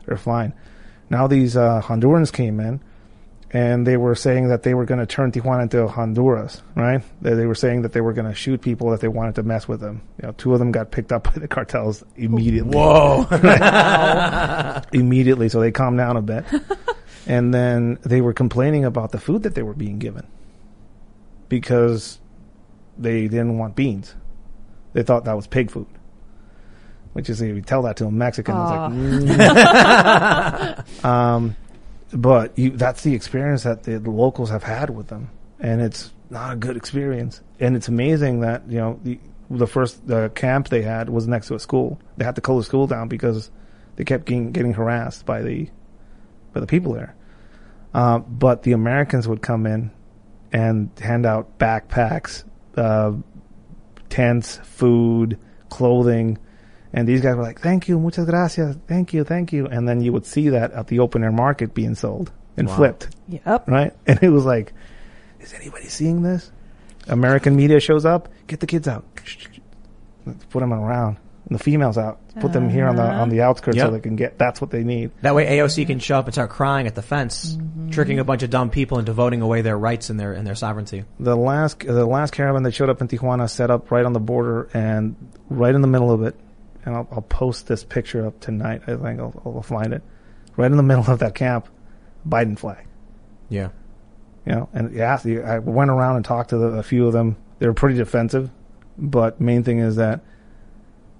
[0.04, 0.52] They're fine.
[1.08, 2.80] Now these, uh, Hondurans came in
[3.50, 7.02] and they were saying that they were going to turn Tijuana into Honduras, right?
[7.22, 9.42] They, they were saying that they were going to shoot people that they wanted to
[9.42, 10.02] mess with them.
[10.20, 12.76] You know, two of them got picked up by the cartels immediately.
[12.76, 13.26] Whoa.
[14.92, 16.44] immediately, so they calmed down a bit.
[17.26, 20.26] And then they were complaining about the food that they were being given
[21.48, 22.18] because
[22.98, 24.14] they didn't want beans.
[24.92, 25.86] They thought that was pig food.
[27.12, 30.04] Which is, if you tell that to a Mexican, it's like, mm.
[31.04, 31.54] um,
[32.12, 35.30] but you, that's the experience that the, the locals have had with them,
[35.60, 37.40] and it's not a good experience.
[37.60, 41.46] And it's amazing that you know the the first uh, camp they had was next
[41.48, 42.00] to a school.
[42.16, 43.48] They had to close the school down because
[43.96, 45.68] they kept getting, getting harassed by the
[46.54, 47.14] by the people there.
[47.92, 49.90] Uh, but the Americans would come in
[50.52, 52.44] and hand out backpacks,
[52.76, 53.12] uh,
[54.08, 56.38] tents, food, clothing.
[56.92, 59.66] And these guys were like, thank you, muchas gracias, thank you, thank you.
[59.66, 62.76] And then you would see that at the open air market being sold and Wow.
[62.76, 63.68] flipped, Yep.
[63.68, 63.92] right?
[64.06, 64.72] And it was like,
[65.40, 66.50] is anybody seeing this?
[67.08, 69.04] American media shows up, get the kids out.
[70.50, 71.18] Put them around.
[71.46, 72.20] And the females out.
[72.40, 73.50] Put them here on the on the uh-huh.
[73.50, 73.86] outskirts Yep.
[73.86, 74.38] so they can get.
[74.38, 75.10] That's what they need.
[75.20, 77.90] That way AOC can show up and start crying at the fence, mm-hmm.
[77.90, 80.54] tricking a bunch of dumb people into voting away their rights and their and their
[80.54, 81.04] sovereignty.
[81.20, 84.20] The last the last caravan that showed up in Tijuana set up right on the
[84.20, 85.16] border and
[85.50, 86.34] right in the middle of it.
[86.86, 88.82] And I'll, I'll post this picture up tonight.
[88.86, 90.02] I think I'll, I'll find it.
[90.56, 91.68] Right in the middle of that camp,
[92.26, 92.86] Biden flag.
[93.48, 93.68] Yeah.
[94.46, 97.36] You know, and yeah, I went around and talked to the, a few of them.
[97.58, 98.50] They were pretty defensive,
[98.98, 100.20] but main thing is that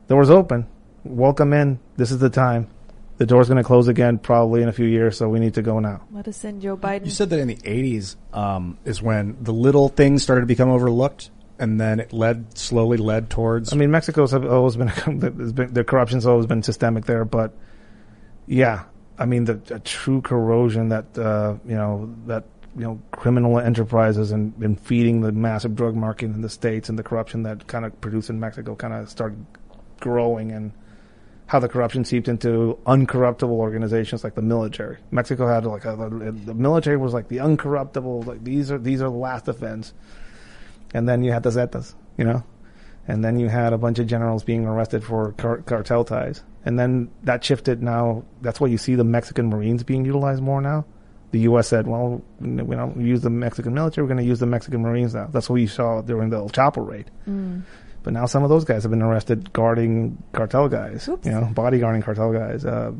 [0.08, 0.66] doors open.
[1.04, 1.80] Welcome in.
[1.96, 2.68] This is the time.
[3.16, 5.62] The door's going to close again probably in a few years, so we need to
[5.62, 6.02] go now.
[6.10, 7.04] Let us send Joe Biden.
[7.04, 10.70] You said that in the 80s um, is when the little things started to become
[10.70, 11.30] overlooked.
[11.58, 13.72] and then it led slowly led towards.
[13.72, 17.54] I mean, Mexico's have always been, there's been the corruption's always been systemic there, but
[18.46, 18.84] yeah,
[19.18, 22.44] I mean the, the true corrosion that uh, you know that
[22.76, 26.98] you know criminal enterprises and, and feeding the massive drug market in the states and
[26.98, 29.46] the corruption that kind of produced in Mexico kind of started
[30.00, 30.72] growing and
[31.46, 34.98] how the corruption seeped into uncorruptible organizations like the military.
[35.10, 39.10] Mexico had like a, the military was like the uncorruptible like these are these are
[39.10, 39.92] the last defense,
[40.94, 42.42] and then you had the Zetas, you know,
[43.06, 46.78] and then you had a bunch of generals being arrested for car- cartel ties, and
[46.78, 47.82] then that shifted.
[47.82, 50.86] Now that's why you see the Mexican Marines being utilized more now.
[51.32, 51.68] The U.S.
[51.68, 54.04] said, "Well, we don't use the Mexican military.
[54.04, 56.48] We're going to use the Mexican Marines now." That's what you saw during the El
[56.48, 57.10] Chapo raid.
[57.28, 57.62] Mm.
[58.04, 61.08] But now some of those guys have been arrested guarding cartel guys.
[61.08, 62.64] You know, bodyguarding cartel guys.
[62.64, 62.92] Uh,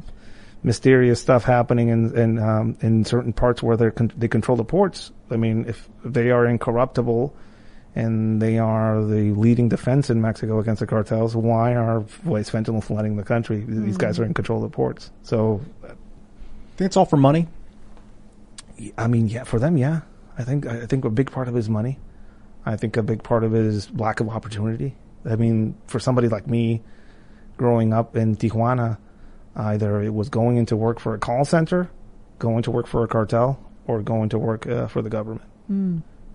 [0.65, 4.65] mysterious stuff happening in in um, in certain parts where they con- they control the
[4.65, 5.13] ports.
[5.31, 7.37] I mean, if they are incorruptible
[7.95, 12.51] and they are the leading defense in Mexico against the cartels, why are why is
[12.51, 13.63] fentanyl flooding the country?
[13.69, 15.11] These guys are in control of the ports.
[15.23, 15.89] So, I
[16.77, 17.47] think it's all for money.
[18.99, 20.01] I mean, yeah, for them, yeah.
[20.37, 21.99] I think I think a big part of it is money.
[22.67, 24.95] I think a big part of it is lack of opportunity.
[25.25, 26.83] I mean, for somebody like me,
[27.57, 28.99] growing up in Tijuana,
[29.57, 31.91] either it was going into work for a call center,
[32.39, 35.49] going to work for a cartel, or going to work uh, for the government.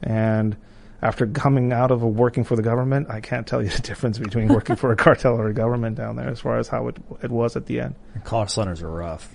[0.02, 0.58] And
[1.02, 4.18] after coming out of a working for the government, I can't tell you the difference
[4.18, 6.98] between working for a cartel or a government down there as far as how it
[7.22, 7.96] it was at the end.
[8.24, 9.30] Call centers are rough.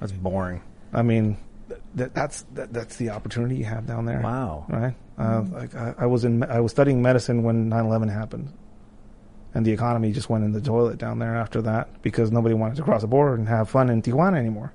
[0.00, 0.62] That's boring.
[0.92, 1.36] I mean,
[1.68, 4.20] th- th- that's that, that's the opportunity you have down there.
[4.20, 4.66] Wow.
[4.68, 4.94] Right?
[5.20, 5.66] Uh,
[5.98, 8.52] I, I was in I was studying medicine when 9/11 happened,
[9.54, 12.76] and the economy just went in the toilet down there after that because nobody wanted
[12.76, 14.72] to cross the border and have fun in Tijuana anymore.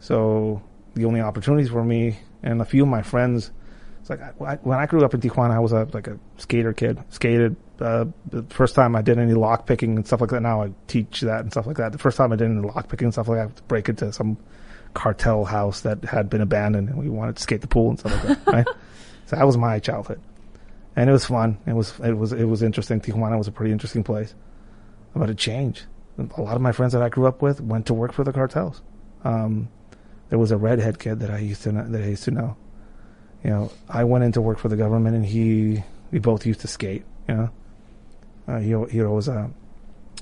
[0.00, 0.62] So
[0.94, 3.50] the only opportunities for me and a few of my friends.
[4.00, 6.72] It's like I, when I grew up in Tijuana, I was a like a skater
[6.72, 6.98] kid.
[7.10, 10.40] Skated uh, the first time I did any lock picking and stuff like that.
[10.40, 11.92] Now I teach that and stuff like that.
[11.92, 13.62] The first time I did any lock picking and stuff like that, I had to
[13.64, 14.38] break into some
[14.94, 18.24] cartel house that had been abandoned, and we wanted to skate the pool and stuff
[18.24, 18.52] like that.
[18.54, 18.66] Right.
[19.28, 20.22] So that was my childhood,
[20.96, 21.58] and it was fun.
[21.66, 22.98] It was it was it was interesting.
[22.98, 24.34] Tijuana was a pretty interesting place,
[25.14, 25.82] but it changed.
[26.18, 28.32] A lot of my friends that I grew up with went to work for the
[28.32, 28.80] cartels.
[29.24, 29.68] Um,
[30.30, 32.56] there was a redhead kid that I used to know, that I used to know.
[33.44, 36.68] You know, I went into work for the government, and he we both used to
[36.68, 37.04] skate.
[37.28, 37.50] You know,
[38.48, 39.48] uh, he he always uh,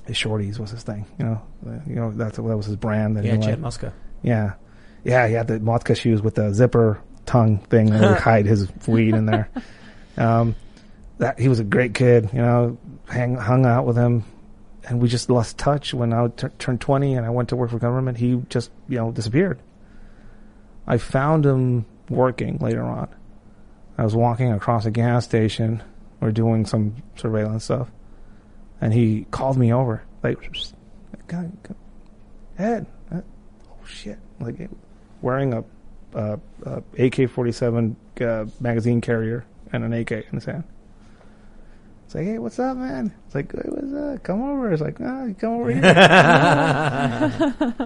[0.05, 1.05] his shorties was his thing.
[1.17, 1.41] You know,
[1.87, 3.15] you know that's that was his brand.
[3.15, 3.45] That he Yeah, liked.
[3.45, 3.93] Chad Muska.
[4.21, 4.55] Yeah,
[5.05, 8.67] yeah, he had the Muska shoes with the zipper tongue thing and would hide his
[8.87, 9.49] weed in there.
[10.17, 10.55] Um,
[11.19, 12.77] that he was a great kid, you know.
[13.07, 14.23] Hang, hung out with him,
[14.87, 17.69] and we just lost touch when I t- turned twenty and I went to work
[17.69, 18.17] for government.
[18.17, 19.59] He just you know disappeared.
[20.85, 23.09] I found him working later on.
[23.97, 25.83] I was walking across a gas station
[26.21, 27.89] or doing some surveillance stuff,
[28.81, 30.37] and he called me over like,
[31.27, 31.51] "God,
[32.57, 33.23] Ed, oh
[33.85, 34.69] shit!" Like
[35.21, 35.63] wearing a,
[36.15, 40.63] uh, a AK-47 uh, magazine carrier and an AK in his hand.
[42.07, 43.13] It's like, hey, what's up, man?
[43.25, 44.23] It's like, hey, what's up?
[44.23, 44.71] Come over.
[44.71, 45.83] It's like, ah, you come over here.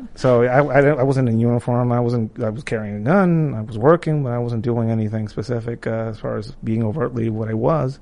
[0.15, 1.91] so I, I, I wasn't in uniform.
[1.91, 2.39] I wasn't.
[2.39, 3.55] I was carrying a gun.
[3.55, 7.31] I was working, but I wasn't doing anything specific uh, as far as being overtly
[7.31, 7.99] what I was.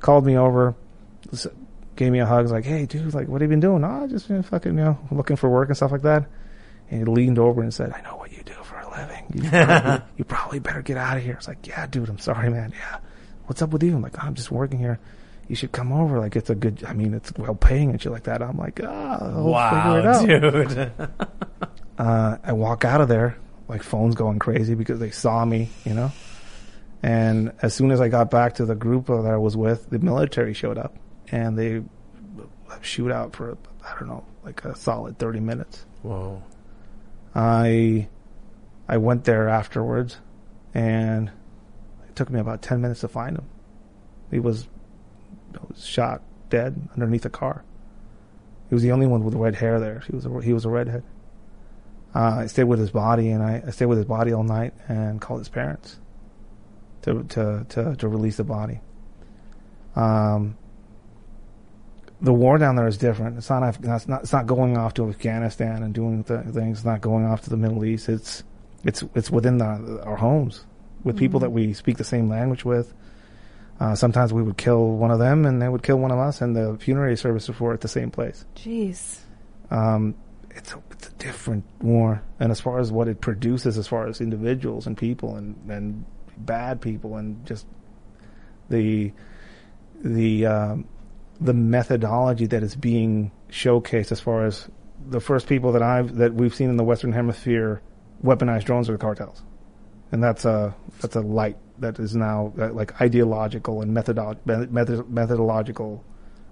[0.00, 0.74] Called me over,
[1.96, 2.44] gave me a hug.
[2.44, 3.84] Was like, hey, dude, like, what have you been doing?
[3.84, 6.24] Oh, just you know, fucking, you know, looking for work and stuff like that.
[6.90, 8.54] And he leaned over and said, I know what you do
[8.96, 9.24] living.
[9.34, 11.34] You probably, you probably better get out of here.
[11.34, 12.72] It's like, yeah, dude, I'm sorry, man.
[12.78, 12.98] Yeah.
[13.46, 13.94] What's up with you?
[13.94, 14.98] I'm like, I'm just working here.
[15.48, 16.18] You should come over.
[16.18, 18.42] Like, it's a good, I mean, it's well paying and shit like that.
[18.42, 19.18] I'm like, ah,
[19.70, 20.26] figure it out.
[20.26, 20.92] dude.
[21.98, 25.94] Uh, I walk out of there, like phones going crazy because they saw me, you
[25.94, 26.12] know?
[27.02, 29.98] And as soon as I got back to the group that I was with, the
[29.98, 30.94] military showed up
[31.30, 31.82] and they
[32.82, 35.86] shoot out for, I don't know, like a solid 30 minutes.
[36.02, 36.42] Whoa.
[37.34, 38.08] I
[38.88, 40.18] I went there afterwards,
[40.74, 41.30] and
[42.08, 43.46] it took me about ten minutes to find him.
[44.30, 44.68] He was,
[45.68, 47.64] was shot dead underneath a car.
[48.68, 50.02] He was the only one with red hair there.
[50.06, 51.04] He was a, he was a redhead.
[52.14, 54.72] Uh, I stayed with his body, and I, I stayed with his body all night
[54.88, 55.98] and called his parents
[57.02, 58.80] to to to, to release the body.
[59.94, 60.56] Um,
[62.20, 63.36] the war down there is different.
[63.36, 64.22] It's not, it's not.
[64.22, 66.78] It's not going off to Afghanistan and doing th- things.
[66.78, 68.08] It's not going off to the Middle East.
[68.08, 68.42] It's
[68.86, 70.64] it's it's within the, our homes
[71.02, 72.94] with people that we speak the same language with.
[73.78, 76.40] Uh, sometimes we would kill one of them, and they would kill one of us,
[76.40, 78.46] and the funerary services were at the same place.
[78.56, 79.18] Jeez.
[79.70, 80.14] Um,
[80.50, 84.06] it's a, it's a different war, and as far as what it produces, as far
[84.06, 86.04] as individuals and people and and
[86.38, 87.66] bad people, and just
[88.70, 89.12] the
[90.02, 90.88] the um,
[91.40, 94.68] the methodology that is being showcased as far as
[95.08, 97.82] the first people that I've that we've seen in the Western Hemisphere
[98.26, 99.42] weaponize drones are the cartels,
[100.12, 105.10] and that's a that's a light that is now uh, like ideological and methodolo- method,
[105.10, 106.04] methodological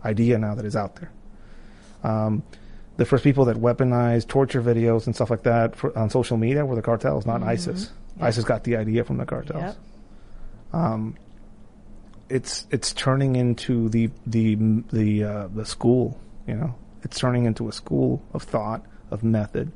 [0.05, 1.10] idea now that is out there.
[2.02, 2.42] Um,
[2.96, 6.64] the first people that weaponized torture videos and stuff like that for, on social media
[6.64, 7.90] were the cartels, not ISIS.
[8.20, 9.62] ISIS got the idea from the cartels.
[9.62, 9.76] Yep.
[10.72, 11.16] Um,
[12.28, 14.55] it's it's turning into the the
[14.92, 16.20] the uh, the school.
[16.46, 19.72] You know, it's turning into a school of thought of method.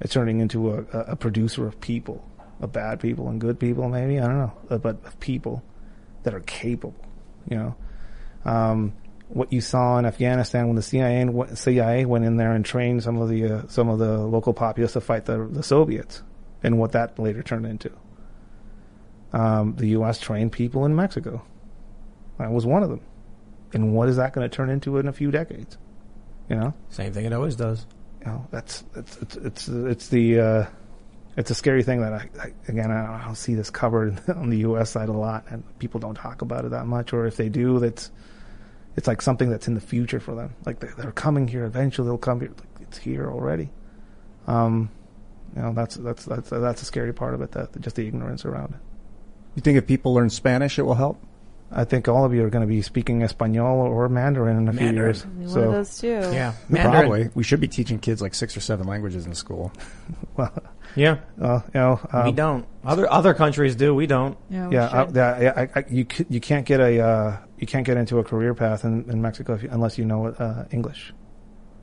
[0.00, 2.22] It's turning into a, a, producer of people,
[2.60, 3.88] of bad people and good people.
[3.88, 5.62] Maybe I don't know, but of people
[6.22, 6.94] that are capable.
[7.48, 7.76] You know,
[8.44, 8.92] um,
[9.28, 13.18] what you saw in Afghanistan when the CIA CIA went in there and trained some
[13.18, 16.22] of the uh, some of the local populace to fight the the Soviets,
[16.62, 17.90] and what that later turned into.
[19.32, 20.20] Um, the U.S.
[20.20, 21.42] trained people in Mexico.
[22.38, 23.00] I was one of them.
[23.72, 25.76] And what is that going to turn into in a few decades?
[26.48, 27.86] You know, Same thing it always does.
[28.26, 30.66] Know that's it's it's it's, it's the uh,
[31.36, 34.58] it's a scary thing that I, I again I don't see this covered on the
[34.58, 34.90] U.S.
[34.90, 37.78] side a lot, and people don't talk about it that much, or if they do,
[37.78, 38.10] that's
[38.96, 40.54] it's like something that's in the future for them.
[40.64, 42.50] Like they're, they're coming here eventually, they'll come here.
[42.50, 43.70] Like, it's here already.
[44.46, 44.90] Um,
[45.54, 47.52] you know, that's that's that's that's a scary part of it.
[47.52, 48.80] That just the ignorance around it.
[49.54, 51.22] You think if people learn Spanish, it will help?
[51.70, 54.72] I think all of you are going to be speaking Espanol or Mandarin in a
[54.72, 55.26] few years.
[55.26, 56.08] One So, of those two.
[56.08, 57.28] Yeah, Probably.
[57.34, 59.72] We should be teaching kids like six or seven languages in school.
[60.36, 60.52] well,
[60.94, 62.66] Yeah, uh, you know, um, we don't.
[62.84, 63.94] Other other countries do.
[63.94, 64.38] We don't.
[64.48, 67.36] Yeah, we Yeah, I, yeah, yeah, I, I, you c- you can't get a uh,
[67.58, 70.28] you can't get into a career path in, in Mexico if you, unless you know
[70.28, 71.12] uh, English.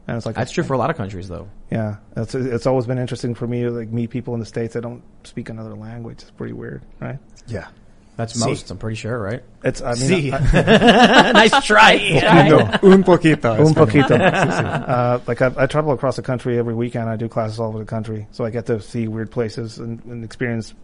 [0.08, 1.48] And it's like That's true for a lot of countries, though.
[1.72, 4.74] Yeah, it's it's always been interesting for me to like meet people in the states
[4.74, 6.22] that don't speak another language.
[6.22, 7.20] It's pretty weird, right?
[7.48, 7.68] Yeah.
[8.16, 8.48] That's See.
[8.48, 8.70] most.
[8.70, 9.44] I'm pretty sure, right?
[9.64, 10.32] It's I mean, See.
[10.32, 11.94] I- nice try.
[12.84, 13.66] Un poquito.
[13.66, 14.12] Un poquito.
[14.20, 17.10] uh, like I, I travel across the country every weekend.
[17.10, 20.04] I do classes all over the country, so I get to see weird places and,
[20.06, 20.76] and experience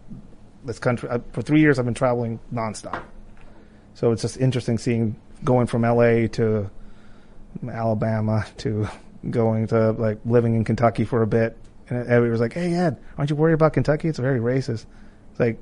[0.66, 1.10] this country.
[1.10, 3.04] I, for three years, I've been traveling nonstop.
[3.94, 6.70] So it's just interesting seeing going from LA to
[7.70, 8.88] Alabama to
[9.30, 11.58] going to like living in Kentucky for a bit.
[11.90, 14.08] And everybody was like, "Hey Ed, aren't you worried about Kentucky?
[14.08, 14.86] It's very racist."
[15.32, 15.60] It's like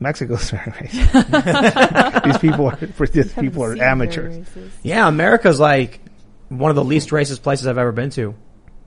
[0.00, 2.24] Mexico's very racist.
[2.24, 4.46] these people are these people are amateurs.
[4.82, 6.00] Yeah, America's like
[6.48, 8.34] one of the least racist places I've ever been to.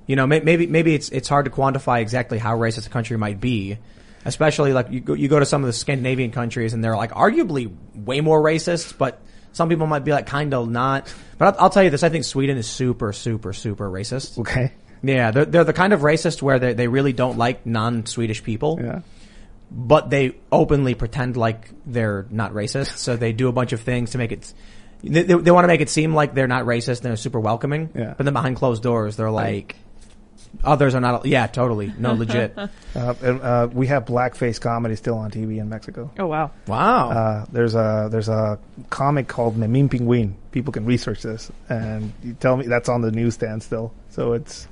[0.08, 3.40] You know, maybe maybe it's it's hard to quantify exactly how racist a country might
[3.40, 3.78] be,
[4.26, 7.12] especially like you go, you go to some of the Scandinavian countries and they're like
[7.12, 9.22] arguably way more racist, but
[9.54, 11.14] some people might be like kind of not.
[11.38, 14.40] But I'll, I'll tell you this: I think Sweden is super, super, super racist.
[14.40, 14.72] Okay.
[15.04, 18.80] Yeah, they're, they're the kind of racist where they they really don't like non-Swedish people
[18.82, 19.02] Yeah.
[19.72, 22.98] But they openly pretend like they're not racist.
[22.98, 24.54] So they do a bunch of things to make it.
[25.02, 27.40] They, they, they want to make it seem like they're not racist and they're super
[27.40, 27.90] welcoming.
[27.96, 28.14] Yeah.
[28.18, 29.78] But then behind closed doors, they're like,
[30.64, 31.26] others are not.
[31.26, 31.94] Yeah, totally.
[31.98, 32.58] No, legit.
[32.94, 36.12] Uh, and, uh, we have blackface comedy still on TV in Mexico.
[36.20, 36.52] Oh wow.
[36.68, 37.10] Wow.
[37.10, 40.34] Uh, there's a there's a comic called Memín Pingüín.
[40.52, 43.94] People can research this, and you tell me that's on the newsstand still.
[44.10, 44.68] So it's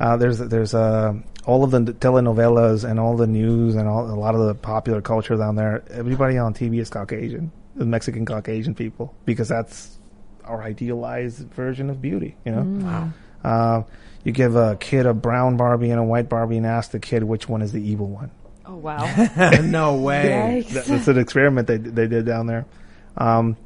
[0.00, 1.14] uh, there's there's uh,
[1.46, 5.00] all of the telenovelas and all the news and all a lot of the popular
[5.00, 5.82] culture down there.
[5.90, 9.98] Everybody on TV is Caucasian, the Mexican Caucasian people, because that's
[10.44, 12.36] our idealized version of beauty.
[12.44, 12.62] You know.
[12.86, 13.10] wow.
[13.44, 13.82] Uh,
[14.24, 17.22] you give a kid a brown Barbie and a white Barbie and ask the kid
[17.24, 18.30] which one is the evil one.
[18.66, 19.04] Oh wow.
[19.62, 20.64] no way.
[20.72, 22.64] That- That's an experiment they they did down there.
[23.16, 23.56] Um,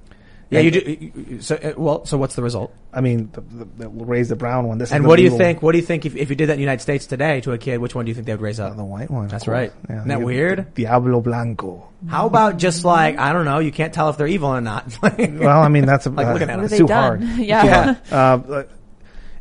[0.51, 0.91] Yeah, you and- do.
[0.91, 2.73] you- you- So uh, well, so what's the result?
[2.93, 4.79] I mean, the, the, the, raise the brown one.
[4.79, 5.63] This is And the what do you think?
[5.63, 7.53] What do you think if, if you did that in the United States today to
[7.53, 7.79] a kid?
[7.79, 8.75] Which one do you think they would raise up?
[8.77, 9.29] The white one.
[9.29, 9.71] That's right.
[9.91, 10.73] Yeah, Isn't that weird?
[10.75, 11.89] Diablo Blanco.
[12.09, 13.59] How about just like I don't know?
[13.59, 14.87] You can't tell if they're evil or not.
[15.19, 17.23] Well, I mean, that's a, Like uh, looking at What it's have they too done?
[17.27, 17.39] hard.
[17.41, 17.95] Yeah.
[18.11, 18.71] Uh, like-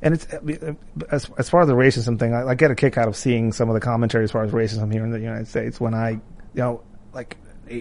[0.01, 0.73] and it's uh,
[1.09, 3.51] as as far as the racism thing, I, I get a kick out of seeing
[3.51, 5.79] some of the commentary as far as racism here in the United States.
[5.79, 6.19] When I, you
[6.53, 6.81] know,
[7.13, 7.35] like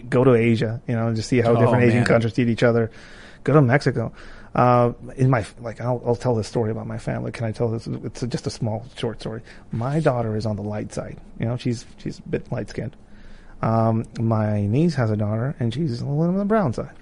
[0.08, 2.06] go to Asia, you know, and just see how Oh, different Asian man.
[2.06, 2.90] countries treat each other.
[3.44, 4.12] Go to Mexico.
[4.54, 7.30] Uh, in my like, I'll, I'll tell this story about my family.
[7.30, 7.86] Can I tell this?
[7.86, 9.42] It's just a small, short story.
[9.70, 11.18] My daughter is on the light side.
[11.38, 12.96] You know, she's she's a bit light skinned.
[13.62, 16.94] Um, my niece has a daughter, and she's a little on the brown side.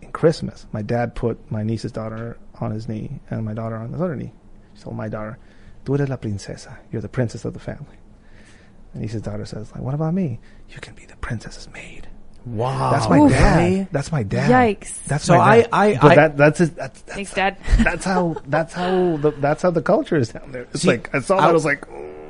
[0.00, 3.92] In Christmas, my dad put my niece's daughter on his knee and my daughter on
[3.92, 4.32] his other knee.
[4.72, 5.36] He told my daughter,
[5.84, 6.78] "Tú eres la princesa.
[6.90, 7.98] You're the princess of the family."
[8.94, 10.40] And niece's daughter says, "Like, what about me?
[10.70, 12.08] You can be the princess's maid."
[12.46, 12.90] wow.
[12.90, 13.30] That's my Oof.
[13.32, 13.88] dad.
[13.90, 14.50] That's my dad.
[14.50, 15.02] Yikes.
[15.04, 15.68] That's So my dad.
[15.72, 17.56] I- I- but I- that that's his, that's that's, Thanks, Dad.
[17.82, 20.62] that's how that's how the that's how the culture is down there.
[20.72, 21.86] It's See, like I saw that I- I was like,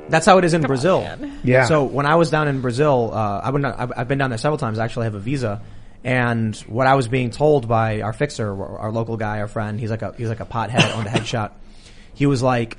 [0.09, 1.05] That's how it is in Brazil.
[1.43, 1.65] Yeah.
[1.65, 4.37] So when I was down in Brazil, uh, I've been I've, I've been down there
[4.39, 4.79] several times.
[4.79, 5.61] I actually have a visa,
[6.03, 8.47] And what I was being told by our fixer,
[8.77, 11.51] our local guy, our friend, he's like a he's like a pothead on the headshot.
[12.13, 12.77] He was like,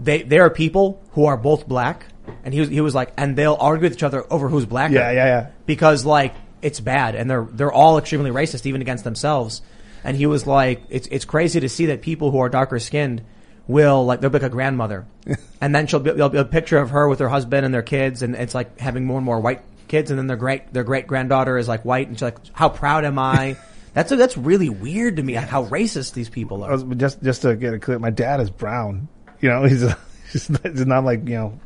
[0.00, 2.04] they there are people who are both black,
[2.44, 4.94] and he was he was like, and they'll argue with each other over who's blacker.
[4.94, 5.50] Yeah, yeah, yeah.
[5.66, 9.62] Because like it's bad, and they're they're all extremely racist, even against themselves.
[10.04, 13.22] And he was like, it's it's crazy to see that people who are darker skinned
[13.68, 15.06] will like they'll be like a grandmother,
[15.60, 17.82] and then she'll be, there'll be a picture of her with her husband and their
[17.82, 20.84] kids, and it's like having more and more white kids, and then their great their
[20.84, 23.56] great granddaughter is like white, and she's like, how proud am I?
[23.94, 26.78] That's that's really weird to me, like how racist these people are.
[26.94, 29.06] just just to get it clear, my dad is brown.
[29.42, 29.84] You know, he's,
[30.32, 31.60] he's not like you know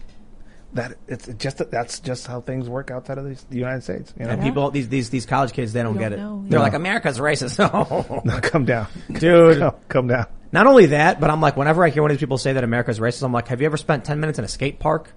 [0.76, 4.14] that it's just that's just how things work outside of the, the United States.
[4.18, 6.18] You know, And people, these these these college kids, they don't, don't get it.
[6.18, 6.62] know, They're yeah.
[6.62, 7.56] like, America's racist.
[7.66, 8.22] No.
[8.24, 9.58] no, come down, Dude.
[9.58, 10.26] come, come down.
[10.52, 12.64] Not only that, but I'm like, whenever I hear one of these people say that
[12.64, 15.12] America's racist, I'm like, have you ever spent 10 minutes in a skate park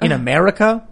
[0.00, 0.20] in uh-huh.
[0.20, 0.88] America?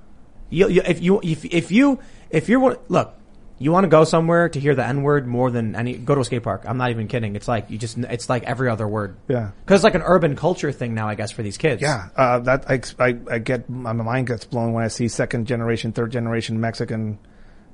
[0.48, 1.98] You, you, if you, if, if you,
[2.30, 3.14] if you're, look,
[3.60, 6.22] you want to go somewhere to hear the N word more than any, go to
[6.22, 6.64] a skate park.
[6.66, 7.36] I'm not even kidding.
[7.36, 9.18] It's like, you just, it's like every other word.
[9.28, 9.50] Yeah.
[9.66, 11.82] Cause it's like an urban culture thing now, I guess, for these kids.
[11.82, 15.46] Yeah, uh, that I, I, I get my mind gets blown when I see second
[15.46, 17.18] generation, third generation Mexican,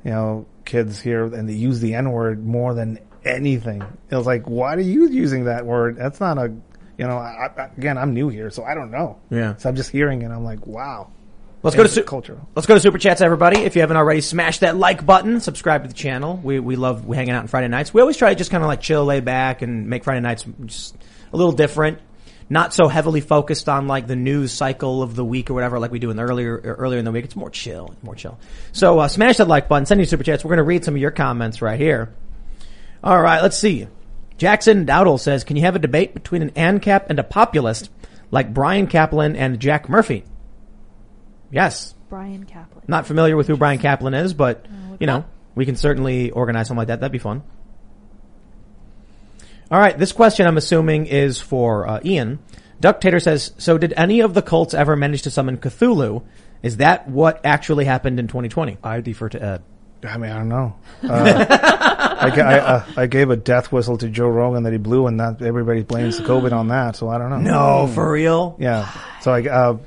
[0.04, 3.82] you know, kids here, and they use the N word more than anything.
[4.10, 5.96] It was like, why are you using that word?
[5.96, 6.48] That's not a,
[6.98, 9.20] you know, I, I, again, I'm new here, so I don't know.
[9.30, 9.56] Yeah.
[9.56, 10.30] So I'm just hearing it.
[10.32, 11.12] I'm like, wow.
[11.66, 12.40] Let's go to su- culture.
[12.54, 13.58] Let's go to super chats, everybody.
[13.60, 15.40] If you haven't already, smash that like button.
[15.40, 16.40] Subscribe to the channel.
[16.42, 17.92] We we love hanging out on Friday nights.
[17.92, 20.46] We always try to just kind of like chill, lay back, and make Friday nights
[20.64, 20.96] just
[21.32, 21.98] a little different.
[22.48, 25.90] Not so heavily focused on like the news cycle of the week or whatever, like
[25.90, 27.24] we do in the earlier earlier in the week.
[27.24, 28.38] It's more chill, more chill.
[28.70, 29.86] So uh, smash that like button.
[29.86, 30.44] Send your super chats.
[30.44, 32.14] We're going to read some of your comments right here.
[33.02, 33.88] All right, let's see.
[34.38, 37.90] Jackson Dowdle says, "Can you have a debate between an ANCAP and a populist
[38.30, 40.22] like Bryan Caplan and Jack Murphy?"
[41.50, 41.94] Yes.
[42.08, 42.88] Bryan Caplan.
[42.88, 44.66] Not familiar with who Bryan Caplan is, but
[45.00, 45.24] you know,
[45.54, 47.00] we can certainly organize something like that.
[47.00, 47.42] That'd be fun.
[49.70, 52.38] All right, this question I'm assuming is for uh, Ian.
[52.80, 56.22] Duck Tater says, "So did any of the cults ever manage to summon Cthulhu?
[56.62, 59.62] Is that what actually happened in 2020?" I defer to Ed.
[60.06, 60.76] I mean, I don't know.
[61.02, 61.46] Uh,
[62.20, 65.06] I, ga- I, uh, I gave a death whistle to Joe Rogan that he blew,
[65.08, 66.94] and that everybody blames the COVID on that.
[66.96, 67.38] So I don't know.
[67.86, 68.56] No, for real.
[68.60, 68.88] Yeah.
[69.22, 69.78] So I, uh,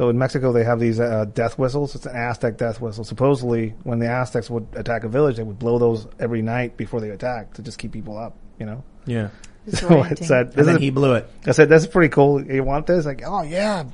[0.00, 1.94] so in Mexico they have these uh, death whistles.
[1.94, 3.04] It's an Aztec death whistle.
[3.04, 7.02] Supposedly, when the Aztecs would attack a village, they would blow those every night before
[7.02, 8.34] they attacked to just keep people up.
[8.58, 8.84] You know.
[9.04, 9.28] Yeah.
[9.70, 10.24] So I Disorienting.
[10.26, 11.28] said, And this then is- he blew it.
[11.46, 12.42] I said, "That's pretty cool.
[12.44, 13.84] You want this?" Like, oh yeah.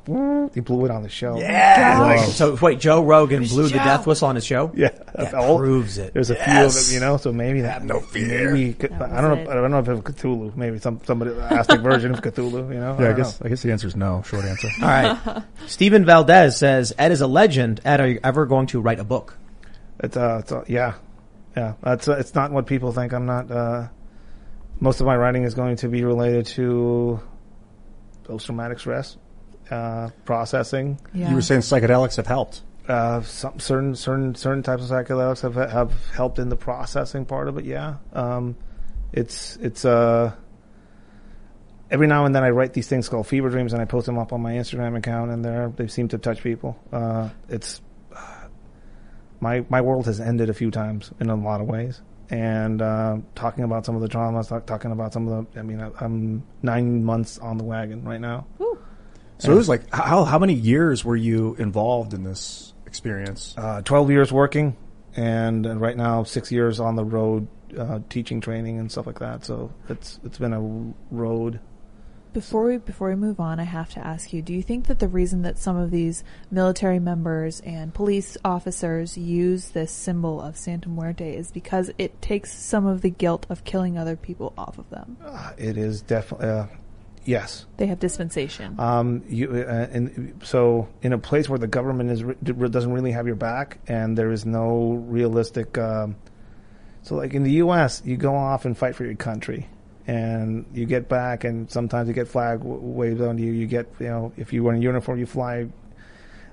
[0.54, 1.38] He blew it on the show.
[1.38, 1.98] Yeah.
[2.00, 4.72] Like, so wait, Joe Rogan blew the death whistle on his show.
[4.74, 4.90] yeah.
[5.14, 6.12] That All- proves it.
[6.14, 7.16] There's a few of them, you know.
[7.16, 7.84] So maybe that.
[7.84, 8.52] no fear.
[8.52, 9.42] Maybe That I don't know.
[9.42, 9.48] it.
[9.48, 10.56] I don't know if it's Cthulhu.
[10.56, 12.72] Maybe some somebody Aztec version of Cthulhu.
[12.72, 12.96] You know.
[12.98, 13.46] Yeah, I don't guess know.
[13.46, 14.22] I guess the answer is no.
[14.26, 14.68] Short answer.
[14.82, 15.42] All right.
[15.66, 17.80] Stephen Valdez says, "Ed is a legend.
[17.84, 19.36] Ed, are you ever going to write a book?"
[20.00, 20.94] It's uh, it's uh, yeah,
[21.56, 21.74] yeah.
[21.82, 23.12] That's uh, it's not what people think.
[23.12, 23.50] I'm not.
[23.50, 23.88] uh
[24.80, 27.20] Most of my writing is going to be related to
[28.24, 29.16] post traumatic stress
[29.70, 31.00] uh, processing.
[31.14, 31.30] Yeah.
[31.30, 32.62] You were saying psychedelics have helped.
[32.88, 37.48] Uh, some certain certain certain types of psychedelics have have helped in the processing part
[37.48, 37.64] of it.
[37.64, 38.56] Yeah, um,
[39.12, 40.32] it's it's uh.
[41.88, 44.18] Every now and then I write these things called fever dreams and I post them
[44.18, 46.76] up on my Instagram account and they they seem to touch people.
[46.92, 47.80] Uh, it's
[49.40, 52.00] my my world has ended a few times in a lot of ways.
[52.28, 55.60] And uh, talking about some of the traumas, talk, talking about some of the.
[55.60, 58.46] I mean, I, I'm nine months on the wagon right now.
[59.38, 63.54] So it was like how how many years were you involved in this experience?
[63.56, 64.76] Uh, Twelve years working,
[65.14, 67.46] and uh, right now six years on the road,
[67.78, 69.44] uh, teaching, training, and stuff like that.
[69.44, 71.60] So it's it's been a road.
[72.36, 74.98] Before we before we move on, I have to ask you: Do you think that
[74.98, 80.58] the reason that some of these military members and police officers use this symbol of
[80.58, 84.76] Santa Muerte is because it takes some of the guilt of killing other people off
[84.76, 85.16] of them?
[85.24, 86.66] Uh, it is definitely uh,
[87.24, 87.64] yes.
[87.78, 88.78] They have dispensation.
[88.78, 92.34] Um, you uh, and so in a place where the government is re-
[92.68, 95.78] doesn't really have your back, and there is no realistic.
[95.78, 96.16] Um,
[97.00, 99.70] so, like in the U.S., you go off and fight for your country,
[100.06, 103.52] and you get back, and sometimes you get flag w- waved on you.
[103.52, 105.66] You get, you know, if you wear a uniform, you fly.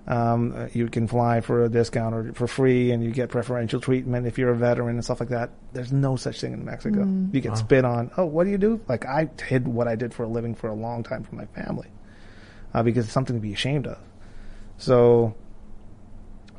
[0.06, 3.80] Um, uh, you can fly for a discount or for free, and you get preferential
[3.80, 5.52] treatment if you're a veteran and stuff like that.
[5.72, 7.04] There's no such thing in Mexico.
[7.32, 8.12] You get spit on.
[8.18, 8.82] Oh, what do you do?
[8.90, 11.46] Like I hid what I did for a living for a long time from my
[11.46, 11.88] family
[12.74, 13.98] uh, because it's something to be ashamed of.
[14.78, 15.36] So,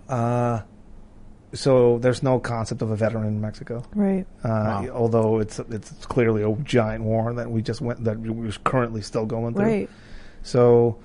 [0.08, 0.62] uh,
[1.54, 3.84] so there's no concept of a veteran in Mexico.
[3.94, 4.26] right.
[4.42, 9.00] Uh, Although it's it's clearly a giant war that we just went that we're currently
[9.02, 9.64] still going through.
[9.64, 9.90] Right.
[10.42, 10.98] So,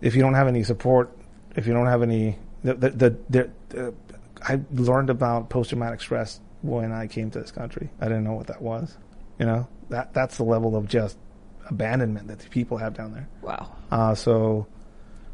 [0.00, 1.16] if you don't have any support,
[1.56, 3.18] if you don't have any, the the, the,
[3.70, 3.90] the uh,
[4.42, 7.90] I learned about post traumatic stress when I came to this country.
[8.00, 8.96] I didn't know what that was.
[9.38, 11.16] You know, that that's the level of just
[11.66, 13.28] abandonment that the people have down there.
[13.40, 13.74] Wow.
[13.90, 14.66] Uh, so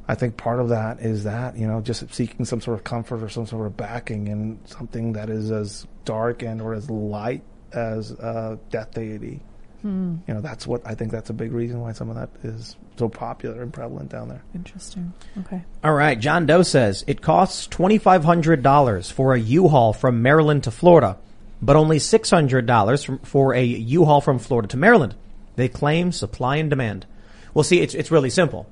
[0.08, 3.22] I think part of that is that, you know, just seeking some sort of comfort
[3.22, 7.42] or some sort of backing in something that is as dark and or as light
[7.72, 9.42] as uh, death deity.
[9.82, 10.16] Hmm.
[10.26, 12.74] You know, that's what I think that's a big reason why some of that is
[12.96, 14.42] so popular and prevalent down there.
[14.54, 15.12] Interesting.
[15.40, 15.62] Okay.
[15.84, 16.18] All right.
[16.18, 21.18] John Doe says it costs $2,500 for a U-Haul from Maryland to Florida,
[21.60, 25.14] but only $600 from, for a U-Haul from Florida to Maryland.
[25.56, 27.06] They claim supply and demand.
[27.54, 28.68] Well, see, it's, it's really simple.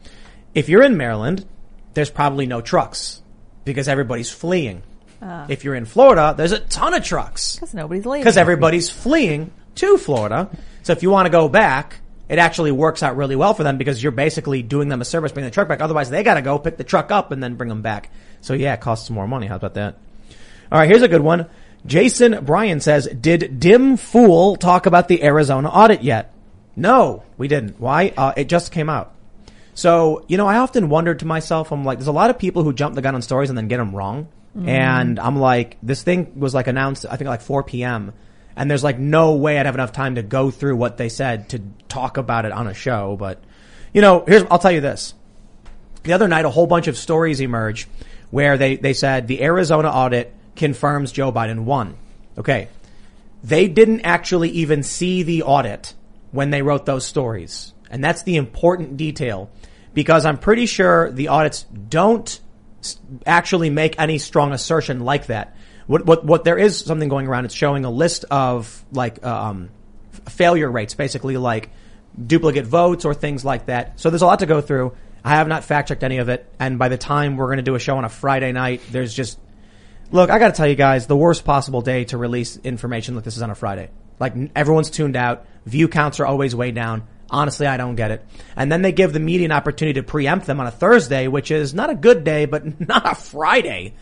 [0.56, 1.44] If you're in Maryland,
[1.94, 3.22] there's probably no trucks
[3.64, 4.82] because everybody's fleeing.
[5.20, 8.22] Uh, If you're in Florida, there's a ton of trucks because nobody's leaving.
[8.22, 10.48] because everybody's fleeing to Florida.
[10.82, 13.76] So if you want to go back, it actually works out really well for them
[13.76, 15.80] because you're basically doing them a service, bringing the truck back.
[15.82, 18.10] Otherwise, they got to go pick the truck up and then bring them back.
[18.40, 19.46] So yeah, it costs more money.
[19.46, 19.98] How about that?
[20.72, 21.46] All right, here's a good one.
[21.84, 26.32] Jason Bryan says, "Did Tim Pool talk about the Arizona audit yet?"
[26.74, 27.78] No, we didn't.
[27.80, 28.12] Why?
[28.16, 29.12] Uh, it just came out.
[29.76, 32.62] So, you know, I often wondered to myself, I'm like, there's a lot of people
[32.62, 34.26] who jump the gun on stories and then get them wrong.
[34.56, 34.68] Mm.
[34.68, 38.14] And I'm like, this thing was like announced, I think like 4 p.m.
[38.56, 41.50] And there's like no way I'd have enough time to go through what they said
[41.50, 43.16] to talk about it on a show.
[43.16, 43.44] But,
[43.92, 45.12] you know, here's, I'll tell you this.
[46.04, 47.86] The other night, a whole bunch of stories emerged
[48.30, 51.98] where they, they said the Arizona audit confirms Joe Biden won.
[52.38, 52.68] Okay.
[53.44, 55.92] They didn't actually even see the audit
[56.30, 57.74] when they wrote those stories.
[57.90, 59.50] And that's the important detail
[59.96, 62.38] because I'm pretty sure the audits don't
[63.24, 65.56] actually make any strong assertion like that.
[65.86, 69.70] What, what, what there is something going around, it's showing a list of like, um,
[70.28, 71.70] failure rates, basically like
[72.26, 73.98] duplicate votes or things like that.
[73.98, 74.94] So there's a lot to go through.
[75.24, 76.46] I have not fact checked any of it.
[76.60, 79.14] And by the time we're going to do a show on a Friday night, there's
[79.14, 79.38] just,
[80.10, 83.24] look, I got to tell you guys, the worst possible day to release information like
[83.24, 83.88] this is on a Friday.
[84.20, 85.46] Like everyone's tuned out.
[85.64, 87.08] View counts are always way down.
[87.30, 88.24] Honestly, I don't get it.
[88.54, 91.50] And then they give the media an opportunity to preempt them on a Thursday, which
[91.50, 93.94] is not a good day, but not a Friday.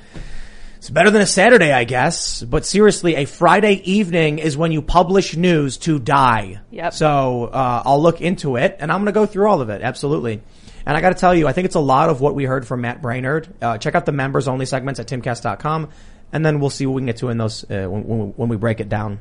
[0.85, 2.43] It's better than a Saturday, I guess.
[2.43, 6.61] But seriously, a Friday evening is when you publish news to die.
[6.71, 6.93] Yep.
[6.93, 9.81] So uh, I'll look into it, and I'm going to go through all of it.
[9.81, 10.43] Absolutely.
[10.85, 12.67] And I got to tell you, I think it's a lot of what we heard
[12.67, 13.49] from Matt Braynard.
[13.63, 15.89] Uh, check out the members only segments at timcast.com,
[16.33, 18.49] and then we'll see what we can get to in those uh, when, when, when
[18.51, 19.21] we break it down.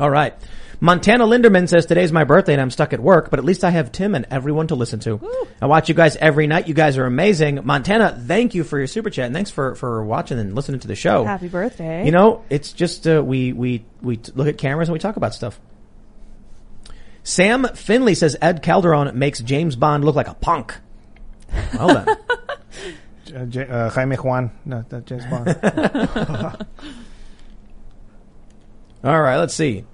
[0.00, 0.34] All right.
[0.80, 3.70] Montana Linderman says today's my birthday and I'm stuck at work, but at least I
[3.70, 5.20] have Tim and everyone to listen to.
[5.60, 6.68] I watch you guys every night.
[6.68, 7.60] You guys are amazing.
[7.64, 10.88] Montana, thank you for your super chat and thanks for, for watching and listening to
[10.88, 11.24] the show.
[11.24, 12.04] Happy birthday.
[12.04, 15.34] You know, it's just, uh, we, we, we look at cameras and we talk about
[15.34, 15.58] stuff.
[17.24, 20.76] Sam Finley says Ed Calderon makes James Bond look like a punk.
[21.74, 22.16] Well then.
[23.28, 25.48] Uh, J- uh, Jaime Juan, no, James Bond.
[29.04, 29.84] All right, let's see.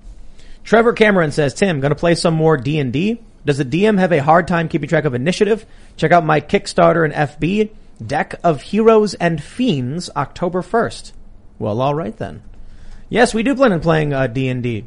[0.62, 3.20] Trevor Cameron says, Tim, gonna play some more D&D?
[3.44, 5.66] Does the DM have a hard time keeping track of initiative?
[5.96, 7.70] Check out my Kickstarter and FB,
[8.04, 11.12] Deck of Heroes and Fiends, October 1st.
[11.58, 12.42] Well, alright then.
[13.10, 14.86] Yes, we do plan on playing uh, D&D.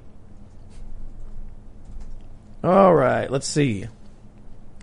[2.64, 3.86] Alright, let's see.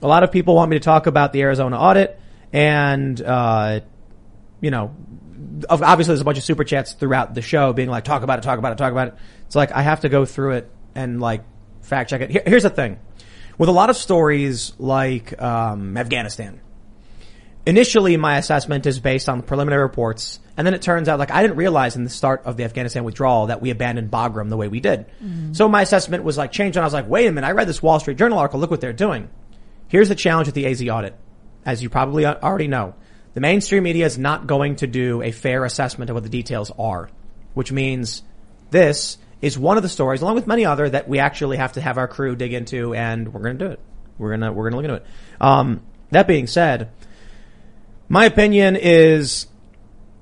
[0.00, 2.18] A lot of people want me to talk about the Arizona audit
[2.52, 3.80] and, uh,
[4.60, 4.94] you know,
[5.68, 8.42] obviously there's a bunch of super chats throughout the show being like, talk about it,
[8.42, 9.14] talk about it, talk about it.
[9.46, 11.44] It's like, I have to go through it and like
[11.82, 12.30] fact check it.
[12.30, 12.98] Here, here's the thing.
[13.58, 16.60] With a lot of stories like, um, Afghanistan,
[17.66, 21.30] initially my assessment is based on the preliminary reports and then it turns out like
[21.30, 24.56] I didn't realize in the start of the Afghanistan withdrawal that we abandoned Bagram the
[24.56, 25.06] way we did.
[25.56, 27.68] So my assessment was like changed and I was like, wait a minute, I read
[27.68, 29.30] this Wall Street Journal article, look what they're doing.
[29.88, 31.16] Here's the challenge with the AZ audit.
[31.66, 32.94] As you probably already know,
[33.34, 36.70] the mainstream media is not going to do a fair assessment of what the details
[36.78, 37.10] are,
[37.54, 38.22] which means
[38.70, 41.80] this is one of the stories, along with many other, that we actually have to
[41.80, 43.80] have our crew dig into, and we're going to do it.
[44.16, 45.06] We're gonna we're gonna look into it.
[45.40, 45.82] Um,
[46.12, 46.90] that being said,
[48.08, 49.48] my opinion is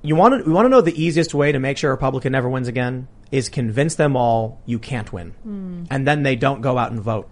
[0.00, 2.32] you want to we want to know the easiest way to make sure a Republican
[2.32, 5.84] never wins again is convince them all you can't win, Hmm.
[5.90, 7.28] and then they don't go out and vote.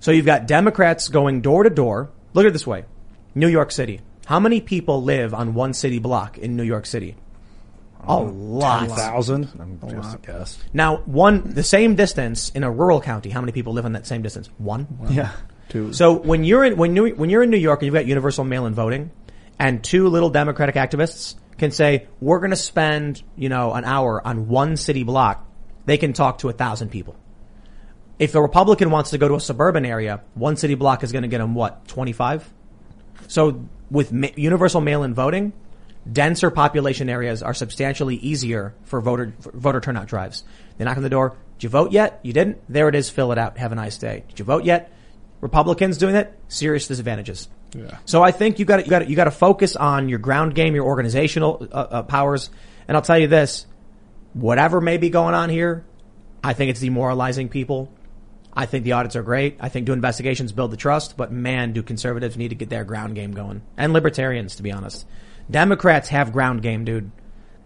[0.00, 2.10] So you've got Democrats going door to door.
[2.32, 2.84] Look at it this way:
[3.34, 4.00] New York City.
[4.26, 7.16] How many people live on one city block in New York City?
[8.00, 8.88] A oh, lot.
[8.88, 9.48] 10,000?
[9.58, 10.62] I'm just a guess.
[10.72, 13.30] Now, one the same distance in a rural county.
[13.30, 14.50] How many people live on that same distance?
[14.58, 14.86] One.
[15.10, 15.32] Yeah.
[15.68, 15.92] Two.
[15.92, 18.44] So when you're in when you when you're in New York and you've got universal
[18.44, 19.10] mail-in voting,
[19.58, 24.24] and two little Democratic activists can say we're going to spend you know an hour
[24.26, 25.48] on one city block,
[25.86, 27.16] they can talk to a thousand people.
[28.18, 31.22] If a Republican wants to go to a suburban area, one city block is going
[31.22, 32.52] to get them what twenty five.
[33.28, 35.52] So with ma- universal mail-in voting,
[36.10, 40.44] denser population areas are substantially easier for voter for voter turnout drives.
[40.76, 41.36] They knock on the door.
[41.58, 42.20] Did you vote yet?
[42.22, 42.58] You didn't.
[42.68, 43.10] There it is.
[43.10, 43.58] Fill it out.
[43.58, 44.24] Have a nice day.
[44.28, 44.92] Did you vote yet?
[45.40, 46.36] Republicans doing it.
[46.48, 47.48] Serious disadvantages.
[47.74, 47.98] Yeah.
[48.04, 50.74] So I think you got you got you got to focus on your ground game,
[50.74, 52.50] your organizational uh, uh, powers.
[52.88, 53.66] And I'll tell you this:
[54.32, 55.84] whatever may be going on here,
[56.42, 57.90] I think it's demoralizing people.
[58.56, 59.56] I think the audits are great.
[59.60, 62.84] I think do investigations build the trust, but man, do conservatives need to get their
[62.84, 63.62] ground game going.
[63.76, 65.06] And libertarians, to be honest.
[65.50, 67.10] Democrats have ground game, dude.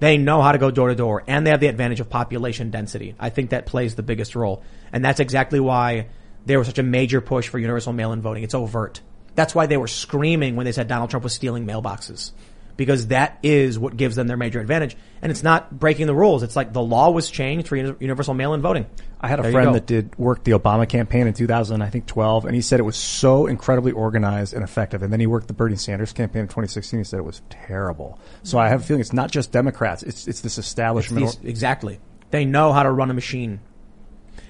[0.01, 2.71] They know how to go door to door and they have the advantage of population
[2.71, 3.15] density.
[3.19, 4.63] I think that plays the biggest role.
[4.93, 6.07] And that's exactly why
[6.47, 8.45] there was such a major push for universal mail-in voting.
[8.45, 9.01] It's overt.
[9.35, 12.33] That's why they were screaming when they said Donald Trump was stealing mailboxes.
[12.79, 14.97] Because that is what gives them their major advantage.
[15.21, 16.43] And it's not breaking the rules.
[16.43, 18.87] It's like the law was changed for universal mail-in voting.
[19.21, 22.07] I had a There friend that did work the Obama campaign in 2000, I think
[22.07, 25.03] 12, and he said it was so incredibly organized and effective.
[25.03, 27.01] And then he worked the Bernie Sanders campaign in 2016.
[27.01, 28.19] He said it was terrible.
[28.45, 31.27] So I have a feeling it's not just Democrats; it's it's this establishment.
[31.27, 31.99] These- exactly.
[32.31, 33.61] They know how to run a machine.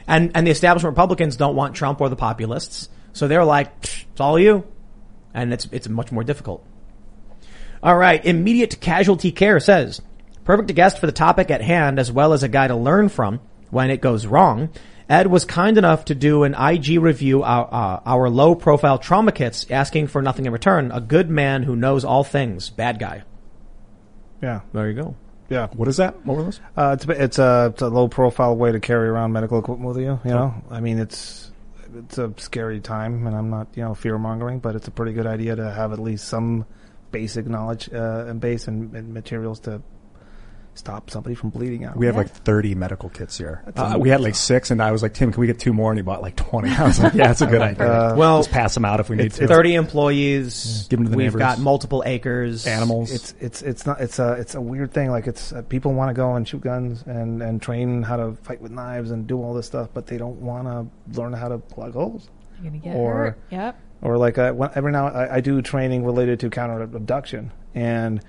[0.07, 2.89] And, and the establishment Republicans don't want Trump or the populists.
[3.13, 4.65] So they're like, it's all you.
[5.35, 6.65] And it's, it's much more difficult.
[7.83, 8.25] All right.
[8.25, 10.01] Immediate casualty care says,
[10.45, 13.41] perfect guest for the topic at hand as well as a guy to learn from
[13.71, 14.71] when it goes wrong.
[15.09, 19.33] Ed was kind enough to do an IG review our, uh, our low profile trauma
[19.33, 20.91] kits asking for nothing in return.
[20.93, 22.69] A good man who knows all things.
[22.69, 23.23] Bad guy.
[24.43, 24.61] Yeah.
[24.73, 25.17] There you go.
[25.49, 25.69] Yeah.
[25.69, 26.27] what is that?
[26.27, 26.61] What were those?
[26.77, 29.89] Uh, it's a, it's a it's a low profile way to carry around medical equipment
[29.89, 30.21] with you.
[30.25, 31.51] You know, I mean, it's
[31.95, 35.13] it's a scary time, and I'm not you know fear mongering, but it's a pretty
[35.13, 36.67] good idea to have at least some
[37.11, 39.83] basic knowledge uh, and base and, and materials to
[40.75, 41.97] stop somebody from bleeding out.
[41.97, 43.65] We have like 30 medical kits here.
[43.77, 45.91] Uh, we had like six, and I was like, Tim, can we get two more?
[45.91, 46.69] And he bought like 20.
[46.77, 47.85] I was like, yeah, that's a good idea.
[47.85, 49.49] Uh, Well, Just pass them out if we need it's- to.
[49.49, 50.87] 30 employees.
[50.89, 51.39] Give 'em to the We've neighbors.
[51.41, 52.65] got multiple acres.
[52.67, 53.11] Animals.
[53.11, 55.11] it's it's it's not it's a it's a weird thing.
[55.11, 58.35] Like it's uh, people want to go and shoot guns and and train how to
[58.45, 61.49] fight with knives and do all this stuff, but they don't want to learn how
[61.49, 62.31] to plug holes.
[62.63, 63.39] You're gonna get Or- hurt.
[63.51, 63.81] Yep.
[64.03, 68.21] Or like I, every now I, I do training related to counter abduction, and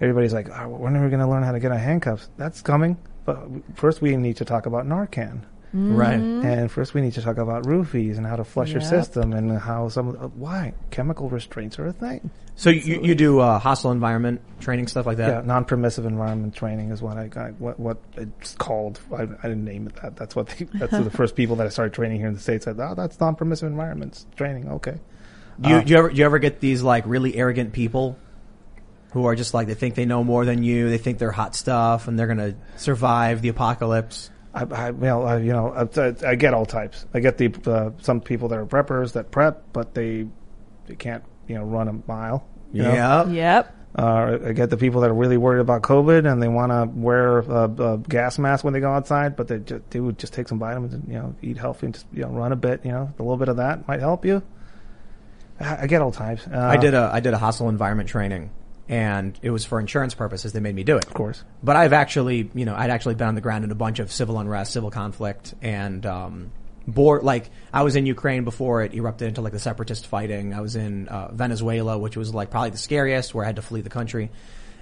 [0.00, 2.60] everybody's like, oh, "When are we going to learn how to get our handcuffs?" That's
[2.62, 3.40] coming, but
[3.74, 5.42] first we need to talk about Narcan,
[5.74, 6.18] Right.
[6.20, 9.58] and first we need to talk about roofies and how to flush your system and
[9.58, 12.30] how some uh, why chemical restraints are a thing.
[12.54, 15.28] So you, you do uh, hostile environment training stuff like that.
[15.28, 17.52] yeah, non-permissive environment training is what I got.
[17.58, 19.00] What what it's called.
[19.10, 20.16] I, I didn't name it that.
[20.16, 22.66] That's what they, that's the first people that I started training here in the states
[22.66, 22.78] said.
[22.78, 24.68] Oh, that's non-permissive environments training.
[24.68, 24.98] Okay.
[25.62, 28.18] Do you, Uh, do you ever do you ever get these like really arrogant people
[29.12, 31.54] who are just like they think they know more than you, they think they're hot
[31.54, 34.30] stuff, and they're gonna survive the apocalypse.
[34.54, 37.06] I, I well, I, you know, I, I get all types.
[37.14, 40.26] I get the uh, some people that are preppers that prep, but they
[40.86, 42.46] they can't you know run a mile.
[42.72, 43.26] Yeah.
[43.28, 43.76] Yep.
[43.94, 46.88] Uh, I get the people that are really worried about COVID and they want to
[46.98, 50.32] wear a, a gas mask when they go outside, but they just, they would just
[50.32, 52.84] take some vitamins and you know eat healthy and just you know run a bit.
[52.84, 54.42] You know, a little bit of that might help you.
[55.60, 56.46] I, get all types.
[56.46, 58.50] Uh, I did a I did a hostile environment training,
[58.88, 60.52] and it was for insurance purposes.
[60.52, 61.06] They made me do it.
[61.06, 61.44] of course.
[61.62, 64.10] But I've actually, you know, I'd actually been on the ground in a bunch of
[64.10, 66.52] civil unrest, civil conflict, and um,
[66.86, 70.54] bore like I was in Ukraine before it erupted into like the separatist fighting.
[70.54, 73.62] I was in uh, Venezuela, which was like probably the scariest, where I had to
[73.62, 74.30] flee the country.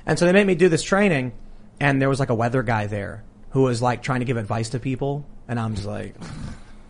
[0.06, 1.32] And so they made me do this training,
[1.78, 4.70] and there was like a weather guy there who was like trying to give advice
[4.70, 6.14] to people, and I'm just like,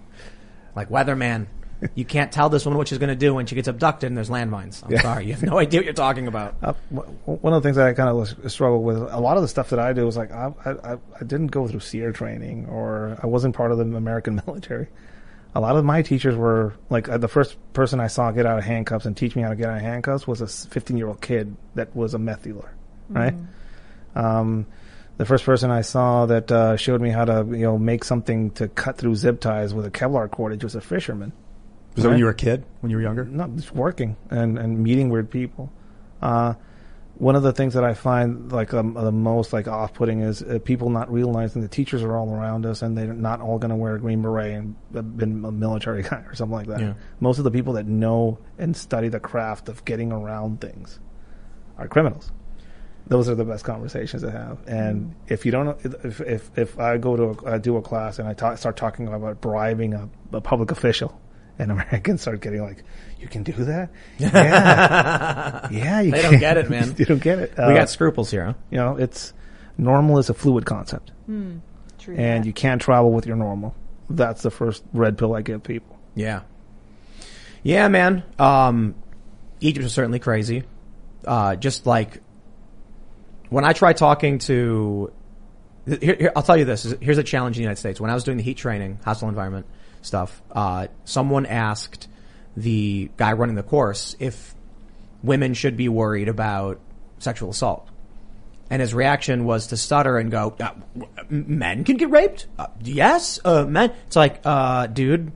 [0.76, 1.46] like weatherman.
[1.94, 4.16] You can't tell this woman what she's going to do when she gets abducted and
[4.16, 4.84] there's landmines.
[4.84, 6.54] I'm sorry, you have no idea what you're talking about.
[6.62, 9.48] Uh, one of the things that I kind of struggle with, a lot of the
[9.48, 13.18] stuff that I do is like I, I, I didn't go through SERE training or
[13.22, 14.88] I wasn't part of the American military.
[15.54, 18.58] A lot of my teachers were like uh, the first person I saw get out
[18.58, 21.08] of handcuffs and teach me how to get out of handcuffs was a 15 year
[21.08, 22.72] old kid that was a meth dealer,
[23.08, 23.34] right?
[24.14, 24.66] Um,
[25.16, 28.50] the first person I saw that uh, showed me how to you know make something
[28.52, 31.32] to cut through zip ties with a Kevlar cordage was a fisherman
[31.94, 32.64] Was that when you were a kid?
[32.80, 33.24] When you were younger?
[33.24, 35.72] No, just working and, and meeting weird people.
[36.22, 36.54] Uh,
[37.20, 40.58] one of the things that I find like um, the most like off-putting is uh,
[40.64, 43.76] people not realizing the teachers are all around us and they're not all going to
[43.76, 46.80] wear a green beret and uh, been a military guy or something like that.
[46.80, 46.94] Yeah.
[47.20, 50.98] Most of the people that know and study the craft of getting around things
[51.76, 52.32] are criminals.
[53.06, 54.58] Those are the best conversations to have.
[54.66, 58.18] And if you don't, if if if I go to a, I do a class
[58.18, 61.20] and I talk, start talking about bribing a, a public official,
[61.60, 62.82] and Americans start getting like,
[63.18, 63.90] "You can do that?
[64.18, 66.30] Yeah, yeah, you They can.
[66.32, 66.94] don't get it, man.
[66.98, 67.54] you don't get it.
[67.56, 68.46] we Uh, got scruples here.
[68.46, 68.52] Huh?
[68.70, 69.32] you know, it's
[69.78, 72.16] normal is a fluid concept, True.
[72.16, 72.46] and that.
[72.46, 73.74] you can't travel with your normal.
[74.08, 75.96] That's the first red pill I give people.
[76.14, 76.40] Yeah.
[77.62, 78.22] Yeah, man.
[78.38, 78.94] Um,
[79.60, 80.64] Egypt is certainly crazy.
[81.24, 82.20] Uh, just like
[83.50, 85.12] when I try talking to,
[85.86, 86.94] here, here, I'll tell you this.
[87.00, 88.00] Here's a challenge in the United States.
[88.00, 89.66] When I was doing the heat training, hostile environment
[90.02, 92.08] stuff, uh, someone asked
[92.56, 94.54] the guy running the course if
[95.22, 96.80] women should be worried about
[97.18, 97.88] sexual assault.
[98.70, 100.70] And his reaction was to stutter and go, uh,
[101.28, 102.46] men can get raped?
[102.56, 103.92] Uh, yes, uh, men.
[104.06, 105.32] It's like, uh, dude,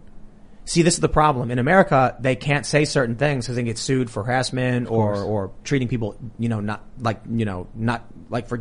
[0.65, 1.51] see, this is the problem.
[1.51, 5.51] In America, they can't say certain things because they get sued for harassment or, or
[5.65, 8.61] treating people, you know, not like, you know, not like for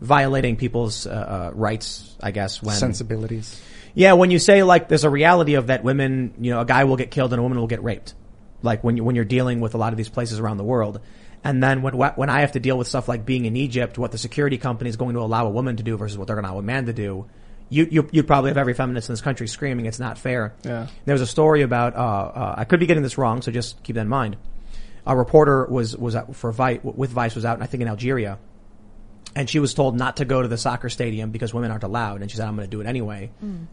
[0.00, 2.76] violating people's, uh, uh, rights, I guess, when.
[2.76, 3.60] Sensibilities.
[3.96, 6.84] Yeah, when you say like there's a reality of that women, you know, a guy
[6.84, 8.14] will get killed and a woman will get raped.
[8.62, 11.00] Like when you, when you're dealing with a lot of these places around the world.
[11.42, 14.12] And then when, when I have to deal with stuff like being in Egypt, what
[14.12, 16.44] the security company is going to allow a woman to do versus what they're going
[16.44, 17.24] to allow a man to do,
[17.70, 20.54] you, you, you'd probably have every feminist in this country screaming it's not fair.
[20.62, 20.88] Yeah.
[21.06, 23.82] There was a story about, uh, uh, I could be getting this wrong, so just
[23.82, 24.36] keep that in mind.
[25.06, 28.38] A reporter was, was out for Vice, with Vice was out, I think in Algeria,
[29.36, 32.22] and she was told not to go to the soccer stadium because women aren't allowed.
[32.22, 33.30] And she said, I'm going to do it anyway.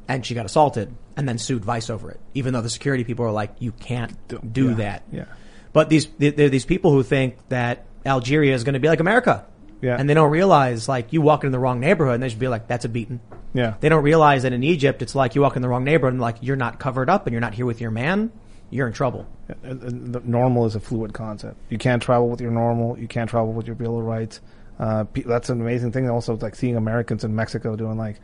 [0.10, 3.26] And she got assaulted and then sued Vice over it, even though the security people
[3.26, 4.14] are like, you can't
[4.53, 5.03] do yeah, that.
[5.10, 5.26] yeah.
[5.72, 8.99] But these, there are these people who think that Algeria is going to be like
[8.99, 9.45] America.
[9.81, 9.95] Yeah.
[9.98, 12.49] And they don't realize, like, you walk in the wrong neighborhood and they should be
[12.49, 13.22] like, that's a beating.
[13.53, 13.76] Yeah.
[13.80, 16.22] They don't realize that in Egypt, it's like you walk in the wrong neighborhood and
[16.22, 18.34] like, you're not covered up and you're not here with your man.
[18.69, 19.27] You're in trouble.
[19.61, 21.56] The normal is a fluid concept.
[21.69, 22.98] You can't travel with your normal.
[22.98, 24.41] You can't travel with your Bill of Rights.
[24.79, 26.09] Uh, that's an amazing thing.
[26.09, 28.19] Also, like seeing Americans in Mexico doing like,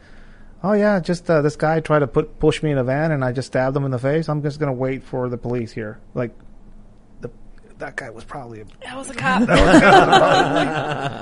[0.63, 3.23] oh yeah, just uh, this guy tried to put push me in a van and
[3.23, 4.27] I just stabbed him in the face.
[4.29, 5.99] I'm just gonna wait for the police here.
[6.15, 6.31] Like,
[7.21, 7.29] the
[7.77, 8.61] that guy was probably.
[8.61, 9.47] A, That was a cop.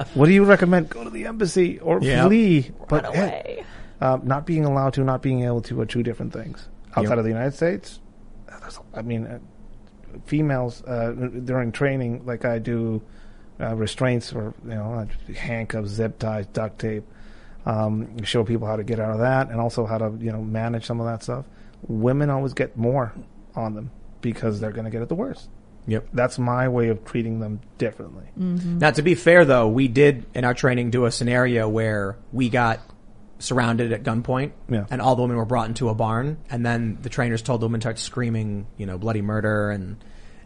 [0.16, 0.90] what do you recommend?
[0.90, 2.26] Go to the embassy or Yeah.
[2.28, 2.72] flee.
[2.88, 3.66] But Run hey, away.
[4.02, 6.68] um, not being allowed to, not being able to, are two different things.
[6.96, 7.18] Outside Yep.
[7.20, 8.00] of the United States,
[8.50, 9.40] uh, I mean, uh,
[10.26, 11.12] females uh,
[11.44, 13.04] during training, like I do,
[13.60, 14.94] uh, restraints or you know
[15.30, 17.04] uh, handcuffs, zip ties, duct tape.
[17.66, 20.42] Um, show people how to get out of that, and also how to you know
[20.42, 21.46] manage some of that stuff.
[21.88, 23.14] Women always get more
[23.56, 25.50] on them because they're going to get it the worst.
[25.90, 26.10] Yep.
[26.14, 28.26] That's my way of treating them differently.
[28.36, 32.50] Now, to be fair though, we did in our training do a scenario where we
[32.50, 32.80] got
[33.40, 34.86] surrounded at gunpoint Yeah.
[34.90, 37.68] and all the women were brought into a barn and then the trainers told the
[37.68, 39.98] women to start screaming, you know, bloody murder and,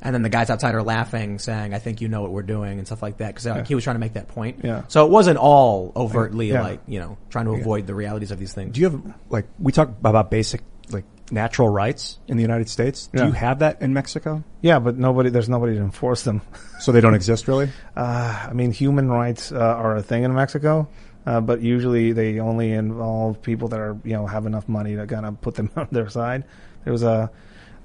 [0.01, 2.79] and then the guys outside are laughing saying, I think you know what we're doing
[2.79, 4.61] and stuff like that because like, he was trying to make that point.
[4.63, 4.83] Yeah.
[4.87, 6.63] So it wasn't all overtly Yeah.
[6.63, 8.73] like, you know, trying to avoid the realities of these things.
[8.73, 13.07] Do you have like we talk about basic like natural rights in the United States?
[13.13, 14.43] Do you have that in Mexico?
[14.61, 16.41] Yeah, but nobody, there's nobody to enforce them.
[16.79, 17.69] So they don't exist really?
[17.95, 20.87] Uh, I mean, human rights uh, are a thing in Mexico,
[21.27, 25.05] uh, but usually they only involve people that are, you know, have enough money to
[25.05, 26.45] kind of put them on their side.
[26.83, 27.29] There was a,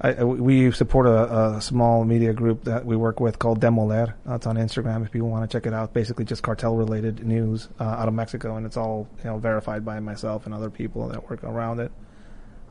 [0.00, 4.12] I, we support a, a small media group that we work with called Demoler.
[4.28, 5.94] It's on Instagram if people want to check it out.
[5.94, 10.00] Basically, just cartel-related news uh, out of Mexico, and it's all you know verified by
[10.00, 11.90] myself and other people that work around it.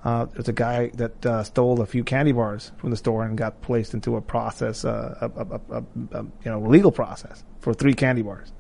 [0.03, 3.35] Uh, there's a guy that uh, stole a few candy bars from the store and
[3.35, 7.95] got placed into a process, uh, a, a, a, you know legal process for three
[7.95, 8.53] candy bars,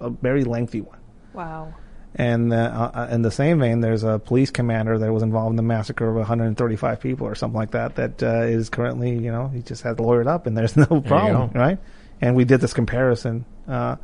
[0.00, 0.98] a very lengthy one.
[1.34, 1.74] Wow.
[2.18, 5.56] And uh, uh, in the same vein, there's a police commander that was involved in
[5.56, 7.96] the massacre of 135 people or something like that.
[7.96, 11.50] That uh, is currently, you know, he just had lawyered up, and there's no problem,
[11.52, 11.58] go.
[11.60, 11.78] right?
[12.22, 13.44] And we did this comparison.
[13.68, 13.96] Uh,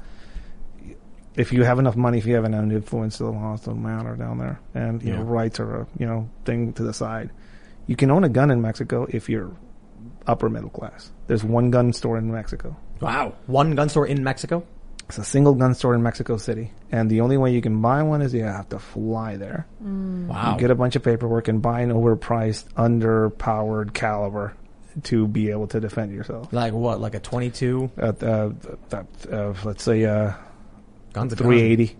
[1.34, 4.36] if you have enough money, if you have enough influence, the laws don't matter down
[4.38, 5.28] there, and you know, Yeah.
[5.28, 7.30] rights are a you know thing to the side.
[7.86, 9.50] You can own a gun in Mexico if you're
[10.26, 11.10] upper middle class.
[11.28, 12.76] There's one gun store in Mexico.
[13.00, 13.32] Wow.
[13.46, 14.64] One gun store in Mexico?
[15.08, 18.02] It's a single gun store in Mexico City, and the only way you can buy
[18.02, 19.66] one is you have to fly there.
[19.80, 20.52] Wow.
[20.54, 24.54] You get a bunch of paperwork and buy an overpriced, underpowered caliber
[25.04, 26.52] to be able to defend yourself.
[26.52, 27.00] like what?
[27.00, 28.50] Like a 22 Uh, uh,
[28.90, 30.32] that, uh, let's say uh,
[31.14, 31.32] guns?
[31.32, 31.46] a gun?
[31.48, 31.96] 380.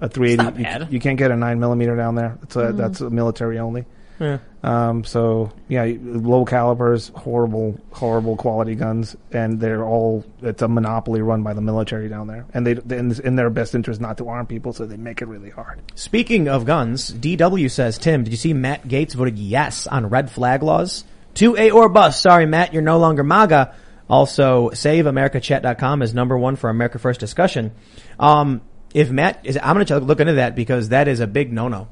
[0.00, 0.62] A 380.
[0.84, 2.36] you- You, can't get a nine millimeter down there.
[2.42, 3.84] It's a, That's a military only.
[4.22, 4.38] Yeah.
[4.62, 11.20] Um, so yeah, low calibers, horrible, horrible quality guns, and they're all it's a monopoly
[11.20, 14.28] run by the military down there, and they they- in, their best interest not to
[14.28, 15.80] arm people, so they make it really hard.
[15.96, 20.30] Speaking of guns, DW says, Tim, did you see Matt Gaetz voted yes on red
[20.30, 21.04] flag laws?
[21.34, 22.22] To a or bust.
[22.22, 23.74] Sorry, Matt, you're no longer MAGA.
[24.08, 27.72] Also, SaveAmericaChat.com is number one for America First discussion.
[28.20, 28.60] Um,
[28.94, 31.88] if Matt is, I'm going to look into that because that is a big no-no.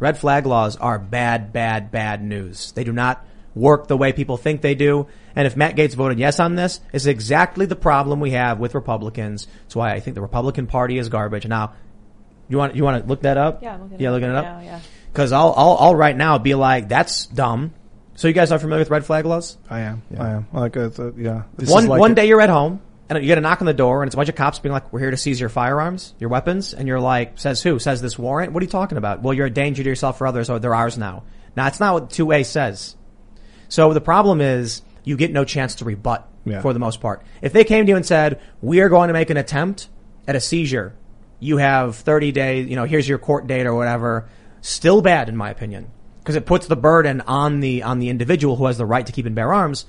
[0.00, 2.72] Red flag laws are bad, bad, bad news.
[2.72, 5.06] They do not work the way people think they do.
[5.34, 8.74] And if Matt Gaetz voted yes on this, it's exactly the problem we have with
[8.74, 9.46] Republicans.
[9.62, 11.46] That's why I think the Republican Party is garbage.
[11.46, 11.74] Now,
[12.48, 13.62] you want you want to look that up?
[13.62, 14.44] Yeah, looking yeah, it up looking it up.
[14.44, 14.80] now, yeah.
[15.12, 17.72] Because I'll, I'll I'll right now be like, that's dumb.
[18.14, 19.56] So you guys are familiar with red flag laws?
[19.70, 20.22] I am, Yeah.
[20.24, 20.46] I am.
[20.52, 23.18] Like uh, it's yeah, This one is like one a- day you're at home, and
[23.18, 24.92] you get a knock on the door and it's a bunch of cops being like,
[24.92, 26.74] we're here to seize your firearms, your weapons.
[26.74, 27.78] And you're like, says who?
[27.78, 28.52] Says this warrant?
[28.52, 29.22] What are you talking about?
[29.22, 31.24] Well, you're a danger to yourself or others or they're ours now.
[31.56, 32.96] Now, it's not what 2A says.
[33.68, 36.60] So the problem is you get no chance to rebut Yeah.
[36.60, 37.22] for the most part.
[37.42, 39.88] If they came to you and said, we are going to make an attempt
[40.26, 40.94] at a seizure,
[41.40, 44.28] you have 30 days, you know, here's your court date or whatever,
[44.60, 45.90] still bad in my opinion.
[46.20, 49.12] Because it puts the burden on the, on the individual who has the right to
[49.12, 49.86] keep and bear arms.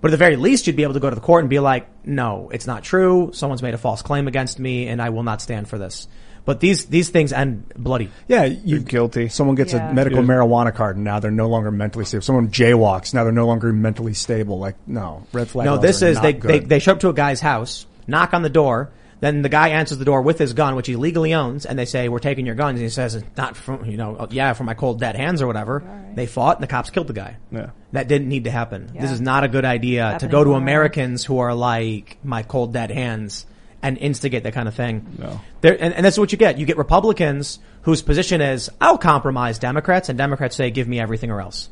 [0.00, 1.60] But at the very least, you'd be able to go to the court and be
[1.60, 3.30] like, no, it's not true.
[3.32, 6.08] Someone's made a false claim against me and I will not stand for this.
[6.44, 8.10] But these, these things end bloody.
[8.28, 9.28] Yeah, you You're guilty.
[9.30, 9.90] Someone gets Yeah.
[9.90, 10.26] a medical Yeah.
[10.26, 12.20] marijuana card and now they're no longer mentally stable.
[12.20, 14.58] Someone jaywalks now they're no longer mentally stable.
[14.58, 15.64] Like no, red flag.
[15.64, 16.50] No, this are is not they, good.
[16.50, 18.90] they they show up to a guy's house, knock on the door,
[19.20, 21.84] then the guy answers the door with his gun, which he legally owns, and they
[21.84, 24.66] say, "We're taking your guns." And he says, "Not from you know, oh, yeah, from
[24.66, 25.82] my cold dead hands or whatever."
[26.14, 27.36] They fought, and the cops killed the guy.
[27.50, 27.70] Yeah.
[27.92, 28.90] That didn't need to happen.
[28.98, 30.58] This is not a good idea to go to more.
[30.58, 33.46] Americans who are like my cold dead hands
[33.82, 35.06] and instigate that kind of thing.
[35.18, 35.40] No.
[35.60, 36.58] There, and, and that's what you get.
[36.58, 41.30] You get Republicans whose position is, I'll compromise Democrats, and Democrats say, give me everything
[41.30, 41.68] or else.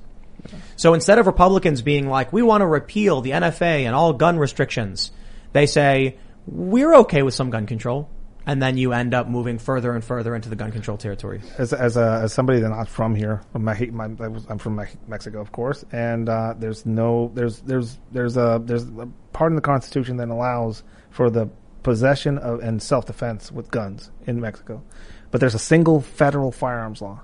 [0.77, 4.39] So instead of Republicans being like, we want to repeal the NFA and all gun
[4.39, 5.11] restrictions,
[5.53, 8.09] they say, we're okay with some gun control.
[8.45, 11.41] And then you end up moving further and further into the gun control territory.
[11.59, 13.73] as as a as somebody that's not from here, my,
[14.09, 18.83] was- I'm from Mexico, of course, and uh, there's no there's there's there's a there's
[18.99, 21.51] a part in the Constitution that allows for the
[21.85, 24.83] possession of and self defense with guns in Mexico,
[25.31, 27.21] but there's a single federal firearms law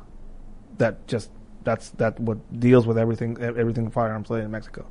[0.77, 1.33] that just
[1.65, 4.87] that's that what deals with everything everything firearms related in Mexico.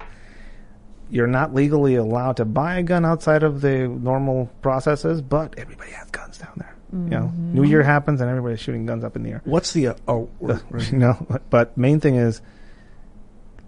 [1.09, 5.91] You're not legally allowed to buy a gun outside of the normal processes, but everybody
[5.91, 6.75] has guns down there.
[6.93, 9.41] You know, New Year happens and everybody's shooting guns up in the air.
[9.43, 10.29] What's the uh, oh?
[10.39, 10.59] we're-
[10.91, 12.41] you know, but main thing is,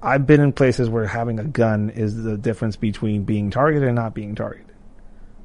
[0.01, 3.95] I've been in places where having a gun is the difference between being targeted and
[3.95, 4.65] not being targeted.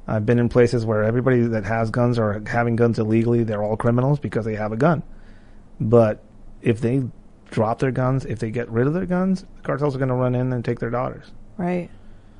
[0.07, 3.75] I've been in places where everybody that has guns or having guns illegally, they're all
[3.75, 5.03] criminals because they have a gun.
[5.81, 6.23] But
[6.61, 7.03] if they
[7.51, 10.15] drop their guns, if they get rid of their guns, the cartels are going to
[10.15, 11.31] run in and take their daughters.
[11.57, 11.89] Right.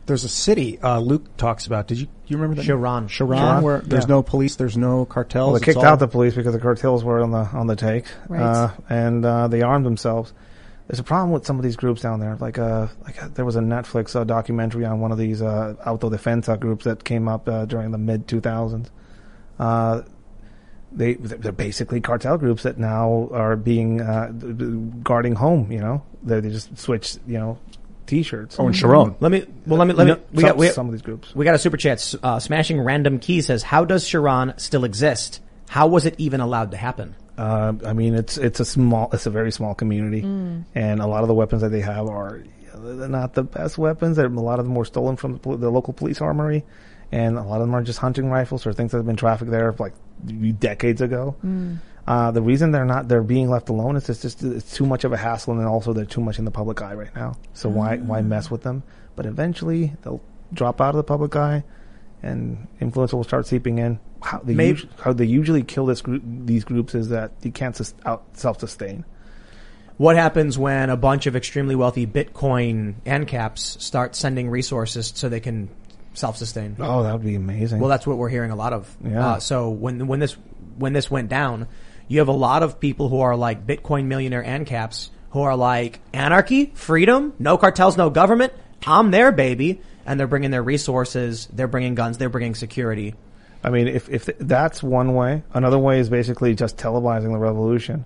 [0.06, 1.88] There's a city uh, Luke talks about.
[1.88, 2.70] Did you you remember that?
[2.70, 3.06] Cherán.
[3.08, 4.10] Cherán, Cherán, where there's yeah.
[4.10, 5.52] no police, there's no cartels.
[5.52, 7.76] Well, they kicked all- out the police because the cartels were on the on the
[7.76, 8.42] take, Right.
[8.42, 10.34] uh, and uh, they armed themselves.
[10.88, 12.36] There's a problem with some of these groups down there.
[12.36, 15.74] Like, uh, like uh, there was a Netflix uh, documentary on one of these uh,
[15.84, 18.90] autodefensa groups that came up uh, during the mid 2000s.
[19.58, 20.04] Uh,
[20.92, 24.28] they they're basically cartel groups that now are being uh,
[25.04, 25.72] guarding home.
[25.72, 27.18] You know, they, they just switch.
[27.26, 27.58] You know,
[28.06, 28.58] t-shirts.
[28.60, 29.16] Oh, in Cherán.
[29.20, 31.02] Let me, well, let me, let me, No, we some, got, we, some of these
[31.02, 31.36] groups.
[31.36, 32.14] we got a super chat.
[32.22, 35.42] Uh, Smashing Random Key says, how does Cherán still exist?
[35.70, 37.16] How was it even allowed to happen?
[37.38, 41.24] Uh, I mean, it's it's a small, it's a very small community, and a lot
[41.24, 42.42] of the weapons that they have are
[42.78, 44.16] not the best weapons.
[44.16, 46.64] They're, a lot of them were stolen from the, pol- the local police armory,
[47.12, 49.52] and a lot of them are just hunting rifles or things that have been trafficked
[49.52, 49.94] there like
[50.60, 51.36] decades ago.
[52.08, 55.04] Uh, the reason they're not they're being left alone is it's just it's too much
[55.04, 57.36] of a hassle, and also they're too much in the public eye right now.
[57.54, 58.84] So why why mess with them?
[59.16, 60.22] But eventually they'll
[60.54, 61.64] drop out of the public eye,
[62.22, 64.00] and influence will start seeping in.
[64.22, 67.76] How they, usu- how they usually kill this group, these groups is that you can't
[67.76, 69.06] sus- out self-sustain.
[69.98, 75.40] What happens when a bunch of extremely wealthy Bitcoin ANCAPs start sending resources so they
[75.40, 75.70] can
[76.14, 76.78] self-sustain?
[76.80, 77.80] Oh, that would be amazing.
[77.80, 78.96] Well, that's what we're hearing a lot of.
[79.04, 79.28] Yeah.
[79.28, 80.36] Uh, so when when this
[80.78, 81.68] when this went down,
[82.08, 86.00] you have a lot of people who are like Bitcoin millionaire ANCAPs who are like
[86.14, 88.54] anarchy, freedom, no cartels, no government.
[88.88, 91.48] I'm there, baby, and they're bringing their resources.
[91.52, 92.18] They're bringing guns.
[92.18, 93.16] They're bringing security.
[93.64, 98.06] I mean, if if that's one way, another way is basically just televising the revolution,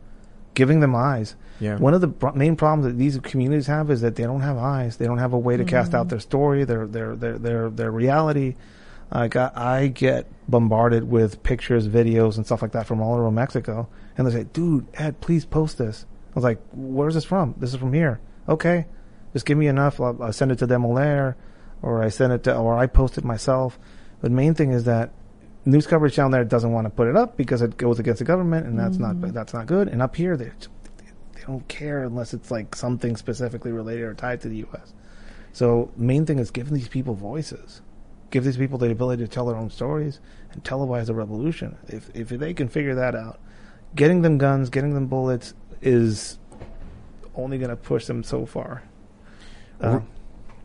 [0.54, 1.36] giving them eyes.
[1.60, 1.78] Yeah.
[1.78, 4.58] One of the pro- main problems that these communities have is that they don't have
[4.58, 4.96] eyes.
[4.96, 5.70] They don't have a way to mm-hmm.
[5.70, 8.56] cast out their story, their their their their their reality.
[9.12, 13.32] Like I, I get bombarded with pictures, videos, and stuff like that from all over
[13.32, 13.88] Mexico,
[14.18, 17.56] and they say, "Dude, Ed, please post this." I was like, "Where's this from?
[17.58, 18.86] This is from here." Okay,
[19.34, 20.00] just give me enough.
[20.00, 21.36] I'll, I'll send it to Demolaire,
[21.82, 23.80] or I send it to, or I post it myself.
[24.22, 25.12] But the main thing is that
[25.66, 28.26] news coverage down there doesn't want to put it up because it goes against the
[28.26, 29.34] government, and that's not mm.
[29.34, 29.88] that's not good.
[29.88, 30.52] And up here, they
[30.98, 34.94] they don't care unless it's like something specifically related or tied to the U.S.
[35.52, 37.82] So main thing is giving these people voices,
[38.32, 40.20] give these people the ability to tell their own stories
[40.52, 41.78] and televise the revolution.
[41.88, 43.40] If if they can figure that out,
[43.96, 46.38] getting them guns, getting them bullets is
[47.36, 48.84] only going to push them so far.
[49.82, 50.02] Uh,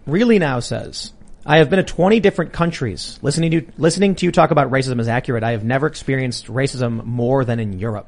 [0.06, 1.14] Really now says,
[1.46, 3.18] I have been to 20 different countries.
[3.22, 5.42] Listening to, listening to you talk about racism is accurate.
[5.42, 8.06] I have never experienced racism more than in Europe.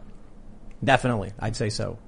[0.84, 1.32] Definitely.
[1.38, 1.98] I'd say so.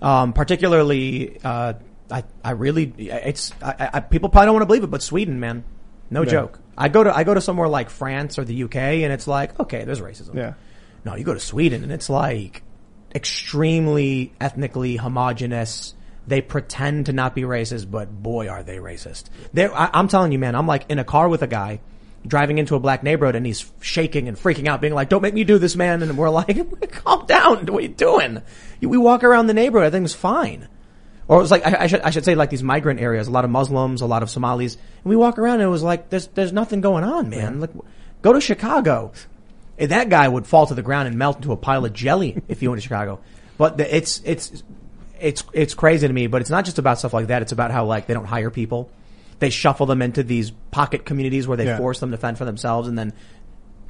[0.00, 1.74] Um, particularly, uh,
[2.10, 5.38] I, I really, it's, I, I, people probably don't want to believe it, but Sweden,
[5.38, 5.64] man.
[6.08, 6.30] No Yeah.
[6.30, 6.58] joke.
[6.80, 9.58] I go to I go to somewhere like France or the UK, and it's like
[9.60, 10.34] okay, there's racism.
[10.34, 10.54] Yeah.
[11.04, 12.62] No, you go to Sweden, and it's like
[13.14, 15.94] extremely ethnically homogenous.
[16.26, 19.24] They pretend to not be racist, but boy, are they racist.
[19.52, 21.80] They're, I, I'm telling you, man, I'm like in a car with a guy
[22.26, 25.34] driving into a black neighborhood and he's shaking and freaking out, being like, don't make
[25.34, 26.02] me do this, man.
[26.02, 27.66] And we're like, calm down.
[27.66, 28.42] What are you doing?
[28.80, 29.86] We walk around the neighborhood.
[29.86, 30.68] Everything's fine.
[31.30, 33.30] Or it was like, I, I should, I should say like these migrant areas, a
[33.30, 34.74] lot of Muslims, a lot of Somalis.
[34.74, 37.60] And we walk around and it was like, there's, there's nothing going on, man.
[37.60, 37.70] Like,
[38.20, 39.12] go to Chicago.
[39.78, 42.42] Eh, That guy would fall to the ground and melt into a pile of jelly
[42.48, 43.20] if he went to Chicago.
[43.58, 44.64] But the, it's, it's,
[45.20, 47.42] it's, it's crazy to me, but it's not just about stuff like that.
[47.42, 48.90] It's about how like they don't hire people.
[49.38, 51.78] They shuffle them into these pocket communities where they Yeah.
[51.78, 53.12] force them to fend for themselves and then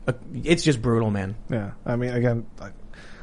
[0.06, 0.12] uh,
[0.44, 1.36] it's just brutal, man.
[1.48, 2.70] Yeah, I mean, again, I-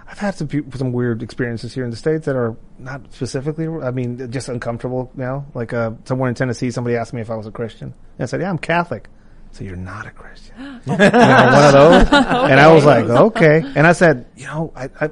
[0.09, 3.67] I've had some some weird experiences here in the states that are not specifically.
[3.67, 5.45] I mean, just uncomfortable now.
[5.53, 8.25] Like uh, somewhere in Tennessee, somebody asked me if I was a Christian, and I
[8.25, 9.09] said, "Yeah, I'm Catholic."
[9.51, 10.55] So you're not a Christian.
[10.87, 14.71] You know, one of those, and I was like, "Okay." And I said, "You know,
[14.75, 15.09] I, I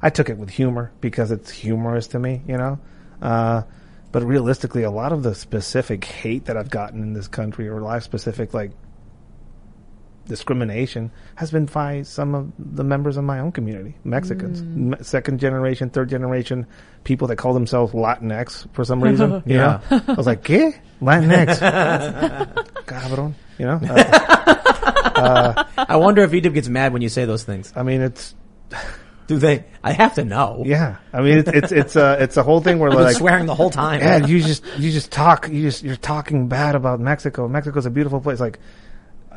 [0.00, 2.78] I took it with humor because it's humorous to me, you know."
[3.20, 3.62] Uh,
[4.12, 7.80] but realistically, a lot of the specific hate that I've gotten in this country, or
[7.82, 8.72] life specific like
[10.26, 15.40] discrimination has been by some of the members of my own community, Mexicans, M- second
[15.40, 16.66] generation, third generation,
[17.04, 19.42] people that call themselves Latinx for some reason.
[19.46, 19.80] You Yeah.
[19.90, 20.74] know, I was like, "¿Qué?
[21.00, 21.58] Latinx,
[22.86, 23.80] cabrón." You know,
[24.62, 27.72] uh, I wonder if Edith gets mad when you say those things.
[27.76, 28.34] I mean, it's
[29.28, 29.64] Do they?
[29.84, 30.62] I have to know.
[30.66, 30.96] yeah.
[31.12, 33.46] I mean, it's it's it's a it's a whole thing where I've been like swearing
[33.46, 34.00] the whole time.
[34.00, 35.48] Yeah, you just you just talk.
[35.48, 37.46] You just you're talking bad about Mexico.
[37.48, 38.40] Mexico's a beautiful place.
[38.40, 38.60] Like, uh,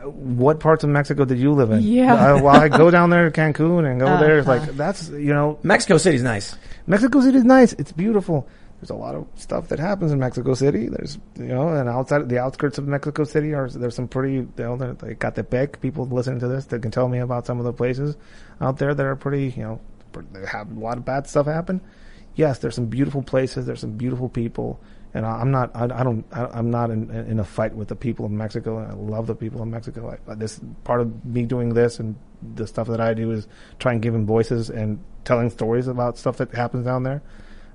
[0.06, 1.82] what parts of Mexico did you live in?
[1.82, 2.14] Yeah.
[2.14, 4.40] I, well, I go down there to Cancun and go there.
[4.40, 4.60] It's Uh-huh.
[4.68, 6.56] like that's you know Mexico City's nice.
[6.88, 7.73] Mexico City is nice.
[7.73, 8.48] It's beautiful.
[8.82, 10.90] There's a lot of stuff that happens in Mexico City.
[10.90, 14.49] There's you know, and outside the outskirts of Mexico City are there's some pretty you
[14.57, 15.80] know there- like Ecatepec.
[15.82, 18.15] People listening to this that can tell me about some of the places
[18.61, 19.80] out there that are pretty you know
[20.11, 21.82] pr- that have a lot of bad stuff happen.
[22.36, 23.65] Yes, there's some beautiful places.
[23.65, 24.80] There's some beautiful people,
[25.16, 27.88] and I- I'm not I, I don't I, I'm not in, in a fight with
[27.88, 28.78] the people of Mexico.
[28.78, 30.16] And I love the people of Mexico.
[30.28, 32.16] I, this part of me doing this and
[32.56, 33.48] the stuff that I do is
[33.80, 37.22] trying and give them voices and telling stories about stuff that happens down there.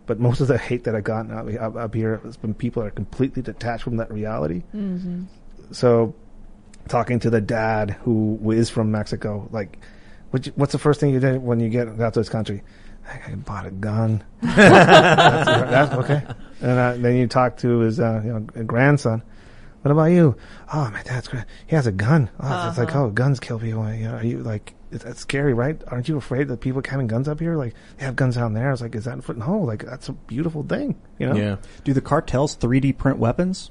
[0.07, 2.89] But most of the hate that I've gotten up, up, here has been people that
[2.89, 4.63] are completely detached from that reality.
[4.75, 5.25] Mm-hmm.
[5.73, 6.15] So,
[6.89, 9.79] talking to the dad who is from Mexico, like,
[10.31, 12.63] what what's the first thing you did when you get out to this country?
[13.09, 14.25] I bought a gun.
[14.41, 16.23] that's, that's okay.
[16.61, 19.23] And uh, then you talk to his uh, you know, grandson.
[19.83, 20.37] What about you?
[20.73, 21.45] Oh, my dad's great.
[21.67, 22.29] He has a gun.
[22.39, 23.91] Oh, it's like, oh, guns kill people.
[23.93, 25.83] You know, are you like, it's, that's scary, right?
[25.89, 27.57] Aren't you afraid that people having guns up here?
[27.57, 28.69] Like, they have guns down there.
[28.69, 31.35] I was like, is that, for, no, like, that's a beautiful thing, you know?
[31.35, 31.57] Yeah.
[31.85, 33.71] Do the cartels 3D print weapons?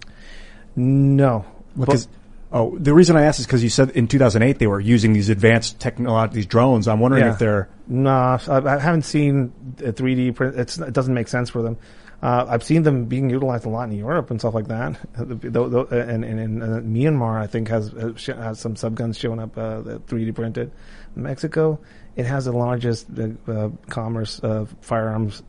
[0.75, 1.45] No.
[1.77, 2.07] Because
[2.51, 5.29] oh, the reason I asked is because you said in 2008 they were using these
[5.29, 6.87] advanced technology, these drones.
[6.87, 7.33] I'm wondering Yeah.
[7.33, 9.51] if they're No, I, haven't seen
[9.83, 10.55] a 3D print.
[10.57, 11.77] It's, it doesn't make sense for them.
[12.21, 14.99] Uh, I've seen them being utilized a lot in Europe and stuff like that.
[15.15, 19.39] The- and, and in uh, Myanmar, I think has has sh- has some subguns showing
[19.39, 20.71] up uh, that 3D printed.
[21.15, 21.79] Mexico,
[22.17, 25.43] it has the largest uh, uh, commerce of firearms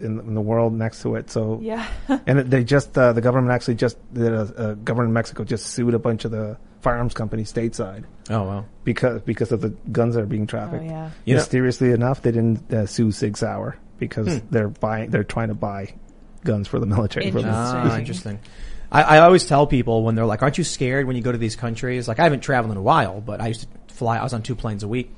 [0.00, 1.30] in, in the world next to it.
[1.30, 1.86] So Yeah.
[2.26, 5.66] and they just uh, the government actually just the a, a government of Mexico just
[5.66, 8.64] sued a bunch of the firearms companies stateside Oh wow.
[8.84, 10.84] because because of the guns that are being trafficked.
[10.84, 11.10] Oh, yeah.
[11.24, 14.46] You know- Mysteriously enough, they didn't uh, sue Sig Sauer because Hmm.
[14.50, 15.94] they're buying they're trying to buy
[16.44, 17.30] guns for the military.
[17.30, 17.38] For.
[17.38, 17.52] Interesting.
[17.54, 18.38] Ah, interesting.
[18.90, 21.36] I, I always tell people when they're like, "Aren't you scared when you go to
[21.36, 24.16] these countries?" Like, I haven't traveled in a while, but I used to fly.
[24.18, 25.12] I was on two planes a week,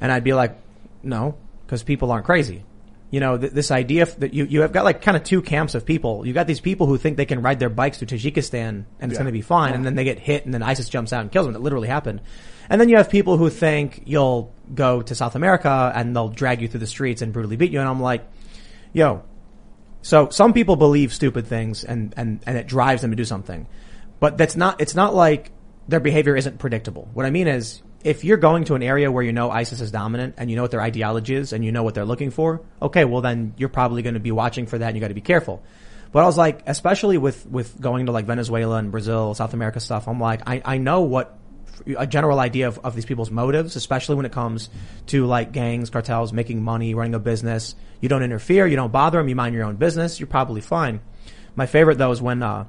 [0.00, 0.56] and I'd be like,
[1.02, 1.34] "No,"
[1.66, 2.62] because people aren't crazy.
[3.10, 5.40] You know, th- this idea f- that you you have got like kind of two
[5.40, 6.26] camps of people.
[6.26, 9.12] You got these people who think they can ride their bikes through Tajikistan and it's
[9.12, 9.18] Yeah.
[9.18, 11.30] going to be fine, and then they get hit, and then ISIS jumps out and
[11.30, 11.52] kills them.
[11.52, 12.20] That literally happened.
[12.68, 16.60] And then you have people who think you'll go to South America and they'll drag
[16.60, 17.78] you through the streets and brutally beat you.
[17.78, 18.26] And I'm like,
[18.92, 19.22] yo,
[20.02, 23.68] so some people believe stupid things and, and, and it drives them to do something.
[24.18, 25.52] But that's not, it's not like
[25.86, 27.08] their behavior isn't predictable.
[27.14, 29.90] What I mean is, if you're going to an area where you know ISIS is
[29.90, 32.60] dominant and you know what their ideology is and you know what they're looking for,
[32.80, 35.14] okay, well then you're probably going to be watching for that and you got to
[35.14, 35.60] be careful.
[36.12, 39.80] But I was like, especially with, with going to like Venezuela and Brazil, South America
[39.80, 41.36] stuff, I'm like, I, I know what
[41.98, 44.70] a general idea of, of these people's motives, especially when it comes
[45.06, 47.74] to like gangs, cartels, making money, running a business.
[48.00, 51.00] You don't interfere, you don't bother them, you mind your own business, you're probably fine.
[51.56, 52.66] My favorite though is when, uh,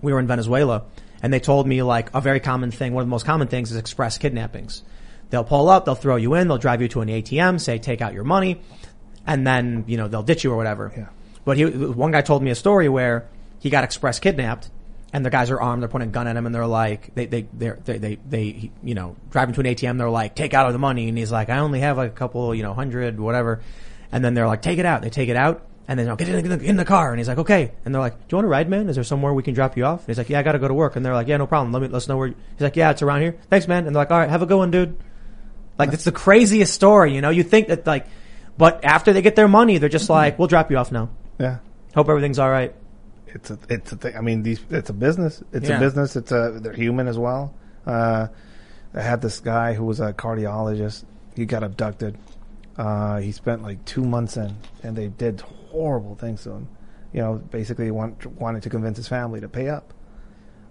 [0.00, 0.84] we were in Venezuela
[1.24, 3.70] and they told me like a very common thing, one of the most common things
[3.70, 4.82] is express kidnappings.
[5.30, 8.02] They'll pull up, they'll throw you in, they'll drive you to an ATM, say take
[8.02, 8.60] out your money,
[9.26, 10.92] and then, you know, they'll ditch you or whatever.
[10.94, 11.06] Yeah.
[11.46, 13.26] But he, one guy told me a story where
[13.58, 14.68] he got express kidnapped
[15.14, 15.80] and the guys are armed.
[15.80, 18.70] They're pointing a gun at him, and they're like, they they they're, they they they
[18.82, 19.96] you know driving to an ATM.
[19.96, 22.14] They're like, take out all the money, and he's like, I only have like a
[22.14, 23.62] couple, you know, hundred, whatever.
[24.10, 25.02] And then they're like, take it out.
[25.02, 27.10] They take it out, and then oh, get in the, in the car.
[27.10, 27.72] And he's like, okay.
[27.84, 28.88] And they're like, do you want to ride, man?
[28.88, 30.00] Is there somewhere we can drop you off?
[30.00, 30.96] And he's like, yeah, I got to go to work.
[30.96, 31.72] And they're like, yeah, no problem.
[31.72, 32.28] Let me let us know where.
[32.28, 32.34] You.
[32.52, 33.36] He's like, yeah, it's around here.
[33.50, 33.86] Thanks, man.
[33.86, 34.96] And they're like, all right, have a good one, dude.
[35.78, 37.30] Like it's the craziest story, you know.
[37.30, 38.06] You think that like,
[38.56, 41.10] but after they get their money, they're just like, we'll drop you off now.
[41.38, 41.58] Yeah.
[41.94, 42.74] Hope everything's all right.
[43.26, 44.16] It's a, it's a thing.
[44.16, 45.42] I mean, these, it's a business.
[45.52, 45.78] It's Yeah.
[45.78, 46.14] a business.
[46.14, 47.52] It's a, they're human as well.
[47.84, 48.28] Uh,
[48.94, 51.04] I had this guy who was a cardiologist.
[51.34, 52.16] He got abducted.
[52.78, 54.54] Uh, he spent like two months in,
[54.84, 55.42] and they did
[55.74, 56.68] horrible things to him.
[57.12, 59.92] You know, basically want, wanted to convince his family to pay up.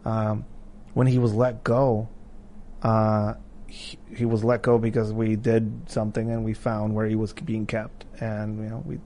[0.06, 0.46] Um,
[0.94, 2.10] when he was let go,
[2.82, 3.34] uh,
[3.68, 7.34] he, he was let go because we did something and we found where he was
[7.34, 9.00] being kept, and you know we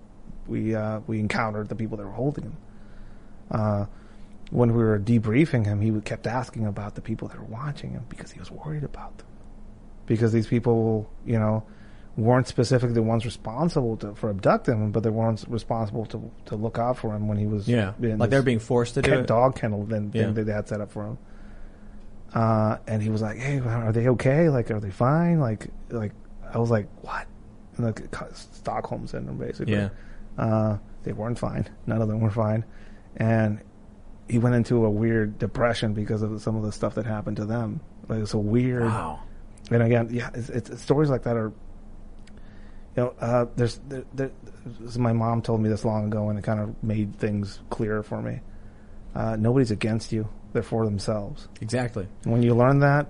[0.48, 2.58] we uh, we encountered the people that were holding him.
[3.50, 3.86] Uh,
[4.50, 8.06] when we were debriefing him, he kept asking about the people that were watching him
[8.10, 9.28] because he was worried about them.
[10.06, 11.64] Because these people, you know,
[12.18, 16.56] weren't specifically the ones responsible to, for abducting him, but they weren't responsible to to
[16.56, 17.94] look out for him when he was Yeah.
[18.00, 19.28] Like they're being forced to do it.
[19.28, 20.32] dog kennel then Yeah.
[20.32, 21.18] they had set up for him.
[22.34, 24.50] Uh, and he was like, "Hey, are they okay?
[24.50, 25.40] Like, are they fine?
[25.40, 26.12] Like, like
[26.54, 27.26] I was like, what?
[27.78, 28.02] And like
[28.34, 29.74] Stockholm syndrome, basically.
[29.74, 29.90] Yeah.
[30.38, 31.68] Uh, they weren't fine.
[31.86, 32.66] None of them were fine,
[33.16, 33.62] and
[34.28, 37.46] he went into a weird depression because of some of the stuff that happened to
[37.46, 37.80] them.
[38.10, 38.84] Like, it's a weird.
[38.84, 39.20] Wow.
[39.72, 41.54] And again, yeah, it's, it's stories like that are.
[42.98, 44.32] You know, uh, there's there, there,
[44.98, 48.22] my mom told me this long ago, and it kind of made things clearer for
[48.24, 48.40] me.
[49.14, 51.48] Uh, nobody's against you; they're for themselves.
[51.62, 52.08] Exactly.
[52.24, 53.08] When you learn that,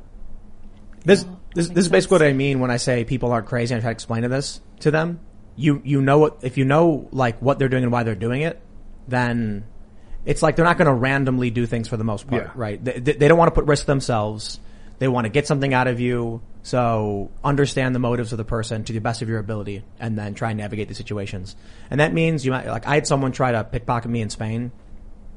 [1.05, 3.73] This this, this is basically what I mean when I say people aren't crazy.
[3.73, 5.22] I try to explain to this to them.
[5.55, 8.41] You you know what if you know like what they're doing and why they're doing
[8.41, 8.61] it,
[9.07, 9.64] then
[10.26, 12.51] it's like they're not going to randomly do things for the most part, Yeah.
[12.55, 12.84] right?
[12.84, 14.59] They, they they don't want to put risk themselves.
[14.99, 16.41] They want to get something out of you.
[16.64, 20.34] So understand the motives of the person to the best of your ability, and then
[20.34, 21.56] try and navigate the situations.
[21.90, 24.72] And that means you might like I had someone try to pickpocket me in Spain.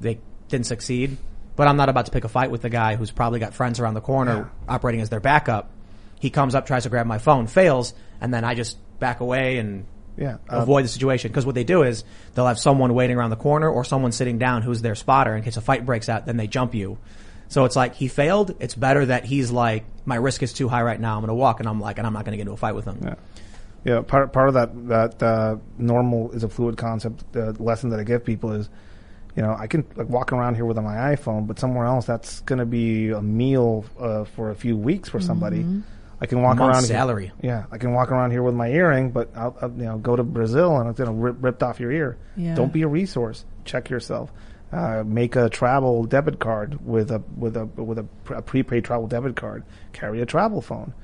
[0.01, 0.19] They
[0.49, 1.19] didn't succeed,
[1.57, 3.78] but I'm not about to pick a fight with the guy who's probably got friends
[3.78, 5.70] around the corner operating as their backup.
[6.19, 9.59] He comes up, tries to grab my phone, fails, and then I just back away
[9.59, 11.31] and Yeah, uh, avoid the situation.
[11.31, 12.03] Because what they do is
[12.35, 15.45] they'll have someone waiting around the corner or someone sitting down who's their spotter in
[15.45, 16.27] case a fight breaks out.
[16.27, 16.99] Then they jump you.
[17.51, 18.55] So it's like he failed.
[18.60, 21.16] It's better that he's like, my risk is too high right now.
[21.16, 22.56] I'm going to walk, and I'm like, and I'm not going to get into a
[22.56, 22.98] fight with him.
[23.02, 23.14] Yeah.
[23.82, 27.24] Yeah, part part of that that uh, normal is a fluid concept.
[27.32, 28.68] The lesson that I give people is,
[29.35, 32.40] you know, I can like walk around here with my iPhone, but somewhere else that's
[32.43, 35.64] going to be a meal uh, for a few weeks for somebody.
[36.20, 36.85] I can walk Month's around.
[36.85, 37.32] here- salary.
[37.40, 40.14] yeah, I can walk around here with my earring, but I'll, I'll you know go
[40.14, 42.18] to Brazil and it's going to rip ripped off your ear.
[42.36, 42.55] Yeah.
[42.55, 43.47] Don't be a resource.
[43.64, 44.31] Check yourself.
[44.72, 49.09] Uh, make a travel debit card with a with a with a, a prepaid travel
[49.09, 49.64] debit card.
[49.92, 50.94] Carry a travel phone.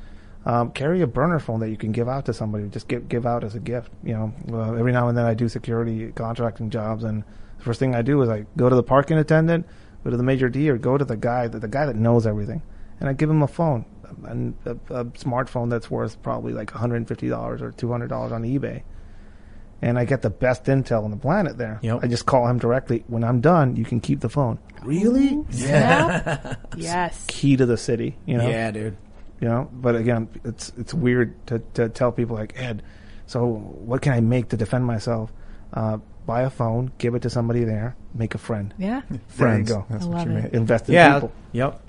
[0.44, 2.68] Um, carry a burner phone that you can give out to somebody.
[2.68, 3.90] Just give give out as a gift.
[4.04, 7.24] You know, uh, every now and then I do security contracting jobs, and
[7.58, 9.66] the first thing I do is I go to the parking attendant,
[10.04, 12.24] go to the maître d', or go to the guy the, the guy that knows
[12.24, 12.62] everything,
[13.00, 13.84] and I give him a phone,
[14.24, 17.90] a, a, a smartphone that's worth probably like one hundred and fifty dollars or two
[17.90, 18.84] hundred dollars on eBay,
[19.82, 21.78] and I get the best intel on the planet there.
[21.82, 22.00] Yep.
[22.02, 23.04] I just call him directly.
[23.08, 24.58] When I'm done, you can keep the phone.
[24.82, 25.44] Really?
[25.50, 26.54] Yeah.
[26.76, 27.24] yes.
[27.28, 28.16] Key to the city.
[28.26, 28.96] You know Yeah, dude.
[29.40, 32.82] you know but again it's it's weird to, to tell people like ed
[33.26, 35.30] so what can i make to defend myself
[35.74, 39.02] uh, buy a phone give it to somebody there make a friend Yeah.
[39.10, 39.68] there you Friends.
[39.70, 40.42] go That's I what love you it.
[40.44, 40.54] mean.
[40.54, 41.14] invest in Yeah.
[41.14, 41.82] people Yep.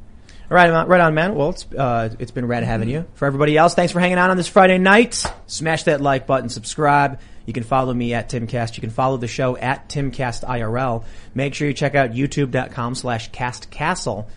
[0.49, 1.35] Right on, right on, man.
[1.35, 3.05] Well, it's uh, it's been rad having you.
[3.15, 5.25] For everybody else, thanks for hanging out on this Friday night.
[5.45, 7.19] Smash that like button, subscribe.
[7.47, 8.75] You can follow me at Timcast.
[8.77, 11.03] You can follow the show at TimCastIRL.
[11.33, 14.27] Make sure you check out YouTube.com slash CastCastle.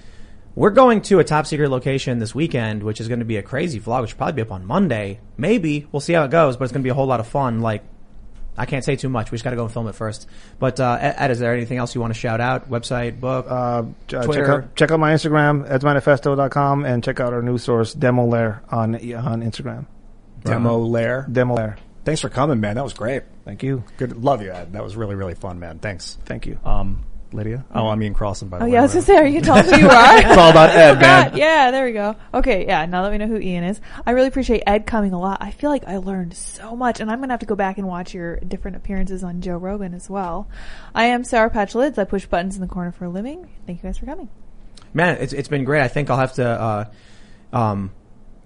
[0.54, 3.42] We're going to a top secret location this weekend, which is going to be a
[3.42, 5.20] crazy vlog, which will probably be up on Monday.
[5.36, 7.26] Maybe we'll see how it goes, but it's going to be a whole lot of
[7.26, 7.60] fun.
[7.60, 7.82] Like
[8.58, 9.30] I can't say too much.
[9.30, 10.28] We just got to go and film it first.
[10.58, 12.68] But uh, Ed, Ed, is there anything else you want to shout out?
[12.70, 13.46] Website, book?
[13.48, 14.52] uh, ch- uh, check Twitter.
[14.62, 18.94] out check out my instagram edsmanifesto.com and check out our news source demo lair on
[18.96, 19.86] on instagram
[20.44, 21.26] Demo lair.
[21.30, 22.76] demo lair Thanks for coming, man.
[22.76, 23.22] That was great.
[23.44, 24.22] thank you Good.
[24.22, 24.72] Love you, Ed.
[24.72, 25.78] That was really, really fun, man.
[25.78, 26.16] Thanks.
[26.24, 27.64] thank you Um, Lydia?
[27.72, 28.70] Oh, I mean Crossland, by the way.
[28.70, 28.74] Oh way.
[28.74, 29.12] yeah, I was Whatever.
[29.12, 30.18] gonna say, are you telling who you are?
[30.18, 31.36] It's all about Ed, man.
[31.36, 32.16] Yeah, there we go.
[32.34, 32.86] Okay, yeah.
[32.86, 35.38] Now that we know who Ian is, I really appreciate Ed coming a lot.
[35.40, 37.86] I feel like I learned so much, and I'm gonna have to go back and
[37.86, 40.48] watch your different appearances on Joe Rogan as well.
[40.92, 41.98] I am Sour Patch Lids.
[41.98, 43.48] I push buttons in the corner for a living.
[43.64, 44.28] Thank you guys for coming.
[44.92, 45.82] Man, it's it's been great.
[45.82, 46.84] I think I'll have to, uh,
[47.56, 47.92] um,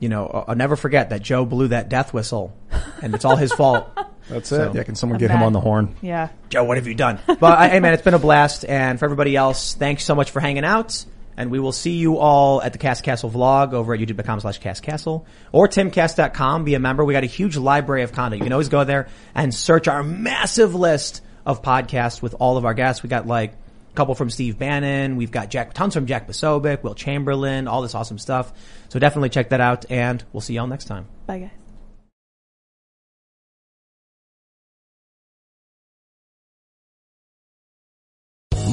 [0.00, 2.56] you know, I'll I'll never forget that Joe blew that death whistle,
[3.02, 3.88] and it's all his fault.
[4.28, 4.74] That's So- it.
[4.74, 5.94] Yeah, can someone I'm get him on the horn?
[6.00, 6.28] Yeah.
[6.48, 7.18] Joe, what have you done?
[7.26, 8.64] But uh, hey, man, it's been a blast.
[8.64, 11.04] And for everybody else, thanks so much for hanging out.
[11.36, 14.60] And we will see you all at the Cast Castle vlog over at youtube.com slash
[14.60, 16.64] castcastle or timcast.com.
[16.64, 17.04] Be a member.
[17.04, 18.38] We got a huge library of content.
[18.40, 22.64] You can always go there and search our massive list of podcasts with all of
[22.64, 23.02] our guests.
[23.02, 23.56] We got like a
[23.94, 25.16] couple from Steve Bannon.
[25.16, 28.52] We've got Jack, tons from Jack Posobiec, Will Chamberlain, all this awesome stuff.
[28.88, 31.06] So definitely check that out and we'll see y'all next time.
[31.26, 31.50] Bye, guys.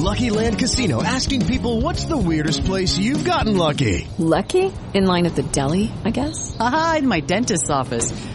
[0.02, 4.06] Lucky Land Casino asking people what's the weirdest place you've gotten lucky?
[4.18, 4.70] Lucky?
[4.92, 6.54] In line at the deli, I guess?
[6.58, 8.12] Aha, in my dentist's office.